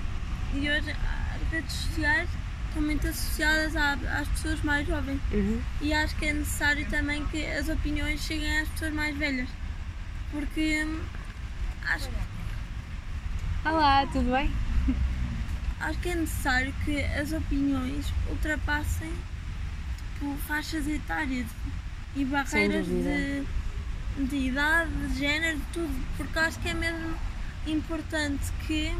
e 0.54 0.70
hoje 0.70 0.90
as 0.92 1.50
redes 1.50 1.72
sociais 1.72 2.28
estão 2.72 2.82
muito 2.82 3.06
associadas 3.06 3.76
à- 3.76 3.98
às 4.18 4.28
pessoas 4.28 4.62
mais 4.62 4.86
jovens 4.86 5.20
Uhum. 5.30 5.60
e 5.82 5.92
acho 5.92 6.16
que 6.16 6.24
é 6.26 6.32
necessário 6.32 6.86
também 6.88 7.24
que 7.26 7.44
as 7.46 7.68
opiniões 7.68 8.20
cheguem 8.22 8.60
às 8.60 8.68
pessoas 8.70 8.94
mais 8.94 9.16
velhas 9.16 9.48
porque 10.30 10.82
hum, 10.84 11.00
acho, 11.86 12.08
Olá, 13.64 14.06
tudo 14.06 14.30
bem? 14.32 14.50
acho 15.80 15.98
que 15.98 16.08
é 16.08 16.14
necessário 16.14 16.74
que 16.84 17.00
as 17.04 17.32
opiniões 17.32 18.06
ultrapassem 18.30 19.12
tipo, 20.14 20.36
faixas 20.48 20.86
etárias 20.88 21.46
e 22.16 22.24
barreiras 22.24 22.86
de, 22.86 23.44
de 24.26 24.36
idade, 24.36 24.90
de 25.08 25.18
género, 25.18 25.58
de 25.58 25.64
tudo, 25.72 26.06
porque 26.16 26.38
acho 26.38 26.58
que 26.60 26.68
é 26.68 26.74
mesmo 26.74 27.14
importante 27.66 28.44
que 28.66 28.92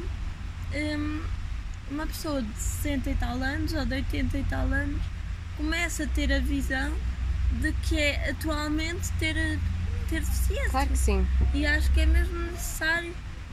hum, 0.75 1.23
uma 1.91 2.07
pessoa 2.07 2.41
de 2.43 2.55
60 2.59 3.11
e 3.11 3.15
tal 3.15 3.43
anos 3.43 3.73
ou 3.73 3.85
de 3.85 3.95
80 3.95 4.39
e 4.39 4.45
tal 4.45 4.67
anos 4.73 5.01
comece 5.57 6.03
a 6.03 6.07
ter 6.07 6.33
a 6.33 6.39
visão 6.41 6.93
de 7.61 7.73
que 7.87 7.99
é 7.99 8.31
atualmente 8.31 9.11
ter, 9.19 9.35
ter 10.09 10.21
deficiência. 10.21 10.71
Claro 10.71 10.89
que 10.89 10.99
sim. 10.99 11.27
E 11.53 11.67
acho 11.67 11.91
que 11.93 12.01
é 12.01 12.07
mesmo 12.07 12.39
necessário 12.51 13.13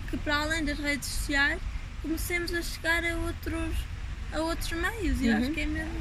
que 0.09 0.17
para 0.17 0.37
além 0.37 0.63
das 0.63 0.79
redes 0.79 1.07
sociais 1.07 1.59
comecemos 2.01 2.53
a 2.53 2.61
chegar 2.61 3.03
a 3.03 3.15
outros, 3.17 3.75
a 4.33 4.39
outros 4.39 4.71
meios. 4.71 5.21
E 5.21 5.29
Uhum. 5.29 5.37
acho 5.37 5.51
que 5.51 5.59
é 5.61 5.65
mesmo, 5.65 5.99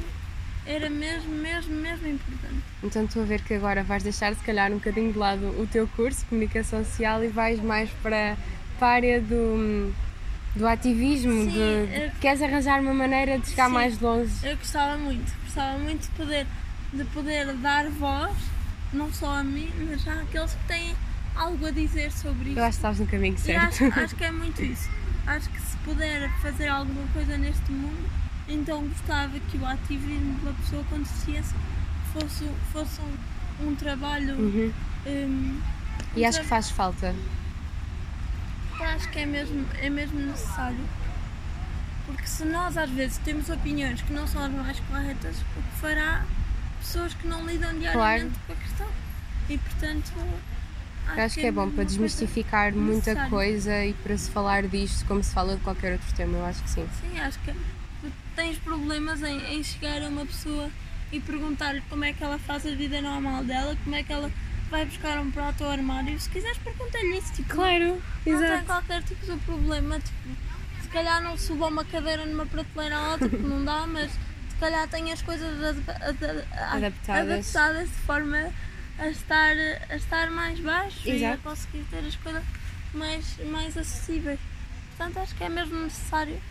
era 0.65 0.89
mesmo, 0.89 1.35
mesmo, 1.35 1.75
mesmo 1.75 2.07
importante. 2.07 2.63
Então 2.81 3.03
estou 3.03 3.23
a 3.23 3.25
ver 3.25 3.41
que 3.41 3.53
agora 3.55 3.83
vais 3.83 4.01
deixar 4.03 4.33
se 4.33 4.43
calhar 4.43 4.71
um 4.71 4.75
bocadinho 4.75 5.11
de 5.11 5.19
lado 5.19 5.45
o 5.61 5.67
teu 5.67 5.85
curso 5.89 6.19
de 6.21 6.25
comunicação 6.27 6.85
social 6.85 7.21
e 7.23 7.27
vais 7.27 7.59
mais 7.61 7.89
para, 8.01 8.37
para 8.79 8.87
a 8.87 8.91
área 8.91 9.19
do, 9.21 9.93
do 10.55 10.67
ativismo, 10.67 11.31
Sim, 11.43 11.49
de, 11.51 11.59
eu- 11.59 12.11
queres 12.19 12.41
arranjar 12.41 12.81
uma 12.81 12.93
maneira 12.93 13.37
de 13.39 13.47
chegar 13.49 13.67
Sim. 13.67 13.73
mais 13.73 13.99
longe. 13.99 14.31
Eu 14.43 14.57
gostava 14.57 14.97
muito, 14.97 15.31
gostava 15.45 15.77
muito 15.77 16.01
de 16.03 16.09
poder, 16.09 16.47
de 16.93 17.03
poder 17.05 17.53
dar 17.57 17.89
voz, 17.89 18.35
não 18.91 19.11
só 19.13 19.35
a 19.37 19.43
mim, 19.43 19.71
mas 19.87 20.07
àqueles 20.07 20.53
que 20.53 20.67
têm 20.67 20.95
algo 21.35 21.65
a 21.65 21.71
dizer 21.71 22.11
sobre 22.11 22.49
isso. 22.49 22.59
Eu 22.59 22.63
acho 22.63 22.71
que 22.71 22.75
estás 22.77 22.99
no 22.99 23.07
caminho 23.07 23.37
certo. 23.37 23.83
acho, 23.85 23.99
acho 23.99 24.15
que 24.15 24.23
é 24.23 24.31
muito 24.31 24.61
isso. 24.63 24.89
Acho 25.27 25.49
que 25.49 25.61
se 25.61 25.77
puder 25.77 26.29
fazer 26.41 26.67
alguma 26.67 27.05
coisa 27.13 27.37
neste 27.37 27.71
mundo, 27.71 28.09
então 28.47 28.81
gostava 28.87 29.39
que 29.39 29.57
o 29.57 29.65
ativismo 29.65 30.35
pela 30.39 30.53
pessoa 30.55 30.83
com 30.89 30.97
deficiência 30.97 31.55
fosse, 32.11 32.49
fosse 32.73 32.99
um, 33.61 33.67
um 33.69 33.75
trabalho. 33.75 34.35
Uhum. 34.35 34.73
hum, 35.05 35.59
E 36.15 36.25
um 36.25 36.27
acho 36.27 36.39
que 36.41 36.47
faz 36.47 36.71
falta. 36.71 37.13
Acho 38.85 39.09
que 39.09 39.19
é 39.19 39.25
mesmo, 39.25 39.65
é 39.81 39.89
mesmo 39.89 40.19
necessário. 40.19 40.79
Porque 42.05 42.25
se 42.25 42.43
nós 42.45 42.77
às 42.77 42.89
vezes 42.89 43.17
temos 43.19 43.49
opiniões 43.49 44.01
que 44.01 44.11
não 44.13 44.27
são 44.27 44.43
as 44.43 44.51
mais 44.51 44.79
corretas, 44.81 45.35
o 45.57 45.61
que 45.61 45.79
fará 45.79 46.25
pessoas 46.79 47.13
que 47.13 47.27
não 47.27 47.45
lidam 47.45 47.77
diariamente 47.77 48.39
com 48.47 48.53
a 48.53 48.55
questão. 48.55 48.87
E 49.49 49.57
portanto. 49.57 50.11
Eu 51.15 51.23
acho 51.23 51.35
que 51.35 51.45
é 51.45 51.51
bom 51.51 51.69
para 51.71 51.83
desmistificar 51.83 52.73
muita 52.73 53.27
coisa 53.29 53.83
e 53.83 53.93
para 53.93 54.15
se 54.17 54.29
falar 54.29 54.67
disto 54.67 55.05
como 55.05 55.23
se 55.23 55.33
fala 55.33 55.55
de 55.55 55.61
qualquer 55.61 55.93
outro 55.93 56.13
tema. 56.15 56.37
Eu 56.37 56.45
acho 56.45 56.61
que 56.63 56.69
sim. 56.69 56.87
Sim, 57.01 57.19
acho 57.19 57.39
que 57.39 57.53
tens 58.35 58.57
problemas 58.59 59.21
em, 59.23 59.55
em 59.55 59.63
chegar 59.63 60.01
a 60.03 60.07
uma 60.07 60.25
pessoa 60.25 60.69
e 61.11 61.19
perguntar-lhe 61.19 61.81
como 61.89 62.05
é 62.05 62.13
que 62.13 62.23
ela 62.23 62.37
faz 62.37 62.65
a 62.65 62.71
vida 62.71 63.01
normal 63.01 63.43
dela, 63.43 63.75
como 63.83 63.95
é 63.95 64.03
que 64.03 64.13
ela 64.13 64.31
vai 64.69 64.85
buscar 64.85 65.19
um 65.19 65.31
prato 65.31 65.63
ao 65.63 65.71
armário. 65.71 66.19
Se 66.19 66.29
quiseres, 66.29 66.57
pergunta-lhe 66.59 67.17
isso. 67.17 67.33
Tipo, 67.33 67.49
Claro, 67.55 68.01
não 68.25 68.39
tem 68.39 68.63
qualquer 68.65 69.03
tipo 69.03 69.25
de 69.25 69.37
problema. 69.41 69.99
Tipo, 69.99 70.29
se 70.83 70.87
calhar 70.89 71.21
não 71.21 71.37
suba 71.37 71.67
uma 71.67 71.85
cadeira 71.85 72.25
numa 72.25 72.45
prateleira 72.45 72.95
alta, 72.97 73.27
porque 73.29 73.45
não 73.45 73.63
dá, 73.63 73.85
mas 73.87 74.11
se 74.11 74.55
calhar 74.59 74.87
tem 74.87 75.11
as 75.11 75.21
coisas 75.21 75.63
ad- 75.63 75.89
ad- 75.89 76.25
ad- 76.25 76.45
Adaptadas. 76.75 77.31
adaptadas 77.55 77.89
de 77.89 77.95
forma 77.95 78.51
a 78.97 79.07
estar, 79.07 79.53
a 79.89 79.95
estar 79.95 80.29
mais 80.29 80.59
baixo 80.59 80.99
e 81.07 81.11
a 81.11 81.15
Exato. 81.15 81.43
conseguir 81.43 81.85
ter 81.89 81.99
as 81.99 82.15
coisas 82.17 82.43
mais, 82.93 83.37
mais 83.45 83.77
acessíveis. 83.77 84.39
Portanto, 84.97 85.17
acho 85.19 85.35
que 85.35 85.43
é 85.43 85.49
mesmo 85.49 85.79
necessário 85.83 86.41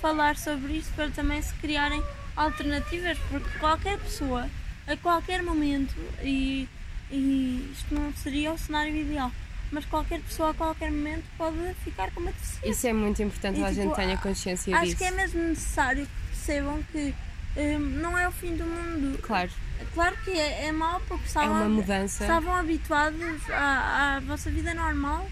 falar 0.00 0.36
sobre 0.36 0.72
isso 0.72 0.90
para 0.96 1.08
também 1.10 1.40
se 1.40 1.54
criarem 1.54 2.02
alternativas, 2.34 3.16
porque 3.30 3.48
qualquer 3.60 3.98
pessoa, 3.98 4.48
a 4.88 4.96
qualquer 4.96 5.42
momento, 5.44 5.94
e, 6.22 6.68
e 7.12 7.70
isto 7.72 7.94
não 7.94 8.12
seria 8.14 8.52
o 8.52 8.58
cenário 8.58 8.96
ideal, 8.96 9.30
mas 9.70 9.84
qualquer 9.84 10.20
pessoa 10.20 10.50
a 10.50 10.54
qualquer 10.54 10.90
momento 10.90 11.24
pode 11.38 11.56
ficar 11.84 12.10
com 12.10 12.20
uma 12.20 12.32
deficiência. 12.32 12.70
Isso 12.70 12.86
é 12.86 12.92
muito 12.92 13.22
importante 13.22 13.54
que 13.56 13.60
E, 13.60 13.64
a 13.64 13.68
tipo, 13.68 13.82
gente 13.82 13.94
tenha 13.94 14.16
consciência 14.18 14.74
Acho 14.76 14.84
disso. 14.86 14.96
que 14.96 15.04
é 15.04 15.10
mesmo 15.10 15.42
necessário 15.42 16.06
que 16.06 16.12
percebam 16.30 16.82
que 16.90 17.14
hum, 17.56 17.78
não 18.00 18.18
é 18.18 18.26
o 18.26 18.32
fim 18.32 18.56
do 18.56 18.64
mundo. 18.64 19.18
Claro, 19.22 19.50
Claro 19.94 20.16
que 20.24 20.30
é, 20.30 20.66
é 20.66 20.72
mau 20.72 21.00
porque 21.00 21.24
é 21.24 21.26
estavam, 21.26 21.68
mudança. 21.68 22.24
estavam 22.24 22.54
habituados 22.54 23.50
à, 23.50 24.16
à 24.16 24.20
vossa 24.20 24.48
vida 24.50 24.72
normal 24.74 25.28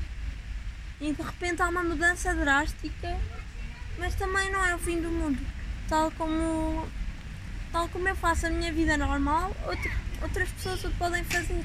e 1.01 1.13
de 1.13 1.23
repente 1.23 1.63
há 1.63 1.69
uma 1.69 1.83
mudança 1.85 2.35
drástica, 2.35 3.17
mas 3.99 4.15
também 4.17 4.51
não 4.51 4.63
é 4.65 4.75
o 4.75 4.79
fim 4.79 5.01
do 5.01 5.09
mundo. 5.09 5.39
Tal 5.89 6.11
como, 6.13 6.87
tal 7.73 7.89
como 7.89 8.09
eu 8.09 8.17
faço 8.17 8.47
a 8.47 8.51
minha 8.51 8.73
vida 8.73 8.97
normal, 8.99 9.55
outra- 9.67 9.91
outras 10.23 10.49
pessoas 10.51 10.85
o 10.85 10.91
podem 10.93 11.25
fazer. 11.25 11.65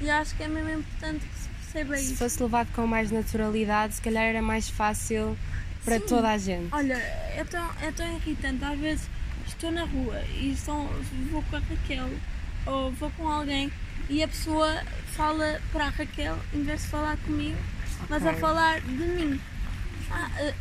E 0.00 0.10
acho 0.10 0.34
que 0.36 0.42
é 0.42 0.48
mesmo 0.48 0.70
importante 0.70 1.24
que 1.26 1.38
se 1.38 1.48
perceba 1.48 1.96
Se 1.96 2.04
isso. 2.04 2.16
fosse 2.16 2.42
levado 2.42 2.68
com 2.74 2.86
mais 2.86 3.10
naturalidade, 3.10 3.94
se 3.94 4.02
calhar 4.02 4.24
era 4.24 4.42
mais 4.42 4.68
fácil 4.68 5.36
para 5.84 5.98
Sim. 6.00 6.06
toda 6.06 6.30
a 6.30 6.38
gente. 6.38 6.68
Olha, 6.72 6.94
é 6.94 7.44
tão, 7.48 7.70
é 7.80 7.90
tão 7.92 8.06
irritante. 8.16 8.64
Às 8.64 8.78
vezes 8.78 9.08
estou 9.46 9.70
na 9.70 9.84
rua 9.84 10.20
e 10.40 10.52
estão, 10.52 10.88
vou 11.30 11.42
com 11.42 11.56
a 11.56 11.60
Raquel 11.60 12.10
ou 12.66 12.90
vou 12.92 13.10
com 13.10 13.28
alguém 13.28 13.70
e 14.08 14.22
a 14.22 14.28
pessoa 14.28 14.82
fala 15.12 15.60
para 15.72 15.86
a 15.86 15.88
Raquel 15.90 16.38
em 16.52 16.62
vez 16.62 16.82
de 16.82 16.88
falar 16.88 17.16
comigo, 17.18 17.58
mas 18.08 18.26
a 18.26 18.34
falar 18.34 18.80
de 18.80 18.88
mim. 18.92 19.40
Ah, 20.10 20.30
eh, 20.38 20.54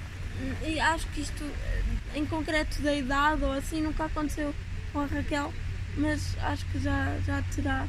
e 0.66 0.80
acho 0.80 1.08
que 1.08 1.22
isto, 1.22 1.44
eh, 1.44 1.82
em 2.20 2.26
concreto 2.26 2.82
da 2.82 2.94
idade 2.94 3.44
ou 3.44 3.52
assim, 3.52 3.82
nunca 3.82 4.06
aconteceu 4.06 4.54
com 4.91 5.02
a 5.02 5.06
Raquel, 5.06 5.54
mas 5.98 6.36
acho 6.41 6.66
que 6.68 6.80
já, 6.80 7.18
já 7.26 7.41
terá 7.56 7.86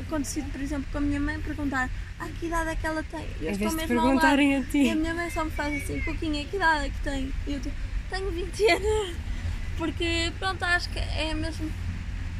acontecido, 0.00 0.50
por 0.52 0.60
exemplo, 0.60 0.86
com 0.92 0.98
a 0.98 1.00
minha 1.00 1.20
mãe 1.20 1.40
perguntar 1.40 1.90
ah, 2.18 2.28
que 2.38 2.46
idade 2.46 2.70
é 2.70 2.76
que 2.76 2.86
ela 2.86 3.02
tem? 3.02 3.26
Eu 3.40 3.50
estou 3.52 3.72
mesmo 3.72 3.88
perguntarem 3.88 4.56
a 4.56 4.62
ti. 4.64 4.78
E 4.78 4.90
a 4.90 4.94
minha 4.94 5.14
mãe 5.14 5.30
só 5.30 5.44
me 5.44 5.50
faz 5.50 5.82
assim, 5.82 6.00
Coquinha, 6.00 6.44
que 6.46 6.56
idade 6.56 6.86
é 6.86 6.88
que 6.88 7.00
tem? 7.00 7.32
E 7.46 7.52
eu 7.52 7.60
digo, 7.60 7.74
tenho 8.10 8.30
20 8.30 8.70
anos. 8.70 9.16
Porque, 9.76 10.32
pronto, 10.38 10.62
acho 10.64 10.88
que 10.88 10.98
é 10.98 11.34
mesmo 11.34 11.70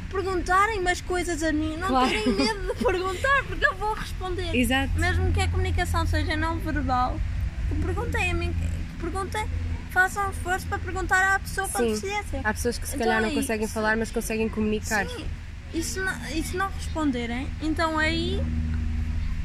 perguntarem 0.09 0.79
umas 0.79 1.01
coisas 1.01 1.43
a 1.43 1.51
mim, 1.51 1.77
não 1.77 1.87
Claro. 1.89 2.09
terem 2.09 2.33
medo 2.33 2.73
de 2.73 2.83
perguntar, 2.83 3.43
porque 3.47 3.65
eu 3.65 3.75
vou 3.75 3.93
responder. 3.93 4.55
Exato. 4.55 4.99
Mesmo 4.99 5.31
que 5.31 5.41
a 5.41 5.47
comunicação 5.47 6.07
seja 6.07 6.35
não 6.35 6.57
verbal, 6.57 7.19
que 7.69 7.75
perguntem 7.75 8.31
a 8.31 8.33
mim, 8.33 8.53
que 8.53 9.01
perguntem, 9.01 9.45
façam 9.97 10.27
um 10.27 10.29
esforço 10.31 10.67
para 10.67 10.77
perguntar 10.77 11.35
à 11.35 11.39
pessoa 11.39 11.67
com 11.69 11.81
deficiência. 11.81 12.41
Há 12.43 12.53
pessoas 12.53 12.77
que 12.77 12.87
se 12.87 12.95
Então 12.95 13.07
calhar 13.07 13.23
é 13.23 13.25
não 13.25 13.33
conseguem 13.33 13.65
isso. 13.65 13.73
falar, 13.73 13.97
mas 13.97 14.11
conseguem 14.11 14.47
comunicar. 14.47 15.07
Sim, 15.07 15.25
e 15.73 15.81
se, 15.81 15.99
não, 15.99 16.13
e 16.29 16.43
se 16.43 16.55
não 16.55 16.69
responderem, 16.69 17.47
então 17.61 17.97
aí 17.97 18.39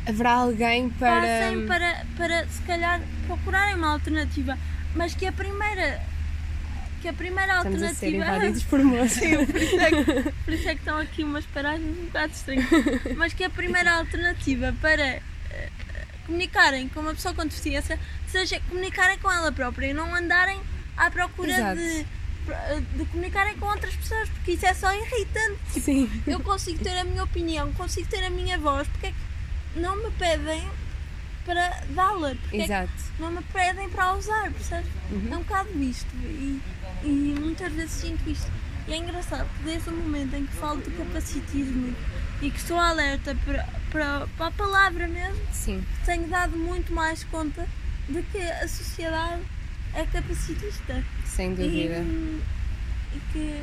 Haverá 0.06 0.32
alguém 0.32 0.90
para. 0.90 1.20
passem 1.20 1.66
para, 1.66 2.06
para 2.16 2.46
se 2.48 2.60
calhar 2.62 3.00
procurarem 3.26 3.76
uma 3.76 3.92
alternativa, 3.92 4.58
mas 4.94 5.14
que 5.14 5.26
a 5.26 5.32
primeira 5.32 6.00
que 7.00 7.08
a 7.08 7.12
primeira 7.12 7.56
Estamos 7.56 7.82
a 7.82 7.94
ser 7.94 8.22
alternativa 8.22 8.66
por 8.70 8.84
moços. 8.84 9.12
Sim, 9.12 9.44
por 9.46 9.56
isso, 9.60 9.80
é 9.80 9.90
que, 9.90 10.32
por 10.44 10.52
isso 10.54 10.68
é 10.68 10.74
que 10.74 10.80
estão 10.80 10.98
aqui 10.98 11.24
umas 11.24 11.44
paragens 11.46 11.98
um 11.98 12.04
bocado 12.04 12.32
estranhas. 12.32 12.66
Mas 13.16 13.32
que 13.32 13.42
a 13.42 13.50
primeira 13.50 13.92
alternativa 13.94 14.72
para 14.80 15.20
comunicarem 16.26 16.88
com 16.88 17.00
uma 17.00 17.14
pessoa 17.14 17.34
com 17.34 17.44
deficiência 17.44 17.98
seja 18.26 18.60
comunicarem 18.68 19.18
com 19.18 19.30
ela 19.30 19.52
própria 19.52 19.88
e 19.88 19.94
não 19.94 20.14
andarem 20.14 20.60
à 20.96 21.10
procura 21.10 21.74
de, 21.74 22.04
de 22.96 23.04
comunicarem 23.06 23.56
com 23.56 23.66
outras 23.66 23.94
pessoas, 23.94 24.28
porque 24.30 24.52
isso 24.52 24.66
é 24.66 24.74
só 24.74 24.92
irritante. 24.92 25.80
Sim. 25.80 26.10
Eu 26.26 26.40
consigo 26.40 26.82
ter 26.82 26.98
a 26.98 27.04
minha 27.04 27.22
opinião, 27.22 27.72
consigo 27.74 28.08
ter 28.08 28.24
a 28.24 28.30
minha 28.30 28.58
voz, 28.58 28.88
porque 28.88 29.06
é 29.06 29.10
que 29.10 29.80
não 29.80 29.96
me 29.96 30.10
pedem 30.12 30.68
para 31.44 31.82
dá-la? 31.90 32.30
Porque 32.30 32.56
é 32.56 32.58
que 32.58 32.64
Exato. 32.64 32.92
não 33.18 33.30
me 33.30 33.42
pedem 33.52 33.88
para 33.88 34.14
usar, 34.14 34.50
percebes? 34.50 34.90
É 35.30 35.36
um 35.36 35.40
bocado 35.40 35.82
isto 35.82 36.14
e, 36.16 36.60
e 37.04 37.36
muitas 37.38 37.72
vezes 37.72 37.92
sinto 37.92 38.28
isto. 38.28 38.50
E 38.88 38.92
é 38.92 38.96
engraçado 38.96 39.48
que 39.56 39.64
desde 39.64 39.90
o 39.90 39.92
momento 39.92 40.34
em 40.34 40.44
que 40.44 40.52
falo 40.54 40.80
de 40.82 40.90
capacitismo 40.90 41.94
e 42.40 42.50
que 42.50 42.58
estou 42.58 42.78
alerta 42.78 43.36
para, 43.44 43.68
para, 43.92 44.26
para 44.36 44.46
a 44.46 44.50
palavra 44.50 45.06
mesmo, 45.06 45.40
Sim. 45.52 45.84
tenho 46.06 46.26
dado 46.28 46.56
muito 46.56 46.92
mais 46.92 47.22
conta 47.24 47.68
de 48.08 48.22
que 48.24 48.38
a 48.38 48.66
sociedade 48.66 49.42
é 49.94 50.04
capacitista 50.06 51.04
Sem 51.26 51.52
e, 51.52 51.54
dúvida. 51.54 52.04
e 53.14 53.20
que 53.32 53.62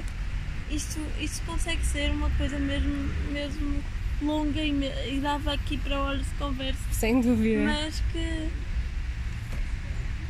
isto, 0.76 1.00
isto 1.20 1.44
consegue 1.46 1.84
ser 1.86 2.12
uma 2.12 2.30
coisa 2.32 2.58
mesmo, 2.60 2.94
mesmo 3.32 3.84
longa 4.22 4.62
e, 4.62 4.72
e 5.16 5.20
dava 5.20 5.54
aqui 5.54 5.78
para 5.78 6.00
horas 6.00 6.26
de 6.26 6.34
conversa 6.36 6.80
Sem 6.92 7.20
dúvida. 7.22 7.64
mas 7.64 8.02
que 8.12 8.50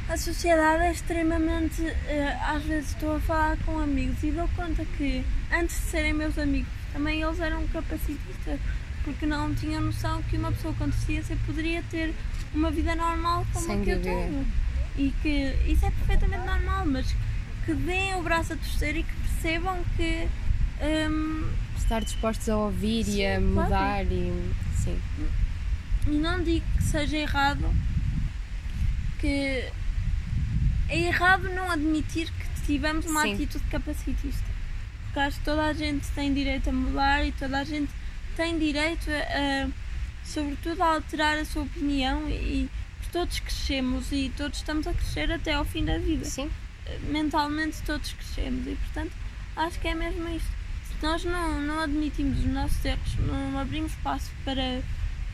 a 0.07 0.17
sociedade 0.17 0.83
é 0.83 0.91
extremamente. 0.91 1.81
eh, 2.07 2.37
às 2.47 2.63
vezes 2.63 2.91
estou 2.91 3.15
a 3.17 3.19
falar 3.19 3.57
com 3.65 3.77
amigos 3.79 4.23
e 4.23 4.31
dou 4.31 4.47
conta 4.55 4.83
que 4.97 5.23
antes 5.51 5.75
de 5.75 5.81
serem 5.91 6.13
meus 6.13 6.37
amigos 6.37 6.71
também 6.93 7.21
eles 7.21 7.39
eram 7.39 7.67
capacitistas 7.67 8.59
porque 9.03 9.25
não 9.25 9.53
tinham 9.55 9.81
noção 9.81 10.21
que 10.23 10.37
uma 10.37 10.51
pessoa 10.51 10.73
com 10.75 10.85
deficiência 10.87 11.37
poderia 11.45 11.83
ter 11.89 12.13
uma 12.53 12.69
vida 12.71 12.95
normal 12.95 13.45
como 13.53 13.65
Sem 13.65 13.81
a 13.81 13.83
que 13.83 13.89
eu 13.91 14.01
tenho. 14.01 14.47
E 14.97 15.13
que 15.21 15.55
isso 15.71 15.85
é 15.85 15.91
perfeitamente 15.91 16.45
normal, 16.45 16.85
mas 16.85 17.15
que 17.65 17.73
deem 17.73 18.15
o 18.15 18.21
braço 18.23 18.53
a 18.53 18.55
torcer 18.55 18.97
e 18.97 19.03
que 19.03 19.13
percebam 19.13 19.77
que. 19.95 20.27
hum, 21.09 21.49
Estar 21.77 22.03
dispostos 22.03 22.47
a 22.49 22.57
ouvir 22.57 23.07
e 23.07 23.25
a 23.25 23.39
Sim, 23.39 23.53
claro. 23.53 23.69
mudar 23.69 24.03
e. 24.05 24.51
Sim. 24.83 24.99
E 26.07 26.11
não 26.11 26.43
digo 26.43 26.65
que 26.77 26.83
seja 26.83 27.17
errado 27.17 27.65
que 29.19 29.27
é 30.87 30.97
errado 31.07 31.49
não 31.49 31.69
admitir 31.69 32.31
que 32.31 32.61
tivemos 32.65 33.05
uma 33.05 33.23
Sim. 33.23 33.33
atitude 33.33 33.63
capacitista. 33.65 34.49
Porque 35.05 35.19
acho 35.19 35.37
que 35.39 35.45
toda 35.45 35.65
a 35.65 35.73
gente 35.73 36.07
tem 36.09 36.33
direito 36.33 36.69
a 36.69 36.73
mudar 36.73 37.25
e 37.25 37.31
toda 37.33 37.59
a 37.59 37.63
gente 37.63 37.91
tem 38.39 38.57
direito 38.57 39.09
a, 39.11 39.65
a, 39.65 39.69
sobretudo 40.23 40.81
a 40.81 40.93
alterar 40.93 41.37
a 41.37 41.43
sua 41.43 41.63
opinião 41.63 42.29
e 42.29 42.69
todos 43.11 43.37
crescemos 43.41 44.13
e 44.13 44.31
todos 44.37 44.59
estamos 44.59 44.87
a 44.87 44.93
crescer 44.93 45.29
até 45.29 45.53
ao 45.55 45.65
fim 45.65 45.83
da 45.83 45.97
vida 45.97 46.23
Sim. 46.23 46.49
mentalmente 47.09 47.81
todos 47.85 48.13
crescemos 48.13 48.65
e 48.65 48.75
portanto 48.75 49.11
acho 49.57 49.77
que 49.79 49.89
é 49.89 49.93
mesmo 49.95 50.29
isto. 50.29 50.47
Se 50.87 51.05
nós 51.05 51.25
não, 51.25 51.59
não 51.59 51.79
admitimos 51.81 52.39
os 52.39 52.45
nossos 52.45 52.85
erros, 52.85 53.15
não 53.27 53.59
abrimos 53.59 53.91
espaço 53.91 54.31
para, 54.45 54.81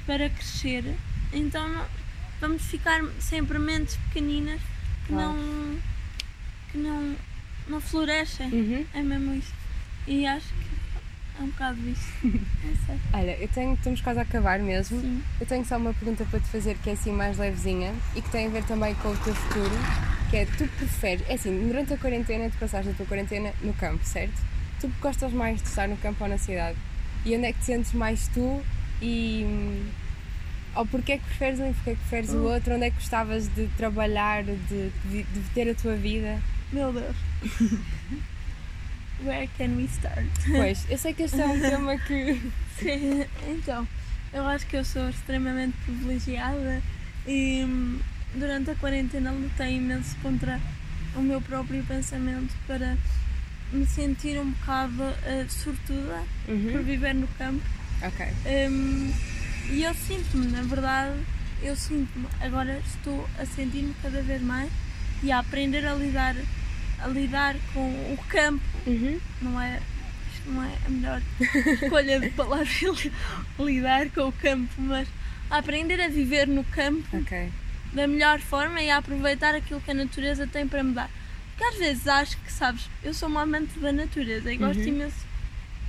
para 0.08 0.28
crescer, 0.32 0.96
então 1.32 1.68
não- 1.70 1.86
vamos 2.42 2.64
ficar 2.64 3.04
sempre 3.20 3.60
mentes 3.60 3.98
pequeninas 4.08 4.60
que 5.06 5.14
Claro. 5.14 5.34
não 5.34 5.78
que 6.72 6.78
não, 6.80 7.16
não 7.68 7.80
florescem. 7.80 8.48
Uhum. 8.52 8.86
É 8.96 9.02
mesmo 9.04 9.36
isso. 9.36 9.54
E 10.08 10.26
acho 10.26 10.48
que 10.48 10.75
é 11.38 11.44
um 11.44 11.48
bocado 11.48 11.80
isso. 11.90 12.14
Não 12.24 12.76
sei. 12.86 13.00
Olha, 13.14 13.38
eu 13.40 13.48
tenho, 13.48 13.74
estamos 13.74 14.02
quase 14.02 14.20
a 14.20 14.22
acabar 14.24 14.60
mesmo. 14.60 15.00
Sim. 15.02 15.24
Eu 15.40 15.46
tenho 15.46 15.66
só 15.66 15.78
uma 15.78 15.94
pergunta 15.94 16.26
para 16.26 16.40
te 16.40 16.48
fazer 16.48 16.78
que 16.78 16.90
é 16.90 16.94
assim 16.94 17.12
mais 17.12 17.38
levezinha 17.38 17.94
e 18.16 18.22
que 18.22 18.30
tem 18.30 18.48
a 18.48 18.50
ver 18.50 18.64
também 18.64 18.94
com 18.96 19.10
o 19.10 19.18
teu 19.18 19.36
futuro, 19.36 19.76
que 20.30 20.38
é 20.38 20.46
tu 20.46 20.68
preferes, 20.78 21.28
é 21.28 21.34
assim, 21.34 21.68
durante 21.68 21.94
a 21.94 21.98
quarentena, 21.98 22.50
tu 22.50 22.58
passaste 22.58 22.90
a 22.90 22.94
tua 22.94 23.06
quarentena 23.06 23.54
no 23.62 23.74
campo, 23.74 24.04
certo? 24.06 24.42
Tu 24.80 24.90
gostas 25.02 25.32
mais 25.32 25.62
de 25.62 25.68
estar 25.68 25.88
no 25.88 25.98
campo 25.98 26.24
ou 26.24 26.30
na 26.30 26.38
cidade? 26.38 26.78
E 27.26 27.36
onde 27.36 27.46
é 27.46 27.54
que 27.54 27.60
te 27.60 27.66
sentes 27.66 27.94
mais 27.94 28.28
tu 28.30 28.62
e 29.02 29.44
hum, 29.46 29.86
ou 30.76 30.86
porque 30.86 31.14
é 31.14 31.18
que 31.18 31.24
preferes 31.24 31.60
um 31.60 31.70
e 31.70 31.74
porque 31.74 31.90
é 31.92 31.94
que 31.94 32.00
preferes 32.02 32.30
o 32.32 32.44
outro? 32.44 32.76
Onde 32.76 32.86
é 32.86 32.90
que 32.90 32.98
gostavas 32.98 33.48
de 33.48 33.68
trabalhar, 33.78 34.44
de, 34.44 34.56
de, 35.06 35.24
de 35.24 35.40
ter 35.54 35.70
a 35.70 35.76
tua 35.76 35.96
vida? 35.96 36.40
Meu 36.72 36.92
Deus. 36.92 37.16
Where 39.24 39.48
can 39.58 39.78
we 39.78 39.86
start? 39.88 40.26
Pois, 40.46 40.86
eu 40.90 40.98
sei 40.98 41.14
que 41.14 41.24
este 41.24 41.40
é 41.42 41.46
um 41.46 41.60
tema 41.62 41.98
que. 41.98 42.42
Sim, 42.78 43.26
então, 43.48 43.88
eu 44.34 44.46
acho 44.46 44.66
que 44.68 44.76
eu 44.76 44.84
sou 44.84 45.10
extremamente 45.10 45.76
privilegiada 45.86 46.82
e 47.26 47.64
hum, 47.64 48.00
durante 48.36 48.72
a 48.72 48.76
quarentena 48.76 49.32
lutei 49.32 49.78
imenso 49.78 50.16
contra 50.22 50.60
o 51.16 51.22
meu 51.22 51.40
próprio 51.42 51.82
pensamento 51.86 52.54
para 52.68 52.98
me 53.72 53.86
sentir 53.86 54.38
um 54.40 54.52
bocado 54.52 55.04
eh, 55.26 55.46
sortuda 55.50 56.24
por 56.46 56.54
Uhum. 56.54 56.84
viver 56.84 57.16
no 57.16 57.28
campo. 57.38 57.64
Ok. 58.04 58.28
Hum, 58.70 59.12
e 59.72 59.84
eu 59.84 59.94
sinto-me, 59.94 60.48
na 60.48 60.62
verdade, 60.64 61.16
eu 61.64 61.76
sinto-me, 61.76 62.28
agora 62.42 62.80
estou 62.86 63.28
a 63.40 63.46
sentir-me 63.46 63.96
cada 64.04 64.22
vez 64.22 64.42
mais 64.42 64.70
e 65.24 65.32
a 65.32 65.40
aprender 65.40 65.86
a 65.88 65.96
lidar, 65.96 66.36
a 67.06 67.08
lidar 67.08 67.56
com 67.74 67.80
o 68.14 68.18
campo 68.28 68.64
Uhum. 68.88 69.20
não 69.42 69.62
é, 69.62 69.80
isto 70.34 70.50
não 70.52 70.64
é 70.64 70.72
a 70.86 70.90
melhor 70.90 71.22
escolha 71.82 72.20
de 72.20 72.30
palavra 72.32 72.68
lidar 73.60 74.10
com 74.10 74.28
o 74.28 74.32
campo, 74.32 74.74
mas 74.78 75.08
a 75.50 75.58
aprender 75.60 76.02
a 76.02 76.08
viver 76.08 76.48
no 76.48 76.64
campo 76.66 77.06
Ok. 77.18 77.50
da 77.94 78.08
melhor 78.08 78.40
forma 78.40 78.82
e 78.82 78.90
a 78.90 78.98
aproveitar 78.98 79.54
aquilo 79.56 79.82
que 79.82 79.92
a 79.92 79.94
natureza 79.94 80.48
tem 80.48 80.68
para 80.68 80.84
me 80.84 80.94
dar. 80.94 81.10
Porque 81.50 81.64
às 81.74 81.76
vezes 81.80 82.08
acho 82.08 82.38
que, 82.38 82.52
sabes, 82.52 82.90
eu 83.04 83.14
sou 83.14 83.30
uma 83.30 83.44
amante 83.44 83.80
da 83.80 83.92
natureza 83.92 84.52
e 84.52 84.58
gosto 84.58 84.82
Uhum. 84.82 84.88
imenso 84.88 85.26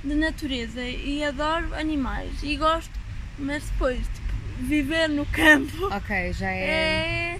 de 0.03 0.13
natureza 0.15 0.81
e 0.81 1.23
adoro 1.23 1.73
animais 1.75 2.31
e 2.43 2.55
gosto, 2.55 2.91
mas 3.37 3.63
depois, 3.65 3.97
tipo, 3.99 4.33
viver 4.61 5.09
no 5.09 5.25
campo 5.25 5.87
Ok, 5.87 6.33
já 6.33 6.49
é. 6.51 7.35
é 7.35 7.39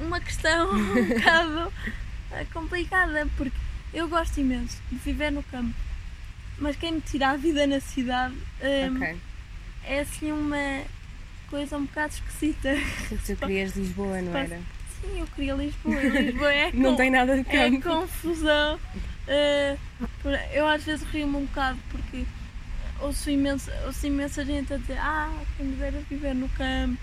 uma 0.00 0.18
questão 0.20 0.72
um 0.74 1.04
bocado 1.04 1.72
complicada 2.44 3.26
porque 3.36 3.56
eu 3.94 4.08
gosto 4.08 4.38
imenso 4.40 4.76
de 4.90 4.98
viver 4.98 5.30
no 5.32 5.42
campo, 5.44 5.74
mas 6.58 6.76
quem 6.76 6.92
me 6.92 7.00
tira 7.00 7.30
a 7.30 7.36
vida 7.36 7.66
na 7.66 7.80
cidade 7.80 8.34
hum, 8.62 8.96
Ok. 8.96 9.16
é 9.84 10.00
assim 10.00 10.32
uma 10.32 10.82
coisa 11.48 11.76
um 11.76 11.84
bocado 11.84 12.12
esquisita. 12.14 12.74
Tu 13.24 13.36
querias 13.40 13.76
Lisboa, 13.76 14.20
não 14.22 14.36
era? 14.36 14.60
Sim, 15.00 15.20
eu 15.20 15.26
queria 15.28 15.54
Lisboa. 15.54 16.00
Lisboa 16.00 16.52
é 16.52 16.72
Não 16.74 16.90
com- 16.90 16.96
tem 16.96 17.10
nada 17.10 17.34
de 17.42 17.48
é 17.56 17.70
campo. 17.70 17.82
confusão. 17.82 18.78
Eh, 19.28 19.76
por- 20.22 20.38
eu 20.52 20.66
às 20.68 20.82
vezes 20.84 21.06
rio-me 21.08 21.36
um 21.36 21.44
bocado 21.46 21.78
porque 21.90 22.24
ouço 23.00 23.28
imensa, 23.30 23.72
ouço 23.86 24.06
imensa 24.06 24.44
gente 24.44 24.72
a 24.72 24.76
dizer 24.76 24.98
ah, 24.98 25.32
quem 25.56 25.66
me 25.66 25.76
dera 25.76 26.00
viver 26.08 26.34
no 26.34 26.48
campo, 26.50 26.96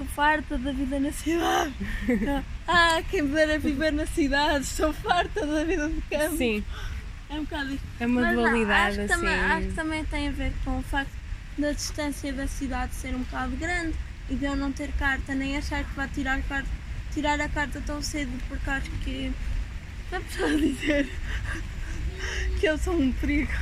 estou 0.00 0.06
farta 0.06 0.56
da 0.56 0.72
vida 0.72 0.98
na 0.98 1.12
cidade. 1.12 1.74
ah, 2.66 3.02
quem 3.10 3.22
me 3.22 3.34
dera 3.34 3.58
viver 3.58 3.92
na 3.92 4.06
cidade, 4.06 4.64
estou 4.64 4.92
farta 4.92 5.46
da 5.46 5.64
vida 5.64 5.88
do 5.88 6.02
campo. 6.10 6.36
Sim, 6.36 6.64
É 7.28 7.34
um 7.34 7.44
bocado 7.44 7.74
isso. 7.74 7.84
é 8.00 8.06
uma 8.06 8.20
Mas 8.22 8.34
não, 8.34 8.42
dualidade 8.42 9.00
acho 9.00 9.06
que, 9.06 9.12
assim. 9.12 9.22
também, 9.22 9.40
acho 9.40 9.66
que 9.68 9.74
também 9.74 10.04
tem 10.06 10.28
a 10.28 10.32
ver 10.32 10.52
com 10.64 10.78
o 10.78 10.82
facto 10.82 11.12
da 11.58 11.72
distância 11.72 12.32
da 12.32 12.46
cidade 12.46 12.94
ser 12.94 13.14
um 13.14 13.20
bocado 13.20 13.56
grande 13.56 13.94
e 14.30 14.34
de 14.34 14.44
eu 14.46 14.56
não 14.56 14.72
ter 14.72 14.90
carta, 14.92 15.34
nem 15.34 15.56
achar 15.56 15.84
que 15.84 15.94
vai 15.94 16.08
tirar, 16.08 16.40
carta, 16.44 16.68
tirar 17.12 17.40
a 17.40 17.48
carta 17.48 17.82
tão 17.84 18.00
cedo, 18.02 18.32
porque 18.48 18.70
acho 18.70 18.90
que. 19.04 19.30
Vamos 20.10 20.32
só 20.32 20.48
dizer 20.48 21.08
que 22.58 22.66
eu 22.66 22.76
sou 22.78 22.94
um 22.98 23.12
perigo. 23.12 23.52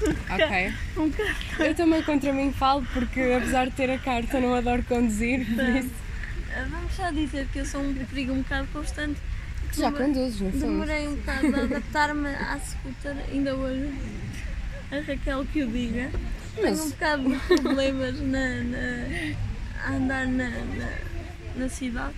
Ok. 0.30 0.72
Um. 0.96 1.62
Eu 1.64 1.74
também 1.74 2.02
contra 2.02 2.32
mim 2.32 2.52
falo 2.52 2.86
porque 2.92 3.20
apesar 3.36 3.66
de 3.66 3.72
ter 3.72 3.90
a 3.90 3.98
carta 3.98 4.40
não 4.40 4.54
adoro 4.54 4.82
conduzir, 4.84 5.44
por 5.54 5.68
isso. 5.76 5.90
Ah, 6.54 6.66
Vamos 6.70 6.92
só 6.94 7.10
dizer 7.10 7.46
que 7.52 7.58
eu 7.60 7.66
sou 7.66 7.80
um 7.82 7.94
perigo 7.94 8.32
um 8.32 8.42
bocado 8.42 8.66
constante. 8.72 9.20
Tu 9.72 9.80
já 9.80 9.92
conduzes, 9.92 10.38
fundo. 10.38 10.58
Demorei 10.58 11.06
um 11.08 11.14
bocado 11.16 11.54
a 11.54 11.60
adaptar-me 11.60 12.28
à 12.28 12.58
scooter, 12.58 13.16
ainda 13.30 13.54
hoje. 13.54 13.88
A 14.90 14.96
Raquel 14.96 15.44
que 15.52 15.62
o 15.62 15.68
diga. 15.68 16.10
Tenho 16.56 16.68
um 16.68 16.70
Mas 16.70 16.90
bocado 16.92 17.30
de 17.30 17.38
problemas 17.62 18.20
na, 18.20 18.62
na- 18.64 19.34
a 19.84 19.92
andar 19.92 20.26
na, 20.26 20.48
na, 20.50 20.92
na 21.56 21.68
cidade 21.68 22.14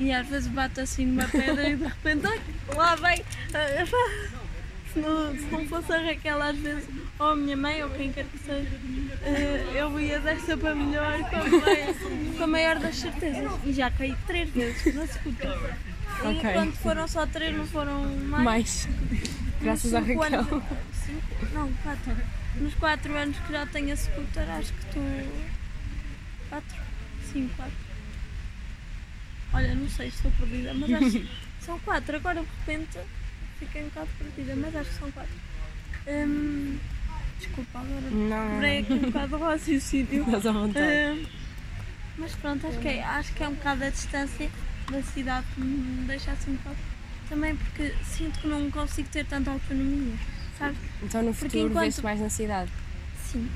e 0.00 0.12
às 0.12 0.26
vezes 0.26 0.48
bato 0.48 0.80
assim 0.80 1.06
numa 1.06 1.26
pedra 1.28 1.68
e 1.70 1.76
de 1.76 1.84
repente 1.84 2.26
ai, 2.26 2.40
lá 2.74 2.94
vai. 2.96 3.24
Se 4.96 5.00
não, 5.02 5.36
se 5.36 5.44
não 5.52 5.66
fosse 5.68 5.92
a 5.92 5.98
Raquel 6.00 6.40
às 6.40 6.56
vezes, 6.56 6.88
ou 7.18 7.30
a 7.32 7.36
minha 7.36 7.54
mãe 7.54 7.82
ou 7.84 7.90
quem 7.90 8.10
quer 8.10 8.24
que 8.24 8.38
seja, 8.38 8.70
eh, 9.24 9.72
eu 9.74 10.00
ia 10.00 10.18
dessa 10.20 10.56
para 10.56 10.74
melhor 10.74 11.18
com 11.28 11.36
a, 11.36 11.44
maior, 11.44 11.94
com 12.38 12.44
a 12.44 12.46
maior 12.46 12.78
das 12.78 12.96
certezas. 12.96 13.52
E 13.66 13.74
já 13.74 13.90
caí 13.90 14.16
três 14.26 14.48
vezes 14.48 14.94
na 14.94 15.06
scooter. 15.06 15.50
E 16.24 16.40
quando 16.54 16.72
foram 16.76 17.06
só 17.06 17.26
três, 17.26 17.54
não 17.54 17.66
foram 17.66 18.04
mais. 18.06 18.44
mais. 18.44 18.88
Graças 19.60 19.92
à 19.92 20.00
Raquel. 20.00 20.22
anos- 20.22 20.46
cinco- 20.94 21.46
não, 21.52 21.70
quatro. 21.74 22.16
Nos 22.56 22.74
quatro 22.76 23.14
anos 23.18 23.36
que 23.40 23.52
já 23.52 23.66
tenho 23.66 23.92
a 23.92 23.96
scooter, 23.96 24.50
acho 24.50 24.72
que 24.72 24.78
estou. 24.86 25.02
Quatro? 26.48 26.76
Sim, 27.34 27.50
quatro. 27.54 27.76
Olha, 29.52 29.74
não 29.74 29.88
sei 29.90 30.10
se 30.10 30.16
estou 30.16 30.30
perdida, 30.32 30.72
mas 30.72 30.90
acho 30.90 31.10
que 31.20 31.28
são 31.60 31.78
quatro. 31.80 32.16
Agora 32.16 32.40
de 32.40 32.46
repente 32.66 32.98
fiquei 33.58 33.82
um 33.82 33.86
bocado 33.86 34.08
perdida, 34.18 34.56
mas 34.56 34.76
acho 34.76 34.90
que 34.90 34.96
são 34.96 35.10
quatro. 35.12 35.32
Hum, 36.08 36.78
desculpa, 37.38 37.78
agora 37.80 38.10
Não, 38.10 38.50
quebrei 38.52 38.78
aqui 38.80 38.92
um 38.92 38.98
bocado 39.00 39.36
o 39.36 39.38
raciocínio. 39.40 40.22
Estás 40.26 40.46
à 40.46 40.52
vontade. 40.52 40.86
Hum, 40.86 41.26
mas 42.18 42.32
pronto, 42.36 42.66
acho 42.66 42.78
que, 42.78 42.88
é, 42.88 43.02
acho 43.04 43.32
que 43.34 43.42
é 43.42 43.48
um 43.48 43.54
bocado 43.54 43.84
a 43.84 43.90
distância 43.90 44.50
da 44.90 45.02
cidade 45.02 45.46
que 45.54 45.60
me 45.60 46.06
deixa 46.06 46.30
assim 46.32 46.52
um 46.52 46.54
bocado. 46.56 46.76
Também 47.28 47.56
porque 47.56 47.92
sinto 48.04 48.38
que 48.38 48.46
não 48.46 48.70
consigo 48.70 49.08
ter 49.08 49.26
tanta 49.26 49.50
autonomia, 49.50 50.14
sabes? 50.58 50.78
Então 51.02 51.22
no 51.22 51.34
futuro 51.34 51.68
enquanto- 51.70 52.02
mais 52.02 52.20
na 52.20 52.30
cidade. 52.30 52.70
Sim. 53.24 53.50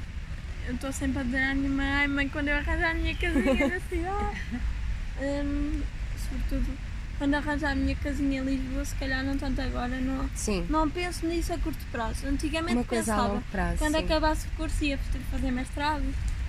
Eu 0.67 0.75
estou 0.75 0.93
sempre 0.93 1.21
a 1.21 1.23
dizer 1.23 1.43
à 1.43 1.55
minha 1.55 1.71
mãe, 1.71 1.87
ai 1.89 2.09
mãe, 2.09 2.29
quando 2.29 2.49
eu 2.49 2.57
arranjar 2.57 2.91
a 2.91 2.95
minha 2.95 3.15
casinha 3.17 3.69
na 3.69 3.81
cidade. 3.81 4.41
Hum, 5.23 5.83
sobretudo 6.17 6.73
quando 7.21 7.35
arranjar 7.35 7.73
a 7.73 7.75
minha 7.75 7.95
casinha 7.97 8.41
em 8.41 8.45
Lisboa, 8.47 8.83
se 8.83 8.95
calhar 8.95 9.23
não 9.23 9.37
tanto 9.37 9.61
agora, 9.61 10.01
não, 10.01 10.27
Sim. 10.35 10.65
não 10.71 10.89
penso 10.89 11.27
nisso 11.27 11.53
a 11.53 11.59
curto 11.59 11.85
prazo. 11.93 12.27
Antigamente 12.27 12.77
Uma 12.77 12.85
coisa 12.85 13.13
a 13.13 13.15
pensava. 13.17 13.35
longo 13.35 13.45
prazo. 13.53 13.77
Quando 13.77 13.99
sim. 13.99 14.05
acabasse 14.05 14.47
o 14.47 14.51
curso 14.53 14.83
ia 14.83 14.99
fazer 15.31 15.51
mestrado, 15.51 16.03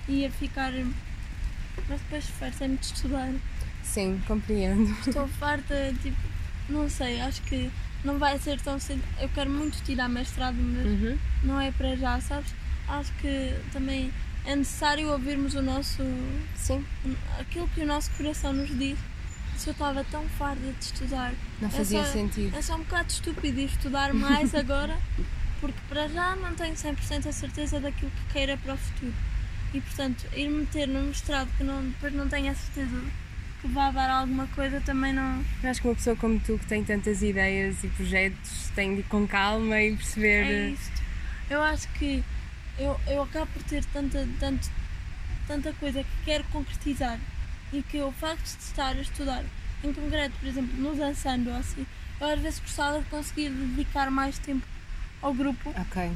ia 0.08 0.30
ficar. 0.30 0.72
Mas 0.72 2.00
depois 2.00 2.24
fartei-me 2.24 2.78
de 2.78 2.86
estudar. 2.86 3.30
Sim, 3.82 4.18
compreendo. 4.26 4.90
Estou 5.06 5.28
farta, 5.28 5.92
tipo, 6.02 6.16
não 6.70 6.88
sei, 6.88 7.20
acho 7.20 7.42
que 7.42 7.70
não 8.02 8.18
vai 8.18 8.38
ser 8.38 8.58
tão 8.62 8.80
cedo. 8.80 9.02
Eu 9.20 9.28
quero 9.28 9.50
muito 9.50 9.76
tirar 9.84 10.08
mestrado, 10.08 10.56
mas 10.56 10.86
Uhum. 10.86 11.18
não 11.44 11.60
é 11.60 11.70
para 11.70 11.94
já, 11.96 12.18
sabes? 12.18 12.54
Acho 12.88 13.12
que 13.20 13.54
também 13.74 14.10
é 14.46 14.56
necessário 14.56 15.10
ouvirmos 15.10 15.54
o 15.54 15.60
nosso. 15.60 16.02
Sim, 16.56 16.82
aquilo 17.38 17.68
que 17.74 17.82
o 17.82 17.86
nosso 17.86 18.10
coração 18.12 18.54
nos 18.54 18.70
diz. 18.78 18.98
Se 19.62 19.68
eu 19.68 19.72
estava 19.72 20.02
tão 20.10 20.28
farda 20.30 20.72
de 20.72 20.84
estudar, 20.84 21.32
não 21.60 21.68
É 21.68 21.70
fazia 21.70 22.04
só- 22.04 22.12
sentido. 22.12 22.56
é 22.56 22.60
só 22.62 22.74
um 22.74 22.78
bocado 22.78 23.10
estúpido 23.12 23.60
ir 23.60 23.66
estudar 23.66 24.12
mais 24.12 24.52
agora, 24.56 24.98
porque 25.60 25.78
para 25.88 26.08
já 26.08 26.34
não 26.34 26.52
tenho 26.54 26.74
100% 26.74 27.28
a 27.28 27.32
certeza 27.32 27.78
daquilo 27.78 28.10
que 28.10 28.32
queira 28.32 28.56
para 28.56 28.74
o 28.74 28.76
futuro. 28.76 29.14
E 29.72 29.80
portanto, 29.80 30.26
ir 30.34 30.48
meter 30.50 30.88
num 30.88 31.04
mestrado 31.04 31.48
que 31.56 31.62
não, 31.62 31.80
depois 31.90 32.12
não 32.12 32.28
tenho 32.28 32.50
a 32.50 32.54
certeza 32.56 33.00
que 33.60 33.68
vá 33.68 33.92
dar 33.92 34.10
alguma 34.10 34.48
coisa 34.48 34.80
também 34.80 35.12
não. 35.12 35.44
Eu 35.62 35.70
acho 35.70 35.80
que 35.80 35.86
uma 35.88 35.94
pessoa 35.94 36.16
como 36.16 36.40
tu 36.40 36.58
que 36.58 36.66
tem 36.66 36.82
tantas 36.82 37.22
ideias 37.22 37.84
e 37.84 37.88
projetos 37.88 38.68
tem 38.74 38.94
de 38.96 39.00
ir 39.02 39.04
com 39.04 39.28
calma 39.28 39.80
e 39.80 39.94
perceber. 39.94 40.44
É 40.44 40.68
isto. 40.70 41.02
Eu 41.48 41.62
acho 41.62 41.86
que 41.90 42.24
eu, 42.80 43.00
eu 43.06 43.22
acabo 43.22 43.46
por 43.52 43.62
ter 43.62 43.84
tanta, 43.84 44.26
tanto, 44.40 44.68
tanta 45.46 45.72
coisa 45.74 46.02
que 46.02 46.10
quero 46.24 46.42
concretizar 46.52 47.20
e 47.72 47.82
que 47.82 48.00
o 48.00 48.12
facto 48.12 48.42
de 48.44 48.64
estar 48.64 48.96
a 48.96 49.00
estudar, 49.00 49.44
em 49.82 49.92
concreto, 49.92 50.34
por 50.38 50.48
exemplo, 50.48 50.76
no 50.78 50.94
dançando 50.94 51.50
ou 51.50 51.56
assim, 51.56 51.86
eu 52.20 52.26
às 52.28 52.40
vezes 52.40 52.60
gostava 52.60 52.98
de 53.00 53.06
conseguir 53.06 53.50
dedicar 53.50 54.10
mais 54.10 54.38
tempo 54.38 54.66
ao 55.20 55.32
grupo 55.34 55.70
Ok. 55.70 56.10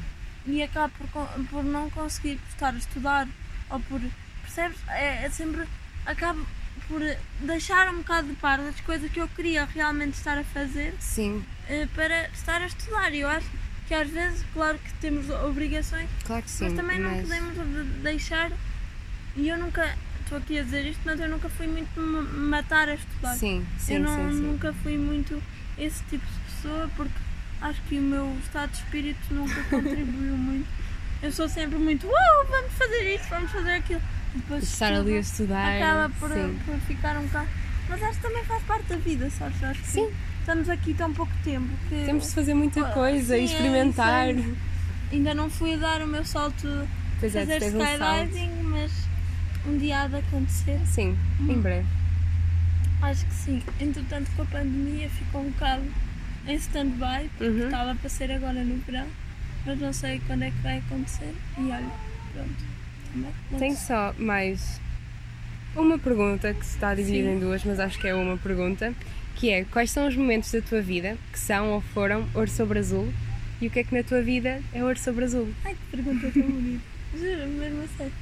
e 0.46 0.62
acabo 0.62 0.92
por, 1.12 1.26
por 1.50 1.64
não 1.64 1.88
conseguir 1.90 2.38
estar 2.50 2.74
a 2.74 2.78
estudar 2.78 3.26
ou 3.70 3.80
por. 3.80 4.00
Percebes? 4.42 4.78
É, 4.88 5.24
é 5.24 5.30
sempre. 5.30 5.66
Acabo 6.04 6.46
por 6.86 7.00
deixar 7.40 7.92
um 7.92 7.98
bocado 7.98 8.28
de 8.28 8.34
par 8.34 8.58
das 8.58 8.78
coisas 8.80 9.10
que 9.10 9.20
eu 9.20 9.26
queria 9.28 9.64
realmente 9.64 10.14
estar 10.14 10.38
a 10.38 10.44
fazer 10.44 10.94
Sim, 11.00 11.44
eh, 11.68 11.88
para 11.94 12.28
estar 12.28 12.62
a 12.62 12.66
estudar. 12.66 13.12
E 13.12 13.20
eu 13.20 13.28
acho 13.28 13.48
que 13.88 13.94
às 13.94 14.08
vezes, 14.08 14.44
claro 14.52 14.78
que 14.78 14.92
temos 14.94 15.28
obrigações, 15.30 16.08
claro 16.24 16.42
que 16.44 16.50
sim. 16.50 16.64
mas 16.66 16.74
também 16.74 17.00
não 17.00 17.10
mas- 17.10 17.22
podemos 17.22 17.54
de- 17.54 18.02
deixar. 18.02 18.52
E 19.34 19.48
eu 19.48 19.58
nunca. 19.58 19.96
Estou 20.26 20.38
aqui 20.38 20.58
a 20.58 20.62
dizer 20.64 20.84
isto, 20.86 21.00
mas 21.04 21.20
eu 21.20 21.28
nunca 21.28 21.48
fui 21.48 21.68
muito 21.68 22.00
me 22.00 22.20
matar 22.48 22.88
a 22.88 22.94
estudar. 22.94 23.34
Sim, 23.36 23.64
sim, 23.78 23.94
eu 23.94 24.00
não, 24.00 24.16
sim, 24.30 24.36
sim. 24.36 24.42
nunca 24.42 24.72
fui 24.82 24.98
muito 24.98 25.40
esse 25.78 26.02
tipo 26.10 26.26
de 26.26 26.52
pessoa 26.52 26.90
porque 26.96 27.14
acho 27.60 27.80
que 27.82 27.96
o 27.96 28.02
meu 28.02 28.36
estado 28.42 28.70
de 28.72 28.78
espírito 28.78 29.20
nunca 29.30 29.62
contribuiu 29.70 30.36
muito. 30.36 30.66
Eu 31.22 31.30
sou 31.30 31.48
sempre 31.48 31.78
muito, 31.78 32.08
uau, 32.08 32.46
vamos 32.50 32.72
fazer 32.72 33.14
isto, 33.14 33.28
vamos 33.30 33.52
fazer 33.52 33.70
aquilo. 33.74 34.02
E 34.34 34.38
depois 34.38 34.64
Estar 34.64 34.92
ali 34.94 35.16
a 35.16 35.20
estudar. 35.20 35.76
acaba 35.76 36.12
por, 36.18 36.28
por 36.28 36.78
ficar 36.88 37.16
um 37.18 37.22
bocado. 37.22 37.48
Mas 37.88 38.02
acho 38.02 38.16
que 38.16 38.22
também 38.26 38.44
faz 38.44 38.62
parte 38.64 38.84
da 38.88 38.96
vida, 38.96 39.30
sabes? 39.30 39.62
Acho 39.62 39.80
que 39.80 39.86
Sim. 39.88 40.10
estamos 40.40 40.68
aqui 40.68 40.92
tão 40.92 41.12
pouco 41.12 41.32
tempo 41.44 41.68
que. 41.88 42.04
Temos 42.04 42.26
de 42.26 42.34
fazer 42.34 42.52
muita 42.52 42.82
coisa 42.92 43.34
sim, 43.36 43.40
e 43.40 43.42
é 43.42 43.44
experimentar. 43.44 44.24
aí. 44.24 44.56
Ainda 45.12 45.32
não 45.34 45.48
fui 45.48 45.74
a 45.74 45.76
dar 45.76 46.02
o 46.02 46.06
meu 46.08 46.24
salto 46.24 46.66
Pois 47.20 47.32
é, 47.36 47.46
fazer 47.46 47.76
um 47.76 47.80
salto. 47.80 47.92
skydiving, 48.24 48.62
mas 48.64 48.92
um 49.68 49.78
dia 49.78 50.02
há 50.02 50.06
de 50.08 50.16
acontecer. 50.16 50.78
Sim, 50.86 51.16
em 51.40 51.60
breve. 51.60 51.86
Acho 53.02 53.26
que 53.26 53.34
sim. 53.34 53.62
Entretanto, 53.80 54.30
com 54.36 54.42
a 54.42 54.46
pandemia 54.46 55.08
ficou 55.10 55.42
um 55.42 55.50
bocado 55.50 55.82
em 56.46 56.54
stand-by, 56.56 57.28
porque 57.36 57.44
Uhum. 57.44 57.64
estava 57.66 57.94
para 57.94 58.08
ser 58.08 58.30
agora 58.32 58.62
no 58.64 58.76
verão, 58.78 59.06
mas 59.66 59.78
não 59.80 59.92
sei 59.92 60.20
quando 60.26 60.42
é 60.44 60.50
que 60.50 60.58
vai 60.58 60.78
acontecer. 60.78 61.34
E 61.58 61.62
olha, 61.62 61.90
pronto. 62.32 62.64
Também 63.12 63.58
Tenho 63.58 63.76
só 63.76 64.14
mais 64.18 64.80
uma 65.74 65.98
pergunta 65.98 66.52
que 66.54 66.64
se 66.64 66.74
está 66.74 66.94
dividida 66.94 67.30
em 67.30 67.38
duas, 67.38 67.64
mas 67.64 67.78
acho 67.80 67.98
que 67.98 68.06
é 68.08 68.14
uma 68.14 68.36
pergunta, 68.36 68.92
que 69.34 69.50
é 69.50 69.64
quais 69.64 69.90
são 69.90 70.06
os 70.06 70.16
momentos 70.16 70.50
da 70.52 70.60
tua 70.62 70.80
vida 70.80 71.16
que 71.32 71.38
são 71.38 71.70
ou 71.72 71.80
foram 71.80 72.26
ouro 72.34 72.50
sobre 72.50 72.78
azul 72.78 73.12
e 73.60 73.66
o 73.66 73.70
que 73.70 73.80
é 73.80 73.84
que 73.84 73.94
na 73.94 74.02
tua 74.02 74.20
vida 74.22 74.60
é 74.72 74.82
ouro 74.84 74.98
sobre 74.98 75.24
azul? 75.24 75.48
Ai, 75.64 75.74
que 75.74 75.96
pergunta 75.96 76.30
tão 76.30 76.42
bonita. 76.42 76.82
Juro, 77.16 77.48
mesmo 77.48 77.82
a 77.82 77.88
sério. 77.98 78.12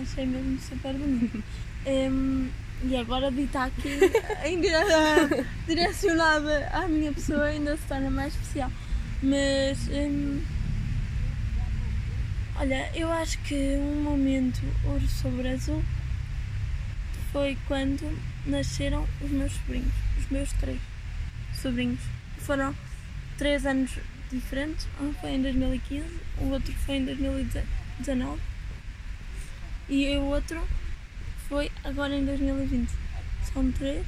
Achei 0.00 0.26
mesmo 0.26 0.58
super 0.60 0.92
bonito. 0.94 1.42
Hum, 1.88 2.50
e 2.82 2.96
agora 2.96 3.30
dita 3.30 3.62
aqui, 3.62 4.00
ainda 4.42 4.68
direcionada 5.68 6.68
à 6.72 6.88
minha 6.88 7.12
pessoa, 7.12 7.44
ainda 7.44 7.76
se 7.76 7.84
torna 7.84 8.10
mais 8.10 8.34
especial. 8.34 8.72
Mas, 9.22 9.88
hum, 9.88 10.42
olha, 12.56 12.90
eu 12.92 13.08
acho 13.12 13.38
que 13.42 13.76
um 13.76 14.02
momento 14.02 14.60
ouro 14.84 15.06
sobre 15.06 15.48
azul 15.48 15.80
foi 17.30 17.56
quando 17.68 18.18
nasceram 18.44 19.06
os 19.22 19.30
meus 19.30 19.52
sobrinhos, 19.52 19.94
os 20.18 20.28
meus 20.28 20.52
três 20.54 20.80
sobrinhos. 21.54 22.00
Foram 22.38 22.74
três 23.38 23.64
anos 23.64 23.92
diferentes, 24.28 24.88
um 25.00 25.14
foi 25.14 25.36
em 25.36 25.42
2015, 25.42 26.04
o 26.40 26.46
outro 26.46 26.74
foi 26.84 26.96
em 26.96 27.04
2019 27.04 28.55
e 29.88 30.16
o 30.16 30.22
outro 30.24 30.60
foi 31.48 31.70
agora 31.84 32.14
em 32.16 32.24
2020. 32.24 32.90
São 33.52 33.70
três, 33.72 34.04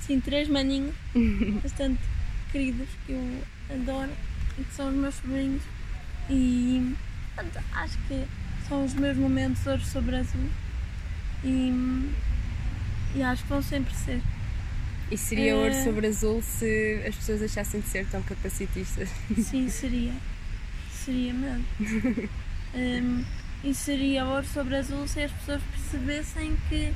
sim, 0.00 0.20
três 0.20 0.48
maninhos 0.48 0.94
bastante 1.62 2.00
queridos 2.52 2.88
que 3.04 3.12
eu 3.12 3.42
adoro 3.74 4.12
e 4.58 4.64
que 4.64 4.72
são 4.74 4.88
os 4.88 4.94
meus 4.94 5.14
sobrinhos 5.16 5.62
e 6.30 6.94
acho 7.72 7.98
que 8.08 8.24
são 8.68 8.84
os 8.84 8.94
meus 8.94 9.16
momentos 9.16 9.66
ouro 9.66 9.82
sobre 9.84 10.16
azul 10.16 10.48
e, 11.44 12.10
e 13.14 13.22
acho 13.22 13.42
que 13.42 13.48
vão 13.48 13.62
sempre 13.62 13.94
ser. 13.94 14.20
E 15.10 15.16
seria 15.16 15.54
ouro 15.56 15.72
É. 15.72 15.84
sobre 15.84 16.06
azul 16.08 16.42
se 16.42 17.02
as 17.06 17.14
pessoas 17.14 17.38
deixassem 17.40 17.80
de 17.80 17.86
ser 17.88 18.06
tão 18.08 18.20
capacitistas. 18.22 19.08
Sim, 19.38 19.68
seria. 19.68 20.12
Seria 20.90 21.32
mesmo. 21.32 21.64
Hum, 22.74 23.24
e 23.66 23.74
seria 23.74 24.24
ouro 24.24 24.46
sobre 24.46 24.76
azul 24.76 25.08
se 25.08 25.24
as 25.24 25.32
pessoas 25.32 25.60
percebessem 25.72 26.56
que 26.68 26.94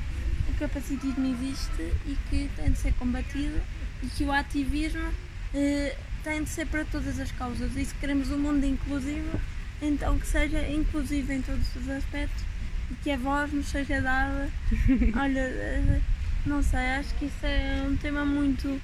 o 0.49 0.55
capacitismo 0.57 1.27
existe 1.27 1.83
e 2.07 2.17
que 2.29 2.49
tem 2.55 2.71
de 2.71 2.79
ser 2.79 2.95
combatido 2.95 3.61
e 4.01 4.07
que 4.07 4.23
o 4.23 4.31
ativismo 4.31 5.13
eh, 5.53 5.97
tem 6.23 6.45
de 6.45 6.49
ser 6.49 6.67
para 6.69 6.85
todas 6.85 7.19
as 7.19 7.33
causas. 7.33 7.77
E 7.77 7.85
se 7.85 7.95
queremos 7.97 8.31
um 8.31 8.39
mundo 8.39 8.65
inclusivo, 8.65 9.41
então 9.83 10.17
que 10.17 10.27
seja 10.29 10.65
inclusiva 10.69 11.35
em 11.35 11.43
todos 11.43 11.67
os 11.75 11.89
aspectos 11.89 12.45
e 12.89 12.95
que 13.03 13.11
a 13.11 13.17
voz 13.17 13.53
nos 13.53 13.67
seja 13.67 14.01
dada. 14.01 14.49
Olha, 15.21 15.41
eh, 15.41 16.01
não 16.47 16.63
sei, 16.63 16.79
acho 16.79 17.13
que 17.17 17.25
isso 17.25 17.47
é 17.47 17.85
um 17.85 17.97
tema 17.97 18.25
muito, 18.25 18.81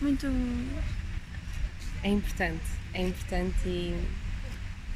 muito. 0.00 0.28
É 2.04 2.10
importante, 2.10 2.62
é 2.92 3.02
importante 3.08 3.66
e, 3.66 4.23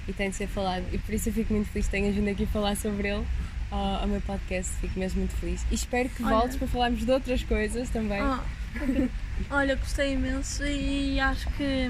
e 0.09 0.13
tem 0.13 0.31
de 0.31 0.37
ser 0.37 0.49
falado. 0.49 0.85
E 0.93 0.99
por 0.99 1.15
isso 1.15 1.29
eu 1.29 1.33
fico 1.33 1.53
muito 1.53 1.69
feliz 1.71 1.87
que 1.87 1.91
tenhas 1.93 2.15
vindo 2.15 2.29
aqui 2.31 2.47
falar 2.47 2.77
sobre 2.77 3.09
ele 3.09 3.27
ao, 3.71 4.01
ao 4.03 4.07
meu 4.09 4.21
podcast, 4.23 4.73
fico 4.81 4.99
mesmo 4.99 5.21
muito 5.21 5.35
feliz. 5.37 5.65
E 5.71 5.75
espero 5.75 6.09
que 6.09 6.23
Olha. 6.25 6.37
voltes 6.37 6.57
para 6.57 6.67
falarmos 6.67 7.05
de 7.05 7.11
outras 7.11 7.43
coisas 7.43 7.89
também. 7.91 8.21
Ah. 8.21 8.43
Olha, 9.51 9.77
gostei 9.77 10.15
imenso 10.15 10.65
e 10.65 11.21
acho 11.21 11.49
que. 11.51 11.89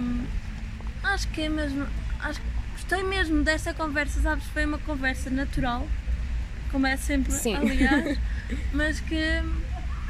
Acho 1.03 1.29
que 1.29 1.43
é 1.43 1.49
mesmo. 1.49 1.87
Acho 2.21 2.41
que 2.41 2.47
gostei 2.73 3.03
mesmo 3.05 3.43
desta 3.43 3.73
conversa, 3.73 4.21
sabes? 4.21 4.45
Foi 4.47 4.65
uma 4.65 4.79
conversa 4.79 5.31
natural, 5.31 5.87
como 6.73 6.87
é 6.87 6.97
sempre, 6.97 7.33
Sim. 7.33 7.55
aliás, 7.57 8.19
mas 8.73 9.01
que 9.01 9.23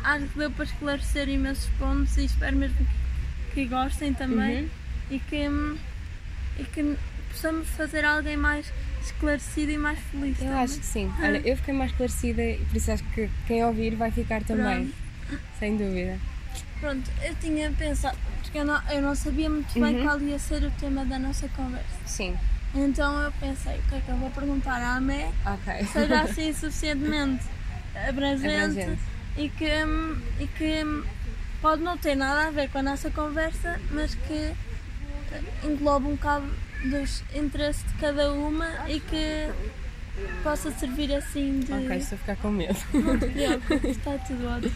acho 0.05 0.27
que 0.27 0.39
deu 0.39 0.51
para 0.51 0.65
esclarecer 0.65 1.29
imensos 1.29 1.69
pontos 1.79 2.17
e 2.17 2.25
espero 2.25 2.57
mesmo 2.57 2.77
que, 2.77 3.55
que 3.55 3.67
gostem 3.67 4.15
também 4.15 4.63
Uhum. 4.63 4.69
e, 5.11 5.19
que, 5.19 5.37
e 6.61 6.65
que 6.65 6.97
possamos 7.31 7.69
fazer 7.71 8.05
alguém 8.05 8.37
mais 8.37 8.73
esclarecido 9.03 9.73
e 9.73 9.79
mais 9.79 9.99
feliz. 10.11 10.39
Eu 10.41 10.47
também. 10.47 10.63
acho 10.63 10.79
que 10.79 10.87
sim. 10.87 11.13
Olha, 11.21 11.39
eu 11.45 11.57
fiquei 11.57 11.75
mais 11.75 11.91
esclarecida 11.91 12.43
e 12.43 12.59
por 12.59 12.77
isso 12.77 12.91
acho 12.93 13.05
que 13.15 13.31
quem 13.47 13.65
ouvir 13.65 13.95
vai 13.95 14.11
ficar 14.11 14.43
também. 14.43 14.93
Sem 15.59 15.77
dúvida. 15.77 16.19
Pronto, 16.81 17.11
eu 17.23 17.35
tinha 17.37 17.71
pensado, 17.73 18.17
porque 18.43 18.59
eu 18.59 18.65
não, 18.65 18.81
eu 18.91 19.03
não 19.03 19.15
sabia 19.15 19.51
muito 19.51 19.73
bem 19.75 19.97
Uhum. 19.97 20.03
qual 20.05 20.21
ia 20.21 20.39
ser 20.39 20.63
o 20.63 20.71
tema 20.73 21.05
da 21.05 21.19
nossa 21.19 21.49
conversa. 21.49 21.87
Sim. 22.07 22.37
Então 22.75 23.21
eu 23.23 23.33
pensei, 23.33 23.79
o 23.79 23.83
que 23.89 23.95
é 23.97 24.01
que 24.01 24.09
eu 24.11 24.17
vou 24.17 24.31
perguntar 24.31 24.81
à 24.81 24.97
Amé 24.97 25.31
Ok. 25.45 25.87
seja 25.87 26.21
assim 26.23 26.53
suficientemente 26.55 27.45
abrangente, 28.09 28.47
Abrangente. 28.47 28.99
E, 29.37 29.49
que, 29.49 29.65
e 30.41 30.47
que 30.47 31.05
pode 31.61 31.83
não 31.83 31.97
ter 31.99 32.15
nada 32.15 32.47
a 32.49 32.51
ver 32.51 32.69
com 32.71 32.79
a 32.79 32.83
nossa 32.83 33.11
conversa, 33.11 33.81
mas 33.91 34.15
que 34.15 34.53
engloba 35.65 36.07
um 36.09 36.13
bocado 36.13 36.47
dos 36.85 37.23
interesses 37.35 37.83
de 37.85 37.93
cada 37.95 38.33
uma 38.33 38.89
e 38.89 39.01
que 39.01 39.51
possa 40.43 40.71
servir 40.73 41.13
assim 41.15 41.61
de. 41.61 41.73
Ok, 41.73 41.97
estou 41.97 42.17
a 42.17 42.19
ficar 42.21 42.37
com 42.37 42.51
medo. 42.51 42.79
Não 42.95 43.19
te 43.19 43.27
preocupes, 43.27 43.97
está 43.97 44.19
tudo 44.27 44.47
ótimo. 44.49 44.75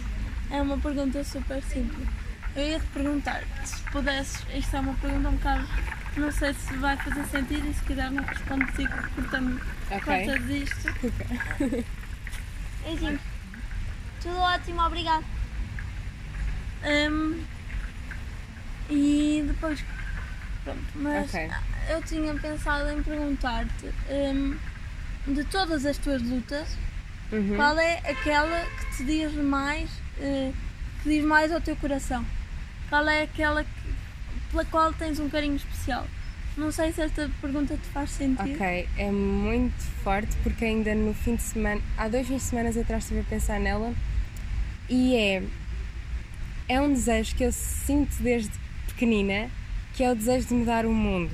É 0.50 0.61
uma 0.62 0.78
pergunta 0.78 1.22
super 1.24 1.62
simples. 1.62 2.09
Eu 2.55 2.68
ia 2.68 2.80
te 2.80 2.86
perguntar 2.88 3.42
se 3.64 3.80
pudesses, 3.90 4.44
isto 4.55 4.76
é 4.76 4.80
uma 4.80 4.94
pergunta 4.94 5.28
um 5.30 5.36
bocado, 5.36 5.66
não 6.18 6.30
sei 6.30 6.53
se 6.53 6.74
vai 6.74 6.96
fazer 6.98 7.24
sentido 7.26 7.66
e 7.70 7.72
se 7.74 7.82
quiser 7.84 8.11
não 8.11 8.22
respondes 8.22 8.78
e 8.78 8.86
cortamos 9.14 9.62
Ok. 9.90 10.00
cortas 10.05 10.50
isto. 10.50 10.88
Ok. 11.62 11.84
Beijinho. 12.84 13.20
Tudo 14.20 14.36
ótimo, 14.38 14.82
obrigado. 14.82 15.24
Hum, 16.84 17.42
e 18.90 19.44
depois, 19.46 19.84
pronto, 20.64 20.82
mas 20.96 21.28
Ok. 21.32 21.50
Eu 21.89 22.03
tinha 22.03 22.35
pensado 22.35 22.91
em 22.91 23.03
perguntar-te 23.03 23.87
hum, 24.11 24.57
de 25.26 25.45
todas 25.45 25.85
as 25.87 25.97
tuas 25.99 26.22
lutas, 26.22 26.68
Uhum. 27.30 27.57
qual 27.57 27.78
é 27.78 27.99
aquela 28.05 28.61
que 28.91 28.97
te 28.99 29.05
diz 29.05 29.33
mais, 29.35 29.89
eh, 30.20 30.53
que 31.03 31.09
diz 31.09 31.24
mais 31.24 31.51
ao 31.51 31.61
teu 31.61 31.74
coração? 31.76 32.24
Qual 32.91 33.09
é 33.09 33.22
aquela 33.22 33.64
que- 33.64 33.70
pela 34.51 34.64
qual 34.66 34.93
tens 34.93 35.18
um 35.18 35.30
carinho 35.30 35.57
especial? 35.57 36.07
Não 36.59 36.70
sei 36.70 36.93
se 36.93 37.01
esta 37.01 37.30
pergunta 37.41 37.74
te 37.74 37.89
faz 37.89 38.11
sentido. 38.11 38.53
Ok, 38.55 38.87
é 38.99 39.11
muito 39.11 39.80
forte 40.05 40.37
porque 40.43 40.66
ainda 40.66 40.95
no 40.95 41.14
fim 41.14 41.37
de 41.37 41.43
semana, 41.43 41.80
há 41.97 42.07
dois 42.09 42.26
fins 42.28 42.43
de 42.43 42.49
semana 42.49 42.68
atrás 42.68 43.05
estive 43.05 43.20
a 43.20 43.24
pensar 43.24 43.59
nela 43.59 43.95
e 44.91 45.16
é, 45.16 45.43
é 46.68 46.80
um 46.83 46.93
desejo 46.93 47.35
que 47.35 47.45
eu 47.45 47.53
sinto 47.53 48.14
desde 48.22 48.51
pequenina, 48.89 49.49
que 49.95 50.05
é 50.05 50.12
o 50.12 50.14
desejo 50.14 50.49
de 50.49 50.55
mudar 50.55 50.85
o 50.85 50.93
mundo. 50.93 51.33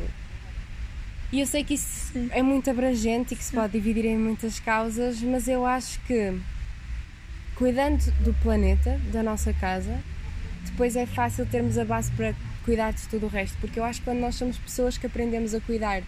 E 1.31 1.41
eu 1.41 1.47
sei 1.47 1.63
que 1.63 1.75
isso 1.75 2.13
Sim. 2.13 2.29
é 2.33 2.43
muito 2.43 2.71
abrangente 2.71 3.35
e 3.35 3.37
que 3.37 3.45
se 3.45 3.53
pode 3.53 3.73
dividir 3.73 4.07
em 4.07 4.17
muitas 4.17 4.59
causas, 4.59 5.21
mas 5.21 5.47
eu 5.47 5.67
acho 5.67 6.01
que 6.01 6.33
cuidando 7.55 8.03
do 8.23 8.33
planeta, 8.43 8.99
da 9.13 9.23
nossa 9.23 9.53
casa, 9.53 9.99
depois 10.65 10.97
é 10.97 11.05
fácil 11.05 11.45
termos 11.45 11.77
a 11.77 11.85
base 11.85 12.11
para 12.13 12.35
cuidar 12.65 12.93
de 12.93 13.07
tudo 13.09 13.27
o 13.27 13.29
resto, 13.29 13.59
porque 13.61 13.79
eu 13.79 13.85
acho 13.85 14.01
que 14.01 14.07
quando 14.07 14.21
nós 14.21 14.37
somos 14.37 14.57
pessoas 14.57 14.97
que 14.97 15.07
aprendemos 15.07 15.55
a 15.55 15.61
cuidar 15.61 16.03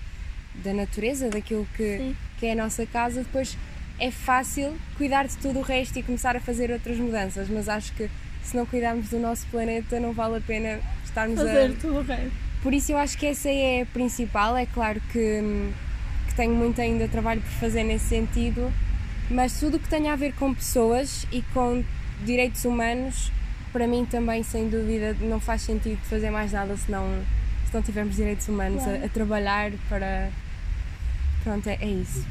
da 0.54 0.72
natureza, 0.72 1.28
daquilo 1.28 1.66
que, 1.76 1.98
Sim. 1.98 2.16
que 2.38 2.46
é 2.46 2.52
a 2.52 2.56
nossa 2.56 2.86
casa, 2.86 3.22
depois 3.22 3.58
é 3.98 4.10
fácil 4.10 4.74
cuidar 4.96 5.26
de 5.26 5.36
tudo 5.36 5.58
o 5.58 5.62
resto 5.62 5.98
e 5.98 6.02
começar 6.02 6.34
a 6.34 6.40
fazer 6.40 6.70
outras 6.70 6.96
mudanças, 6.96 7.48
mas 7.50 7.68
acho 7.68 7.92
que 7.92 8.08
se 8.42 8.56
não 8.56 8.64
cuidarmos 8.64 9.10
do 9.10 9.18
nosso 9.18 9.46
planeta 9.48 10.00
não 10.00 10.12
vale 10.12 10.38
a 10.38 10.40
pena 10.40 10.80
estarmos 11.04 11.38
Fazer 11.38 11.72
a, 11.72 11.74
tudo 11.74 11.98
o 11.98 12.02
resto. 12.02 12.49
Por 12.62 12.72
isso 12.74 12.92
eu 12.92 12.98
acho 12.98 13.16
que 13.18 13.26
essa 13.26 13.48
é 13.48 13.82
a 13.82 13.86
principal. 13.86 14.56
É 14.56 14.66
claro 14.66 15.00
que, 15.12 15.40
que 16.28 16.34
tenho 16.34 16.54
muito 16.54 16.80
ainda 16.80 17.08
trabalho 17.08 17.40
por 17.40 17.50
fazer 17.52 17.84
nesse 17.84 18.06
sentido, 18.06 18.72
mas 19.30 19.58
tudo 19.58 19.76
o 19.76 19.80
que 19.80 19.88
tenha 19.88 20.12
a 20.12 20.16
ver 20.16 20.32
com 20.34 20.52
pessoas 20.54 21.26
e 21.32 21.42
com 21.54 21.82
direitos 22.24 22.64
humanos, 22.64 23.32
para 23.72 23.86
mim 23.86 24.04
também, 24.04 24.42
sem 24.42 24.68
dúvida, 24.68 25.16
não 25.20 25.38
faz 25.40 25.62
sentido 25.62 25.98
fazer 26.04 26.30
mais 26.30 26.52
nada 26.52 26.76
se 26.76 26.90
não, 26.90 27.06
se 27.66 27.72
não 27.74 27.82
tivermos 27.82 28.16
direitos 28.16 28.46
humanos 28.48 28.82
a- 28.82 28.86
Claro. 28.86 29.04
a, 29.04 29.08
trabalhar 29.08 29.72
para. 29.88 30.28
Pronto, 31.44 31.66
é, 31.68 31.78
é 31.80 31.86
isso. 31.88 32.26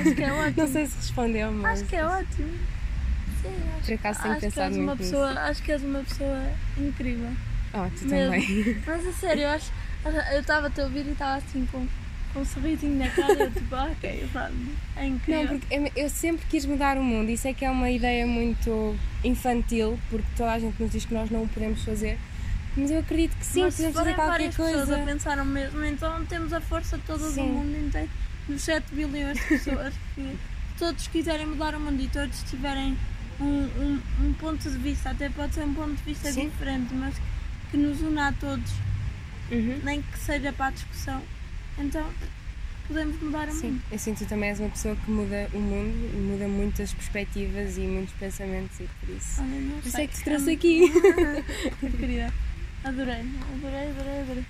Acho 0.00 0.14
que 0.14 0.22
é 0.24 0.32
ótimo. 0.32 0.54
Não 0.56 0.72
sei 0.72 0.86
se 0.86 0.96
respondeu, 0.96 1.52
mas 1.52 1.80
Acho 1.80 1.88
que 1.88 1.96
é 1.96 2.04
ótimo. 2.06 2.52
Sim, 3.42 3.48
acho, 3.78 3.86
por 3.86 3.94
acaso 3.94 4.20
tenho 4.22 4.32
acho 4.32 4.40
que 4.40 4.46
pensado 4.46 4.74
és 4.74 4.76
uma 4.82 4.96
pessoa, 4.96 5.28
nisso. 5.28 5.38
Acho 5.40 5.62
que 5.62 5.72
és 5.72 5.82
uma 5.84 5.98
pessoa 6.00 6.42
incrível. 6.78 7.30
Oh, 7.74 7.88
tu 7.96 8.06
mesmo. 8.08 8.32
também. 8.32 8.76
Mas 8.86 9.06
a 9.06 9.12
sério, 9.12 9.42
eu 9.44 9.48
acho. 9.50 9.72
Eu 10.32 10.40
estava 10.40 10.66
a 10.68 10.70
te 10.70 10.80
ouvir 10.80 11.06
e 11.06 11.10
estava 11.10 11.36
assim 11.36 11.66
com, 11.70 11.86
com 12.32 12.40
um 12.40 12.44
sorrisinho 12.44 12.96
na 12.98 13.08
cara, 13.10 13.32
eu 13.34 13.50
tipo, 13.50 13.74
ah, 13.74 13.90
ok, 13.92 14.28
sabe? 14.32 14.54
É 14.96 15.06
incrível. 15.06 15.42
Não, 15.52 15.58
porque 15.58 15.74
eu- 15.74 15.92
eu 16.04 16.08
sempre 16.10 16.46
quis 16.48 16.64
mudar 16.64 16.96
o 16.96 17.02
mundo. 17.04 17.30
Isso 17.30 17.46
é 17.46 17.52
que 17.52 17.64
é 17.64 17.70
uma 17.70 17.90
ideia 17.90 18.26
muito 18.26 18.96
infantil, 19.22 19.98
porque 20.08 20.26
toda 20.36 20.52
a 20.52 20.58
gente 20.58 20.82
nos 20.82 20.90
diz 20.90 21.04
que 21.04 21.12
nós 21.14 21.30
não 21.30 21.42
o 21.42 21.48
podemos 21.48 21.84
fazer. 21.84 22.18
Mas 22.76 22.90
eu 22.90 23.00
acredito 23.00 23.36
que 23.36 23.44
sim, 23.44 23.62
Mas 23.62 23.74
podemos 23.76 23.96
fazer 23.96 24.14
qualquer 24.14 24.30
várias 24.30 24.56
pessoas 24.56 24.76
coisa. 24.86 25.02
a 25.02 25.04
pensar 25.04 25.38
o 25.38 25.44
mesmo, 25.44 25.84
então 25.84 26.24
temos 26.26 26.52
a 26.52 26.60
força 26.60 26.98
toda 27.06 27.24
do 27.26 27.32
Sim. 27.32 27.48
mundo 27.50 27.76
inteiro, 27.76 28.08
dos 28.48 28.62
7 28.62 28.94
bilhões 28.94 29.36
de 29.38 29.44
pessoas 29.44 29.92
que 30.14 30.36
todos 30.78 31.08
quiserem 31.08 31.46
mudar 31.46 31.74
o 31.74 31.80
mundo 31.80 32.00
e 32.00 32.06
todos 32.08 32.42
tiverem 32.44 32.96
um, 33.40 33.44
um, 33.44 34.00
um 34.24 34.32
ponto 34.34 34.70
de 34.70 34.78
vista, 34.78 35.10
até 35.10 35.28
pode 35.30 35.52
ser 35.54 35.64
um 35.64 35.74
ponto 35.74 35.94
de 35.94 36.02
vista 36.04 36.30
Sim. 36.32 36.48
diferente, 36.48 36.94
mas 36.94 37.14
que, 37.16 37.22
que 37.70 37.76
nos 37.76 38.00
una 38.02 38.28
a 38.28 38.32
todos, 38.32 38.70
Uhum. 39.50 39.80
nem 39.82 40.00
que 40.02 40.18
seja 40.18 40.52
para 40.52 40.66
a 40.66 40.70
discussão. 40.70 41.20
Então 41.78 42.06
podemos 42.86 43.20
mudar 43.22 43.48
o 43.48 43.52
Sim, 43.52 43.70
mundo. 43.72 43.82
eu 43.92 43.98
sinto 43.98 44.18
que 44.18 44.24
tu 44.24 44.28
também 44.28 44.48
és 44.50 44.60
uma 44.60 44.68
pessoa 44.70 44.96
que 44.96 45.10
muda 45.10 45.48
o 45.52 45.58
mundo, 45.58 46.16
muda 46.32 46.48
muitas 46.48 46.92
perspectivas 46.92 47.76
e 47.76 47.80
muitos 47.82 48.14
pensamentos 48.14 48.78
e 48.80 48.88
por 49.00 49.14
isso. 49.16 49.40
Olha, 49.40 49.60
não 49.60 49.78
Por 49.80 49.86
isso 49.88 49.96
é 50.00 50.06
que 50.06 50.14
te 50.16 50.24
trouxe 50.24 50.50
aqui. 50.52 50.90
Que 51.80 51.90
querida. 51.90 52.32
Adorei, 52.84 53.14
adorei, 53.54 53.90
adorei, 53.90 54.20
adorei. 54.22 54.44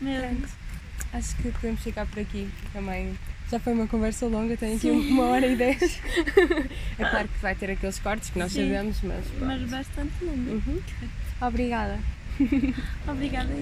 Mesmo. 0.00 0.28
Pronto. 0.40 0.48
Acho 1.12 1.36
que 1.36 1.50
podemos 1.50 1.80
ficar 1.82 2.06
por 2.06 2.20
aqui 2.20 2.48
também. 2.72 3.18
Já 3.50 3.58
foi 3.58 3.72
uma 3.72 3.86
conversa 3.86 4.26
longa, 4.26 4.56
tenho 4.58 4.76
aqui 4.76 4.90
uma 4.90 5.24
hora 5.24 5.46
e 5.46 5.56
dez. 5.56 5.98
É 6.98 7.04
claro 7.04 7.28
que 7.28 7.38
vai 7.40 7.54
ter 7.54 7.70
aqueles 7.70 7.98
cortes 7.98 8.28
que 8.30 8.38
nós 8.38 8.52
Sim. 8.52 8.64
sabemos, 8.68 9.00
mas. 9.02 9.24
Mas 9.40 9.58
pronto. 9.58 9.70
bastante 9.70 10.12
lindo. 10.22 10.50
Uhum. 10.66 10.82
Obrigada. 11.40 11.98
Obrigada. 13.08 13.52